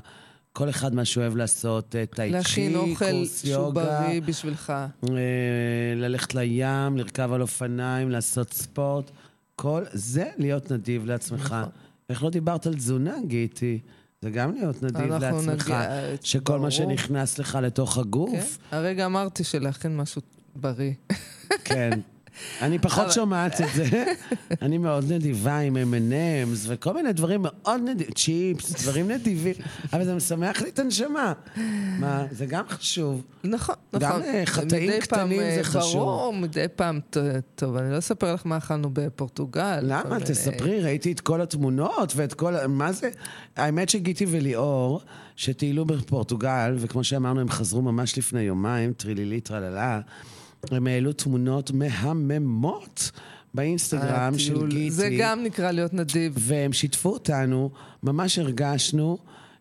כל 0.54 0.70
אחד 0.70 0.96
מה 0.96 1.06
שהוא 1.06 1.22
אוהב 1.22 1.36
לעשות, 1.36 1.96
אה, 1.96 2.06
טאי 2.06 2.28
צ'י, 2.28 2.32
להכין 2.32 2.76
אוכל 2.76 3.12
קורס 3.12 3.42
שהוא 3.46 3.52
יוגה. 3.54 4.02
בריא 4.08 4.22
בשבילך. 4.22 4.70
אה, 4.70 5.16
ללכת 5.96 6.36
לים, 6.36 6.98
לרכב 6.98 7.30
על 7.34 7.42
אופניים, 7.42 8.12
לעשות 8.12 8.54
ספורט. 8.54 9.12
כל 9.56 9.84
זה 9.94 10.26
להיות 10.38 10.72
נדיב 10.72 11.06
לעצמך. 11.06 11.46
נכון. 11.46 11.70
איך 12.10 12.24
לא 12.24 12.30
דיברת 12.30 12.66
על 12.68 12.74
תזונה, 12.76 13.14
גיטי? 13.28 13.80
זה 14.22 14.30
גם 14.30 14.54
להיות 14.54 14.84
נדיב 14.84 15.06
לעצמך. 15.14 15.64
נגיע- 15.68 16.00
שכל 16.24 16.54
מה 16.54 16.58
ברור. 16.60 16.70
שנכנס 16.70 17.40
לך 17.40 17.58
לתוך 17.62 17.94
כן? 17.94 18.00
הגוף, 18.00 18.58
הרגע 18.72 19.06
אמרתי 19.06 19.44
שלהכין 19.44 19.98
משהו 19.98 20.22
בריא. 20.56 20.92
כן. 21.64 21.90
אני 22.62 22.80
פחות 22.80 23.12
שומעת 23.12 23.62
את 23.62 23.66
זה. 23.76 24.04
אני 24.62 24.78
מאוד 24.78 25.12
נדיבה 25.12 25.58
עם 25.58 25.78
M&M's 25.94 26.58
וכל 26.68 26.94
מיני 26.94 27.14
דברים 27.14 27.42
מאוד 27.44 27.82
נדיבים, 27.86 28.14
צ'יפס, 28.14 28.84
דברים 28.84 29.12
נדיבים, 29.12 29.54
אבל 29.94 30.06
זה 30.06 30.16
משמח 30.16 30.62
לי 30.62 30.70
את 30.70 30.80
הנשמה. 30.80 31.34
מה, 32.00 32.26
זה 32.32 32.46
גם 32.46 32.64
חשוב. 32.70 33.22
נכון, 33.44 33.76
גם, 34.00 34.10
נכון. 34.10 34.22
אה, 34.22 34.42
חטאים 34.46 34.92
קטנים 35.02 35.40
זה 35.40 35.58
אה, 35.58 35.64
חשוב. 35.64 35.94
ברור, 35.96 36.34
מדי 36.34 36.66
פעם, 36.76 37.00
טוב, 37.56 37.76
אני 37.76 37.92
לא 37.92 37.98
אספר 37.98 38.34
לך 38.34 38.42
מה 38.46 38.58
אכלנו 38.58 38.90
בפורטוגל. 38.94 39.80
למה? 39.82 40.04
מיני- 40.14 40.26
תספרי, 40.26 40.80
ראיתי 40.82 41.12
את 41.12 41.20
כל 41.20 41.42
התמונות 41.42 42.14
ואת 42.16 42.34
כל... 42.34 42.68
מה 42.68 42.92
זה? 42.92 43.10
האמת 43.56 43.90
שגיטי 43.90 44.26
וליאור, 44.30 45.02
שטיילו 45.36 45.86
בפורטוגל, 45.86 46.76
וכמו 46.80 47.04
שאמרנו, 47.04 47.42
הם 47.42 47.50
חזרו 47.50 47.82
ממש 47.82 48.18
לפני 48.18 48.42
יומיים, 48.42 48.94
טרילילי 48.94 49.42
טרללה, 49.42 50.00
הם 50.72 50.88
העלו 50.88 51.14
תמונות 51.14 51.72
מהממות 51.72 53.12
באינסטגרם 53.54 54.38
של 54.38 54.54
הטיול- 54.56 54.70
גיטי. 54.70 54.86
אה, 54.86 54.92
זה 54.92 55.10
גם 55.20 55.44
נקרא 55.44 55.72
להיות 55.72 55.94
נדיב. 55.94 56.34
והם 56.40 56.74
שיתפו 56.74 57.10
אותנו, 57.10 57.70
ממש 58.04 58.40
הרגשנו 58.40 59.18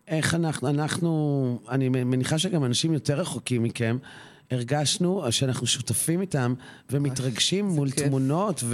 איך 0.09 0.35
אנחנו, 0.35 0.69
אנחנו, 0.69 1.59
אני 1.69 1.89
מניחה 1.89 2.39
שגם 2.39 2.65
אנשים 2.65 2.93
יותר 2.93 3.21
רחוקים 3.21 3.63
מכם, 3.63 3.97
הרגשנו 4.51 5.23
שאנחנו 5.31 5.67
שותפים 5.67 6.21
איתם 6.21 6.55
ומתרגשים 6.91 7.67
מול 7.69 7.91
כיף. 7.91 8.07
תמונות 8.07 8.65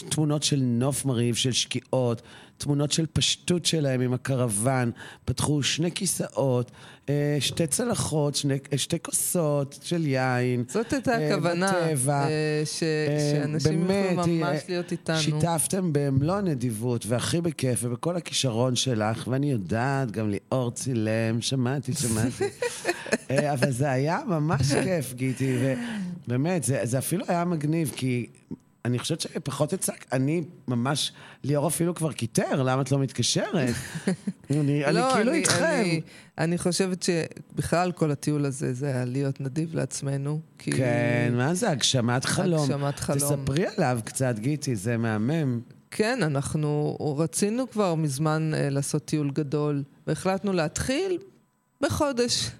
ותמונות 0.00 0.42
של 0.42 0.60
נוף 0.62 1.04
מרהיב, 1.04 1.34
של 1.34 1.52
שקיעות, 1.52 2.22
תמונות 2.60 2.92
של 2.92 3.06
פשטות 3.12 3.64
שלהם 3.66 4.00
עם 4.00 4.12
הקרוון, 4.14 4.90
פתחו 5.24 5.62
שני 5.62 5.92
כיסאות, 5.92 6.70
אה, 7.08 7.36
שתי 7.40 7.66
צלחות, 7.66 8.34
שני, 8.34 8.54
שתי 8.76 8.96
כוסות 9.02 9.78
של 9.82 10.06
יין. 10.06 10.64
זאת 10.68 10.92
הייתה 10.92 11.18
אה, 11.18 11.34
הכוונה, 11.34 11.72
בטבע. 11.72 12.24
אה, 12.28 12.62
ש- 12.64 12.82
אה, 12.82 13.32
שאנשים 13.32 13.86
באמת, 13.86 14.04
יוכלו 14.16 14.34
ממש 14.34 14.46
אה, 14.58 14.64
להיות 14.68 14.92
איתנו. 14.92 15.18
שיתפתם 15.18 15.88
במלוא 15.92 16.34
הנדיבות 16.34 17.06
והכי 17.06 17.40
בכיף 17.40 17.80
ובכל 17.84 18.16
הכישרון 18.16 18.76
שלך, 18.76 19.28
ואני 19.28 19.50
יודעת, 19.50 20.10
גם 20.10 20.30
ליאור 20.30 20.70
צילם, 20.70 21.40
שמעתי, 21.40 21.92
שמעתי. 21.94 22.44
אה, 23.30 23.52
אבל 23.52 23.70
זה 23.70 23.90
היה 23.90 24.18
ממש 24.28 24.72
כיף, 24.72 25.14
גיטי, 25.14 25.56
ובאמת, 26.26 26.64
זה, 26.64 26.80
זה 26.82 26.98
אפילו 26.98 27.24
היה 27.28 27.44
מגניב, 27.44 27.92
כי 27.96 28.26
אני 28.84 28.98
חושבת 28.98 29.20
שפחות 29.20 29.72
הצק, 29.72 30.04
אני 30.12 30.42
ממש, 30.68 31.12
ליאור 31.44 31.68
אפילו 31.68 31.94
כבר 31.94 32.12
קיטר, 32.12 32.62
למה 32.62 32.82
את 32.82 32.92
לא 32.92 32.98
מתקשרת? 32.98 33.54
אני, 34.50 34.84
אני 34.84 34.94
לא, 34.94 35.10
כאילו 35.14 35.30
אני- 35.30 35.38
איתכם. 35.38 35.64
אני, 35.80 36.00
אני 36.38 36.58
חושבת 36.58 37.02
שבכלל 37.02 37.92
כל 37.92 38.10
הטיול 38.10 38.44
הזה 38.44 38.74
זה 38.74 38.86
היה 38.86 39.04
להיות 39.04 39.40
נדיב 39.40 39.74
לעצמנו. 39.74 40.40
כי... 40.58 40.72
כן, 40.72 41.32
מה 41.36 41.54
זה 41.54 41.70
הגשמת 41.70 42.24
חלום? 42.24 42.62
הגשמת 42.70 43.00
חלום. 43.00 43.18
תספרי 43.18 43.64
עליו 43.76 44.00
קצת, 44.04 44.34
גיטי, 44.38 44.76
זה 44.76 44.96
מהמם. 44.96 45.60
כן, 45.90 46.18
אנחנו 46.22 46.96
רצינו 47.18 47.70
כבר 47.70 47.94
מזמן 47.94 48.52
אה, 48.54 48.70
לעשות 48.70 49.04
טיול 49.04 49.30
גדול, 49.30 49.82
והחלטנו 50.06 50.52
להתחיל 50.52 51.18
בחודש. 51.80 52.50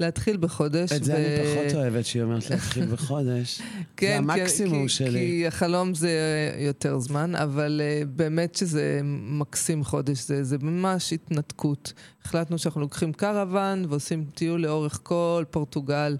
להתחיל 0.00 0.36
בחודש. 0.36 0.92
את 0.92 1.04
זה 1.04 1.16
אני 1.16 1.24
פחות 1.56 1.74
אוהבת, 1.74 2.06
שהיא 2.06 2.22
אומרת 2.22 2.50
להתחיל 2.50 2.86
בחודש. 2.94 3.58
זה 3.58 3.64
כן, 3.96 4.16
המקסימום 4.18 4.82
כי, 4.82 4.88
שלי. 4.88 5.18
כי 5.18 5.46
החלום 5.46 5.94
זה 5.94 6.10
יותר 6.58 6.98
זמן, 6.98 7.34
אבל 7.34 7.80
uh, 7.80 8.06
באמת 8.08 8.54
שזה 8.54 9.00
מקסים 9.22 9.84
חודש, 9.84 10.18
זה, 10.26 10.44
זה 10.44 10.56
ממש 10.60 11.12
התנתקות. 11.12 11.92
החלטנו 12.24 12.58
שאנחנו 12.58 12.80
לוקחים 12.80 13.12
קרוון 13.12 13.84
ועושים 13.88 14.24
טיול 14.34 14.60
לאורך 14.60 15.00
כל 15.02 15.44
פורטוגל, 15.50 16.16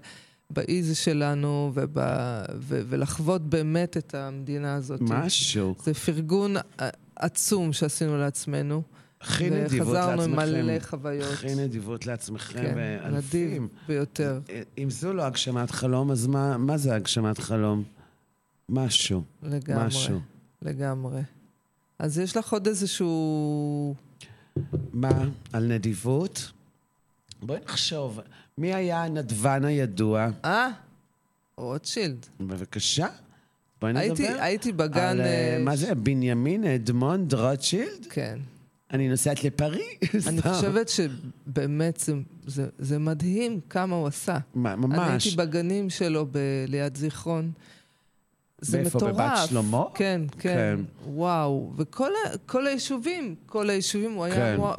באיזי 0.49 0.95
שלנו, 0.95 1.71
וב, 1.73 1.97
ו, 2.59 2.81
ולחוות 2.89 3.41
באמת 3.49 3.97
את 3.97 4.15
המדינה 4.15 4.75
הזאת. 4.75 4.99
משהו. 5.01 5.75
זה 5.83 5.93
פרגון 5.93 6.57
ע- 6.57 6.61
עצום 7.15 7.73
שעשינו 7.73 8.17
לעצמנו. 8.17 8.81
הכי 9.23 9.49
נדיבות 9.49 9.87
וחזרנו 9.87 10.21
עם 10.21 10.35
לעצמכם. 10.35 10.65
מלא 10.65 10.79
חוויות. 10.79 11.33
הכי 11.33 11.55
נדיבות 11.55 12.05
לעצמכם, 12.05 12.61
כן, 12.61 12.77
נדיב 12.77 13.13
ואלפים. 13.13 13.67
ביותר. 13.87 14.39
אם 14.77 14.89
זו 14.89 15.13
לא 15.13 15.23
הגשמת 15.23 15.71
חלום, 15.71 16.11
אז 16.11 16.27
מה, 16.27 16.57
מה 16.57 16.77
זה 16.77 16.95
הגשמת 16.95 17.39
חלום? 17.39 17.83
משהו. 18.69 19.23
לגמרי. 19.43 19.85
משהו. 19.85 20.19
לגמרי. 20.61 21.21
אז 21.99 22.19
יש 22.19 22.37
לך 22.37 22.53
עוד 22.53 22.67
איזשהו... 22.67 23.95
מה? 24.93 25.29
על 25.53 25.63
נדיבות? 25.63 26.51
בואי 27.41 27.59
נחשוב. 27.65 28.19
מי 28.57 28.73
היה 28.73 29.03
הנדבן 29.03 29.65
הידוע? 29.65 30.27
אה, 30.45 30.69
רוטשילד. 31.57 32.25
בבקשה. 32.39 33.07
בואי 33.81 33.93
נדבר. 33.93 34.03
הייתי, 34.03 34.27
הייתי 34.27 34.71
בגן... 34.71 35.01
על, 35.01 35.21
אה, 35.21 35.25
אה, 35.25 35.63
מה 35.63 35.75
זה, 35.75 35.95
בנימין 35.95 36.63
אדמונד 36.63 37.33
רוטשילד? 37.33 38.07
כן. 38.09 38.39
אני 38.93 39.09
נוסעת 39.09 39.43
לפריז. 39.43 40.27
אני. 40.27 40.41
חושבת 40.41 40.89
שבאמת 40.89 41.97
זה, 41.99 42.13
זה, 42.45 42.67
זה 42.79 42.99
מדהים 42.99 43.59
כמה 43.69 43.95
הוא 43.95 44.07
עשה. 44.07 44.37
מה, 44.55 44.73
אני 44.73 44.81
ממש. 44.81 45.25
הייתי 45.25 45.37
בגנים 45.37 45.89
שלו 45.89 46.25
ב- 46.31 46.37
ליד 46.67 46.97
זיכרון. 46.97 47.51
זה 48.61 48.77
באיפה, 48.77 48.97
מטורף. 48.97 49.13
בבת 49.15 49.49
שלמה? 49.49 49.83
כן, 49.95 50.21
כן. 50.39 50.39
כן. 50.39 50.79
וואו. 51.11 51.73
וכל 51.77 52.67
היישובים, 52.67 53.35
כל 53.45 53.69
היישובים 53.69 54.11
הוא 54.13 54.23
היה... 54.25 54.35
כן. 54.35 54.55
וואו, 54.59 54.75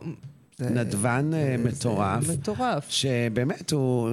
זה- 0.58 0.70
נדבן 0.70 1.30
אה, 1.34 1.54
זה 1.58 1.64
מטורף, 1.68 2.28
מטורף. 2.28 2.86
שבאמת 2.90 3.70
הוא... 3.72 4.08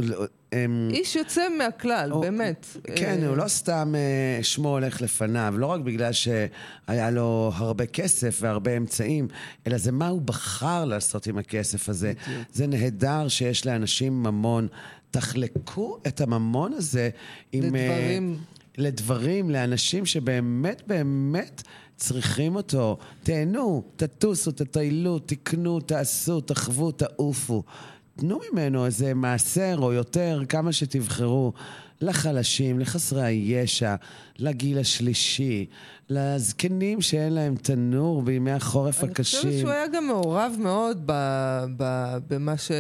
הם- 0.52 0.89
איש 0.93 1.16
יוצא 1.16 1.41
מהכלל, 1.58 2.12
הוא- 2.12 2.22
באמת. 2.22 2.66
כן, 2.95 3.20
אה, 3.24 3.28
הוא 3.28 3.38
לא 3.38 3.47
סתם 3.47 3.93
אה, 3.95 4.43
שמו 4.43 4.70
הולך 4.70 5.02
לפניו, 5.02 5.54
לא 5.58 5.66
רק 5.66 5.82
בגלל 5.82 6.12
שהיה 6.12 7.10
לו 7.12 7.52
הרבה 7.56 7.86
כסף 7.86 8.38
והרבה 8.41 8.78
אמצעים, 8.78 9.28
אלא 9.68 9.78
זה 9.78 9.91
מה 9.91 10.08
הוא 10.08 10.22
בחר 10.22 10.86
לעשות 10.86 11.28
עם 11.28 11.38
הכסף 11.38 11.89
הזה. 11.89 12.14
זה 12.54 12.68
נהדר 12.68 13.28
שיש 13.28 13.66
לאנשים 13.66 14.24
ממון. 14.24 14.68
תחלקו 15.12 15.97
את 16.08 16.22
הממון 16.22 16.74
הזה 16.74 17.10
עם... 17.52 17.64
אה, 17.64 17.70
לדברים. 17.88 18.38
לדברים, 18.78 19.49
לאנשים 19.49 20.06
שבאמת 20.06 20.82
באמת 20.88 21.64
צריכים 21.97 22.56
אותו. 22.56 22.97
תהנו, 23.24 23.84
תטוסו, 23.95 24.52
תטיילו, 24.52 25.20
תקנו, 25.20 25.80
תעשו, 25.80 26.41
תחוו, 26.41 26.91
תעופו. 26.91 27.64
תנו 28.16 28.39
ממנו 28.53 28.86
איזה 28.86 29.14
מעשר 29.14 29.76
או 29.82 29.93
יותר, 29.93 30.41
כמה 30.49 30.72
שתבחרו. 30.72 31.53
לחלשים, 32.03 32.80
לחסרי 32.80 33.24
הישע, 33.26 33.95
לגיל 34.39 34.80
השלישי, 34.80 35.66
לזקנים 36.09 37.01
שאין 37.01 37.34
להם 37.34 37.55
תנור 37.55 38.22
בימי 38.22 38.51
החורף 38.51 39.03
אני 39.03 39.12
הקשים. 39.12 39.39
חושבת 39.39 39.59
שהוא 39.59 39.70
היה 39.70 39.88
גם 39.88 40.07
מעורב 40.07 40.55
מאוד 40.59 41.01
ב, 41.05 41.12
ב, 41.78 41.84
במה 42.30 42.57
ש... 42.57 42.72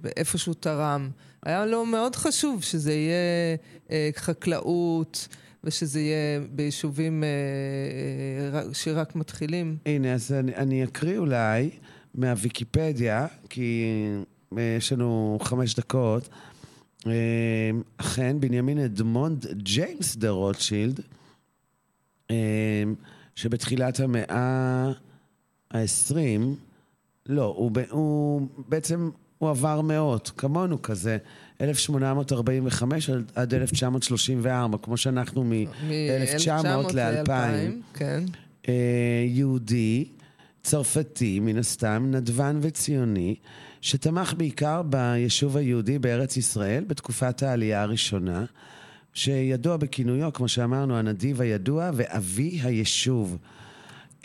באיפה 0.00 0.38
שהוא 0.38 0.54
תרם. 0.60 1.10
היה 1.42 1.66
לו 1.66 1.86
מאוד 1.86 2.16
חשוב 2.16 2.62
שזה 2.62 2.92
יהיה 2.92 3.56
אה, 3.90 4.10
חקלאות, 4.16 5.28
ושזה 5.64 6.00
יהיה 6.00 6.40
ביישובים 6.50 7.24
אה, 7.24 7.28
אה, 7.28 8.60
רק- 8.60 8.72
שרק 8.72 9.16
מתחילים. 9.16 9.76
הנה, 9.86 10.12
אז 10.14 10.32
אני, 10.32 10.54
אני 10.56 10.84
אקריא 10.84 11.18
אולי 11.18 11.70
מהוויקיפדיה, 12.14 13.26
כי 13.48 13.84
יש 14.78 14.92
לנו 14.92 15.38
חמש 15.42 15.74
דקות. 15.74 16.28
אה, 17.06 17.12
אכן, 17.96 18.36
בנימין 18.40 18.78
אדמונד 18.78 19.46
ג'יימס 19.62 20.16
דה 20.16 20.30
רוטשילד, 20.30 21.00
אה, 22.30 22.82
שבתחילת 23.34 24.00
המאה 24.00 24.92
ה-20, 25.70 26.16
לא, 27.26 27.44
הוא, 27.56 27.70
הוא 27.90 28.42
בעצם, 28.68 29.10
הוא 29.38 29.50
עבר 29.50 29.80
מאות, 29.80 30.30
כמונו 30.36 30.82
כזה, 30.82 31.18
1845 31.60 33.10
עד- 33.10 33.30
עד 33.34 33.54
1934, 33.54 34.78
כמו 34.82 34.96
שאנחנו 34.96 35.44
מ-1900 35.44 36.66
ל-2000. 36.94 37.30
כן. 37.94 38.24
אה, 38.68 38.74
יהודי, 39.26 40.04
צרפתי, 40.62 41.40
מן 41.40 41.58
הסתם, 41.58 42.08
נדבן 42.10 42.58
וציוני, 42.62 43.34
שתמך 43.82 44.34
בעיקר 44.36 44.82
ביישוב 44.82 45.56
היהודי 45.56 45.98
בארץ 45.98 46.36
ישראל 46.36 46.84
בתקופת 46.84 47.42
העלייה 47.42 47.82
הראשונה, 47.82 48.44
שידוע 49.14 49.76
בכינויו, 49.76 50.32
כמו 50.32 50.48
שאמרנו, 50.48 50.96
הנדיב 50.96 51.40
הידוע 51.40 51.90
ואבי 51.94 52.60
היישוב. 52.62 53.38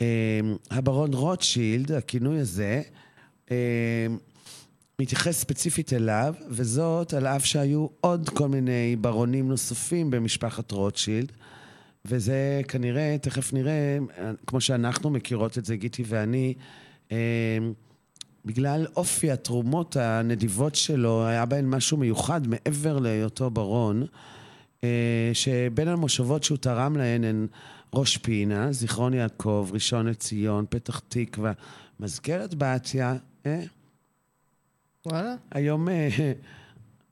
אה, 0.02 0.40
הברון 0.72 1.14
רוטשילד, 1.14 1.92
הכינוי 1.92 2.40
הזה, 2.40 2.82
אה, 3.52 4.08
מתייחס 5.02 5.40
ספציפית 5.40 5.94
אליו, 5.94 6.34
וזאת 6.50 7.14
על 7.14 7.28
אף 7.28 7.46
שהיו 7.46 7.88
עוד 8.02 8.30
כל 8.30 8.48
מיני 8.48 8.96
ברונים 8.96 9.48
נוספים 9.50 10.12
במשפחת 10.12 10.72
רוטשילד. 10.72 11.32
וזה 12.06 12.62
כנראה, 12.68 13.16
תכף 13.22 13.54
נראה, 13.54 13.98
כמו 14.48 14.62
שאנחנו 14.62 15.10
מכירות 15.10 15.58
את 15.58 15.66
זה, 15.66 15.76
גיטי 15.76 16.04
ואני, 16.08 16.54
אה, 17.12 17.18
בגלל 18.48 18.86
אופי 18.96 19.32
התרומות 19.32 19.96
הנדיבות 19.96 20.76
שלו, 20.76 21.26
היה 21.28 21.46
בהן 21.46 21.66
משהו 21.66 21.98
מיוחד 21.98 22.48
מעבר 22.48 23.00
להיותו 23.00 23.50
ברון, 23.50 24.06
אה, 24.84 25.30
שבין 25.34 25.88
המושבות 25.88 26.44
שהוא 26.44 26.58
תרם 26.58 26.98
להן 26.98 27.24
הן 27.24 27.48
ראש 27.94 28.18
פינה, 28.18 28.72
זיכרון 28.72 29.14
יעקב, 29.14 29.70
ראשון 29.72 30.08
לציון, 30.08 30.66
פתח 30.70 31.02
תקווה, 31.08 31.52
מזכרת 32.00 32.56
בתיה, 32.58 33.16
אה? 33.46 33.64
וואלה. 35.06 35.36
היום, 35.52 35.90
אה, 35.90 36.10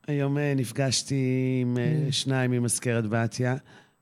היום 0.07 0.37
אה, 0.37 0.53
נפגשתי 0.55 1.59
עם 1.61 1.77
אה, 1.77 2.11
שניים 2.11 2.51
ממזכרת 2.51 3.07
בתיה, 3.07 3.55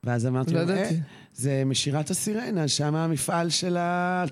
ואז 0.04 0.26
אמרתי 0.26 0.54
לא 0.54 0.60
להם, 0.60 0.70
אה, 0.70 0.76
ידעתי. 0.76 0.96
זה 1.34 1.64
משירת 1.66 2.10
הסירנה, 2.10 2.68
שם 2.68 2.96
המפעל 2.96 3.50
של, 3.50 3.78
ה... 3.78 4.24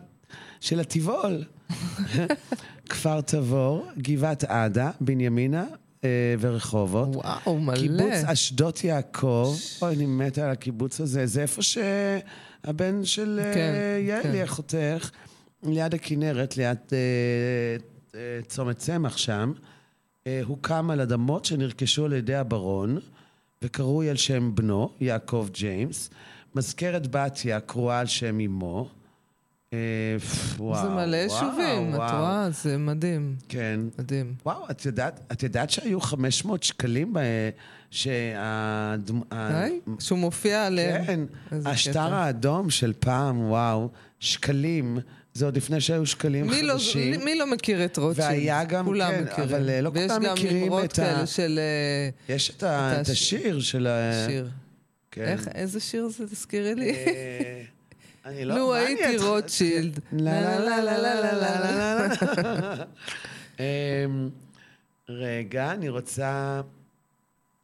של 0.60 0.80
הטבעול. 0.80 1.43
כפר 2.92 3.22
תבור, 3.22 3.88
גבעת 3.98 4.44
עדה, 4.44 4.92
בנימינה 5.02 5.66
אה, 6.04 6.36
ורחובות. 6.39 7.16
וואו, 7.16 7.60
מלא. 7.60 7.76
קיבוץ 7.76 8.24
אשדות 8.26 8.84
יעקב, 8.84 9.56
אוי, 9.82 9.96
אני 9.96 10.06
מתה 10.06 10.46
על 10.46 10.52
הקיבוץ 10.52 11.02
הזה. 11.02 11.26
זה 11.26 11.42
איפה 11.42 11.62
שהבן 11.62 13.06
של 13.06 13.39
אה, 13.44 13.54
כן, 13.54 13.74
יעלי, 14.08 14.38
כן. 14.38 14.44
אחותך, 14.44 15.12
ליד 15.64 15.94
הכנרת, 15.94 16.58
ליד 16.58 16.78
אה, 16.94 16.98
אה, 18.16 18.39
צומת 18.48 18.78
צמח 18.78 19.18
שם, 19.18 19.54
אה, 20.28 20.42
הוקם 20.46 20.89
על 20.89 21.02
אדמות 21.02 21.46
שנרכשו 21.46 22.06
על 22.06 22.14
ידי 22.14 22.36
הברון, 22.36 23.00
וקרוי 23.62 24.10
על 24.10 24.18
שם 24.18 24.56
בנו, 24.56 24.89
יעקב 25.00 25.48
ג'יימס. 25.52 26.10
מזכרת 26.56 27.08
בתיה 27.12 27.60
קרואה 27.60 28.00
על 28.00 28.08
שם 28.08 28.39
אמו. 28.39 28.89
אה, 29.74 29.78
וואו, 30.57 30.82
זה 30.84 30.89
מלא 30.89 31.15
יישובים, 31.17 31.89
את. 31.93 31.99
רואה? 31.99 32.47
זה 32.51 32.78
מדהים. 32.78 33.36
כן. 33.49 33.80
מדהים. 33.99 34.34
וואו, 34.45 34.63
את 34.72 34.86
יודעת, 34.86 35.19
את 35.32 35.43
יודעת 35.43 35.69
שהיו 35.69 36.01
500 36.01 36.63
שקלים 36.63 37.13
ב... 37.13 37.19
שהדמ... 37.91 39.19
ה- 39.32 39.51
די? 39.51 39.80
שהוא 39.99 40.19
מופיע 40.19 40.65
עליהם. 40.65 41.05
כן, 41.05 41.19
השטר. 41.65 42.13
האדום 42.13 42.69
של 42.69 42.93
פעם, 42.99 43.41
וואו, 43.49 43.89
שקלים, 44.19 44.97
זה 45.34 45.45
עוד 45.45 45.57
לפני 45.57 45.82
שהיו 45.82 46.05
שקלים 46.05 46.47
מי 46.47 46.61
לא, 46.63 46.74
חדשים. 46.74 47.26
מי 47.26 47.36
לא 47.36 47.47
מכיר 47.51 47.86
את 47.86 47.97
רוטשילד? 47.97 48.28
והיה 48.28 48.63
גם, 48.63 48.86
כולם 48.86 49.11
כן, 49.11 49.24
מכירים. 49.24 49.49
אבל, 49.55 49.69
אה, 49.69 49.82
לא 49.82 49.91
ויש 49.93 50.11
כולם 50.11 50.24
גם 50.26 50.34
מכירים 50.34 50.74
את 50.84 50.91
ה- 50.91 50.95
כאלה 50.95 51.26
של 51.28 51.59
אה, 51.59 52.34
יש 52.36 52.49
את. 52.49 52.55
את 52.55 52.63
את 52.63 52.99
הש- 53.01 53.09
השיר 53.09 53.59
של 53.59 53.88
ה... 53.88 54.26
שיר. 54.28 54.49
כן. 55.11 55.22
איך, 55.24 55.47
איזה 55.55 55.80
שיר 55.80 56.07
זה? 56.09 56.28
תזכירי 56.28 56.76
לי. 56.76 56.93
אני 58.26 58.45
לא... 58.45 58.55
לו 58.55 58.67
מה 58.67 58.78
אני 58.78 58.86
הייתי 58.88 59.03
אתחיל- 59.03 59.28
רוטשילד. 59.28 59.99
לה 60.11 60.41
לה 60.41 60.59
לה 60.59 60.82
לה 60.82 60.97
לה 60.97 61.22
לה 61.22 61.59
לה 61.59 61.59
לה 61.59 61.95
לה. 61.95 62.84
אמ, 63.59 64.30
רגע, 65.09 65.72
אני 65.72 65.89
רוצה... 65.89 66.61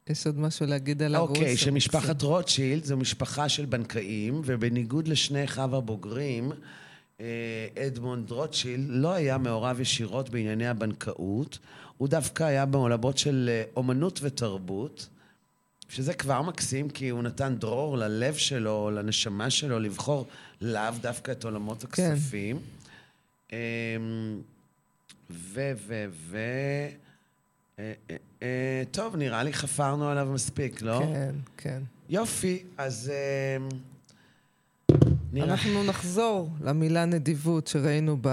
יש 0.08 0.26
עוד 0.26 0.38
משהו 0.38 0.66
להגיד 0.66 1.02
על 1.02 1.14
הרוס? 1.14 1.38
אוקיי, 1.38 1.56
שמשפחת 1.56 2.22
רוטשילד 2.22 2.84
זו 2.84 2.96
משפחה 2.96 3.48
של 3.48 3.64
בנקאים, 3.64 4.42
ובניגוד 4.44 5.08
לשני 5.08 5.44
אחיו 5.44 5.76
הבוגרים, 5.76 6.52
אה, 7.20 7.66
אדמונד 7.86 8.30
רוטשילד 8.30 8.86
לא 8.88 9.12
היה 9.12 9.38
מעורב 9.38 9.80
ישירות 9.80 10.30
בענייני 10.30 10.66
הבנקאות, 10.68 11.58
הוא 11.96 12.08
דווקא 12.08 12.44
היה 12.44 12.66
בעולמות 12.66 13.18
של 13.18 13.50
אה, 13.52 13.62
אומנות 13.76 14.20
ותרבות, 14.22 15.08
שזה 15.88 16.14
כבר 16.14 16.42
מקסים, 16.42 16.88
כי 16.88 17.08
הוא 17.08 17.22
נתן 17.22 17.56
דרור 17.58 17.98
ללב 17.98 18.34
שלו, 18.34 18.90
לנשמה 18.90 19.50
שלו, 19.50 19.78
לבחור 19.80 20.26
לאו 20.60 20.90
דווקא 21.00 21.32
את 21.32 21.44
עולמות 21.44 21.84
כן. 21.92 22.12
הכספים. 22.12 22.58
אמ, 23.52 23.56
ו, 25.30 25.72
ו, 25.86 26.04
ו... 26.12 26.38
אה, 27.78 27.92
אה, 28.10 28.16
אה, 28.42 28.82
טוב, 28.90 29.16
נראה 29.16 29.42
לי 29.42 29.52
חפרנו 29.52 30.08
עליו 30.08 30.26
מספיק, 30.26 30.82
לא? 30.82 30.98
כן, 30.98 31.34
כן. 31.56 31.82
יופי, 32.08 32.62
אז... 32.78 33.12
נראה... 35.32 35.50
אנחנו 35.50 35.84
נחזור 35.84 36.50
למילה 36.60 37.04
נדיבות 37.04 37.66
שראינו 37.66 38.16
ב... 38.20 38.28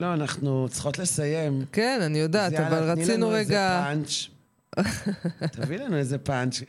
לא, 0.00 0.14
אנחנו 0.14 0.68
צריכות 0.70 0.98
לסיים. 0.98 1.64
כן, 1.72 2.00
אני 2.02 2.18
יודעת, 2.18 2.52
אבל 2.52 2.76
יאללה, 2.76 2.94
תני 2.94 3.02
רצינו 3.02 3.26
לנו 3.26 3.36
איזה 3.36 3.52
רגע... 3.52 3.84
פאנץ'. 3.84 4.28
תביא 5.62 5.78
לנו 5.78 5.96
איזה 5.96 6.18
פאנץ'. 6.18 6.60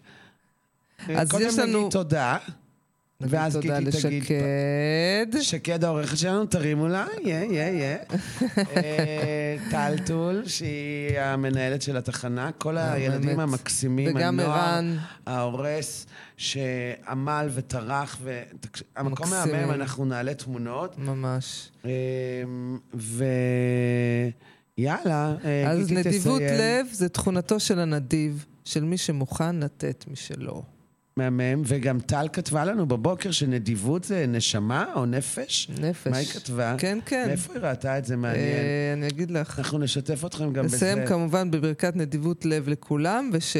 אז 1.15 1.31
קודם 1.31 1.47
יש 1.47 1.59
לנו- 1.59 1.79
נגיד 1.79 1.91
תודה, 1.91 2.37
ואז 3.21 3.53
תודה 3.53 3.79
גיטי 3.79 4.01
תגיד... 4.01 4.23
לשקד. 4.23 5.41
שקד 5.41 5.83
העורכת 5.83 6.17
שלנו, 6.17 6.45
תרימו 6.45 6.87
לה, 6.87 7.05
יא, 7.23 7.35
יא, 7.35 7.63
יא. 7.63 7.97
אה, 8.75 9.55
טל 9.71 9.95
טול, 10.05 10.43
שהיא 10.45 11.19
המנהלת 11.19 11.81
של 11.81 11.97
התחנה, 11.97 12.51
כל 12.57 12.77
הילדים 12.77 13.29
אה, 13.29 13.35
באמת. 13.35 13.49
המקסימים, 13.49 14.15
וגם 14.15 14.39
הנוער. 14.39 14.81
ההורס, 15.25 16.05
שעמל 16.37 17.49
וטרח, 17.53 18.17
והמקום. 18.23 19.29
מהמם, 19.29 19.71
אנחנו 19.71 20.05
נעלה 20.05 20.33
תמונות. 20.33 20.97
ממש. 20.97 21.69
אה, 21.85 21.91
ויאללה, 24.77 25.35
אה, 25.45 25.69
אז 25.69 25.91
נדיבות. 25.91 26.41
לב 26.41 26.87
זה 26.91 27.09
תכונתו 27.09 27.59
של 27.59 27.79
הנדיב, 27.79 28.45
של 28.65 28.83
מי 28.83 28.97
שמוכן 28.97 29.55
לתת 29.59 30.05
משלו. 30.11 30.76
מהמם, 31.17 31.61
וגם 31.65 31.99
טל 31.99 32.27
כתבה 32.33 32.65
לנו 32.65 32.85
בבוקר 32.85 33.31
שנדיבות 33.31 34.03
זה 34.03 34.25
נשמה 34.27 34.85
או 34.95 35.05
נפש? 35.05 35.69
נפש. 35.81 36.07
מה 36.07 36.17
היא 36.17 36.27
כתבה? 36.27 36.75
כן, 36.77 36.99
כן. 37.05 37.23
מאיפה 37.27 37.53
היא 37.53 37.61
ראתה 37.61 37.97
את 37.97 38.05
זה 38.05 38.15
מעניין? 38.15 38.43
אה, 38.43 38.93
אני 38.93 39.07
אגיד 39.07 39.31
לך. 39.31 39.59
אנחנו 39.59 39.77
נשתף 39.77 40.25
אתכם 40.25 40.53
גם 40.53 40.65
בזה. 40.65 40.75
נסיים 40.75 41.07
כמובן 41.07 41.51
בברכת 41.51 41.95
נדיבות 41.95 42.45
לב 42.45 42.69
לכולם, 42.69 43.29
וש... 43.33 43.57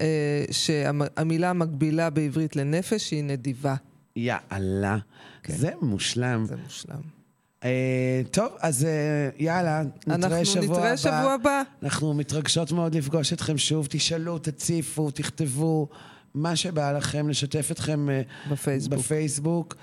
אה, 0.00 0.44
שהמילה 0.50 1.50
המקבילה 1.50 2.10
בעברית 2.10 2.56
לנפש 2.56 3.10
היא 3.10 3.24
נדיבה. 3.24 3.74
יאללה. 4.16 4.98
כן. 5.42 5.52
זה 5.52 5.70
מושלם. 5.82 6.44
זה 6.46 6.56
מושלם. 6.64 7.00
אה, 7.64 8.22
טוב, 8.30 8.48
אז 8.60 8.84
אה, 8.84 9.28
יאללה, 9.38 9.82
נתראה 10.06 10.38
אנחנו 10.38 10.44
שבוע 10.44 10.64
הבא. 10.64 10.76
נתראה 10.76 10.96
שבוע 10.96 11.32
הבא. 11.32 11.62
אנחנו 11.82 12.14
מתרגשות 12.14 12.72
מאוד 12.72 12.94
לפגוש 12.94 13.32
אתכם 13.32 13.58
שוב. 13.58 13.86
תשאלו, 13.90 14.38
תציפו, 14.38 15.10
תכתבו, 15.10 15.88
מה 16.34 16.56
שבא 16.56 16.92
לכם, 16.92 17.28
לשתף 17.28 17.68
אתכם 17.70 18.10
אה, 18.10 18.22
בפייסבוק. 18.50 18.98
בפייסבוק, 18.98 19.74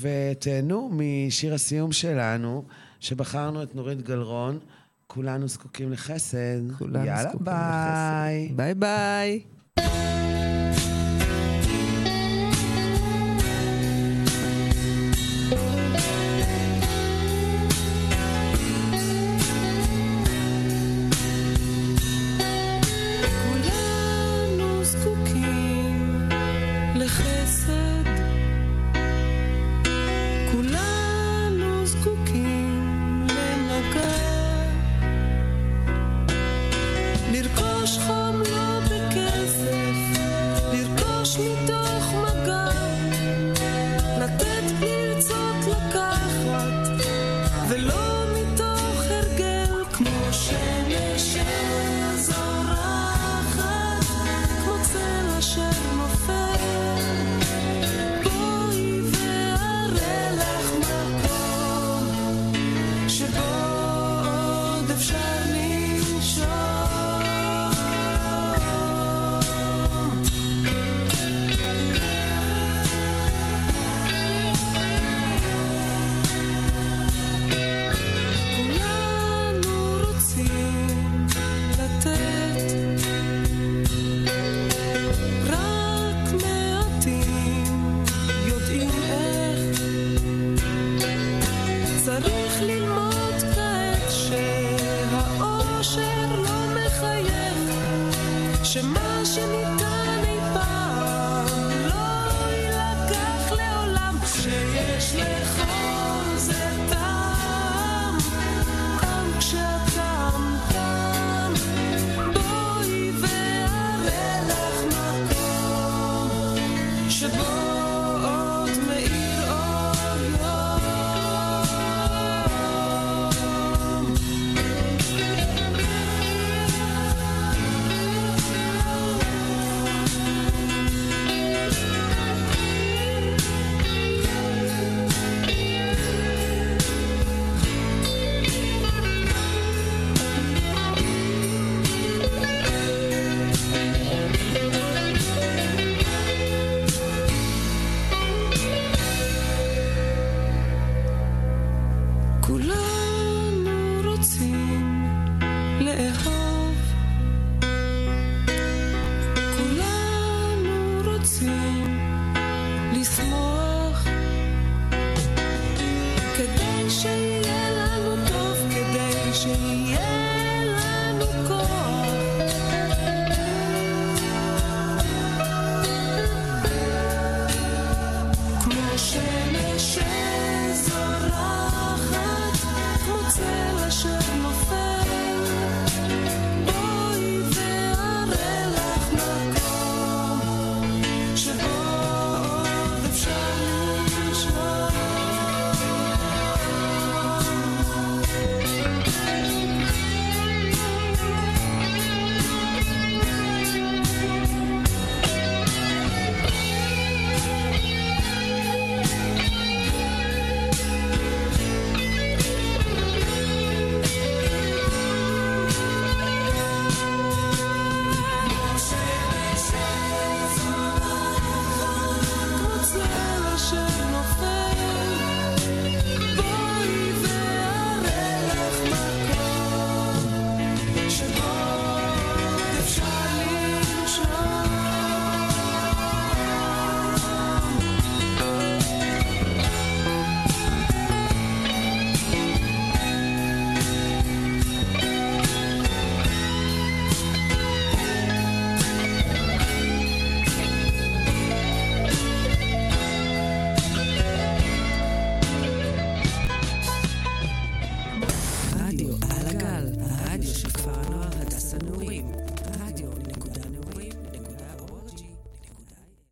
ותהנו 0.00 0.90
משיר 0.92 1.54
הסיום 1.54 1.92
שלנו, 1.92 2.64
שבחרנו 3.00 3.62
את 3.62 3.74
נורית 3.74 4.02
גלרון. 4.02 4.58
כולנו 5.06 5.48
זקוקים 5.48 5.92
לחסד. 5.92 6.72
כולנו 6.78 7.06
יאללה, 7.06 7.22
זקוקים 7.22 7.44
ביי. 7.44 8.44
לחסד. 8.48 8.56
ביי 8.56 8.74
ביי. 8.74 9.40
כולנו 9.76 10.23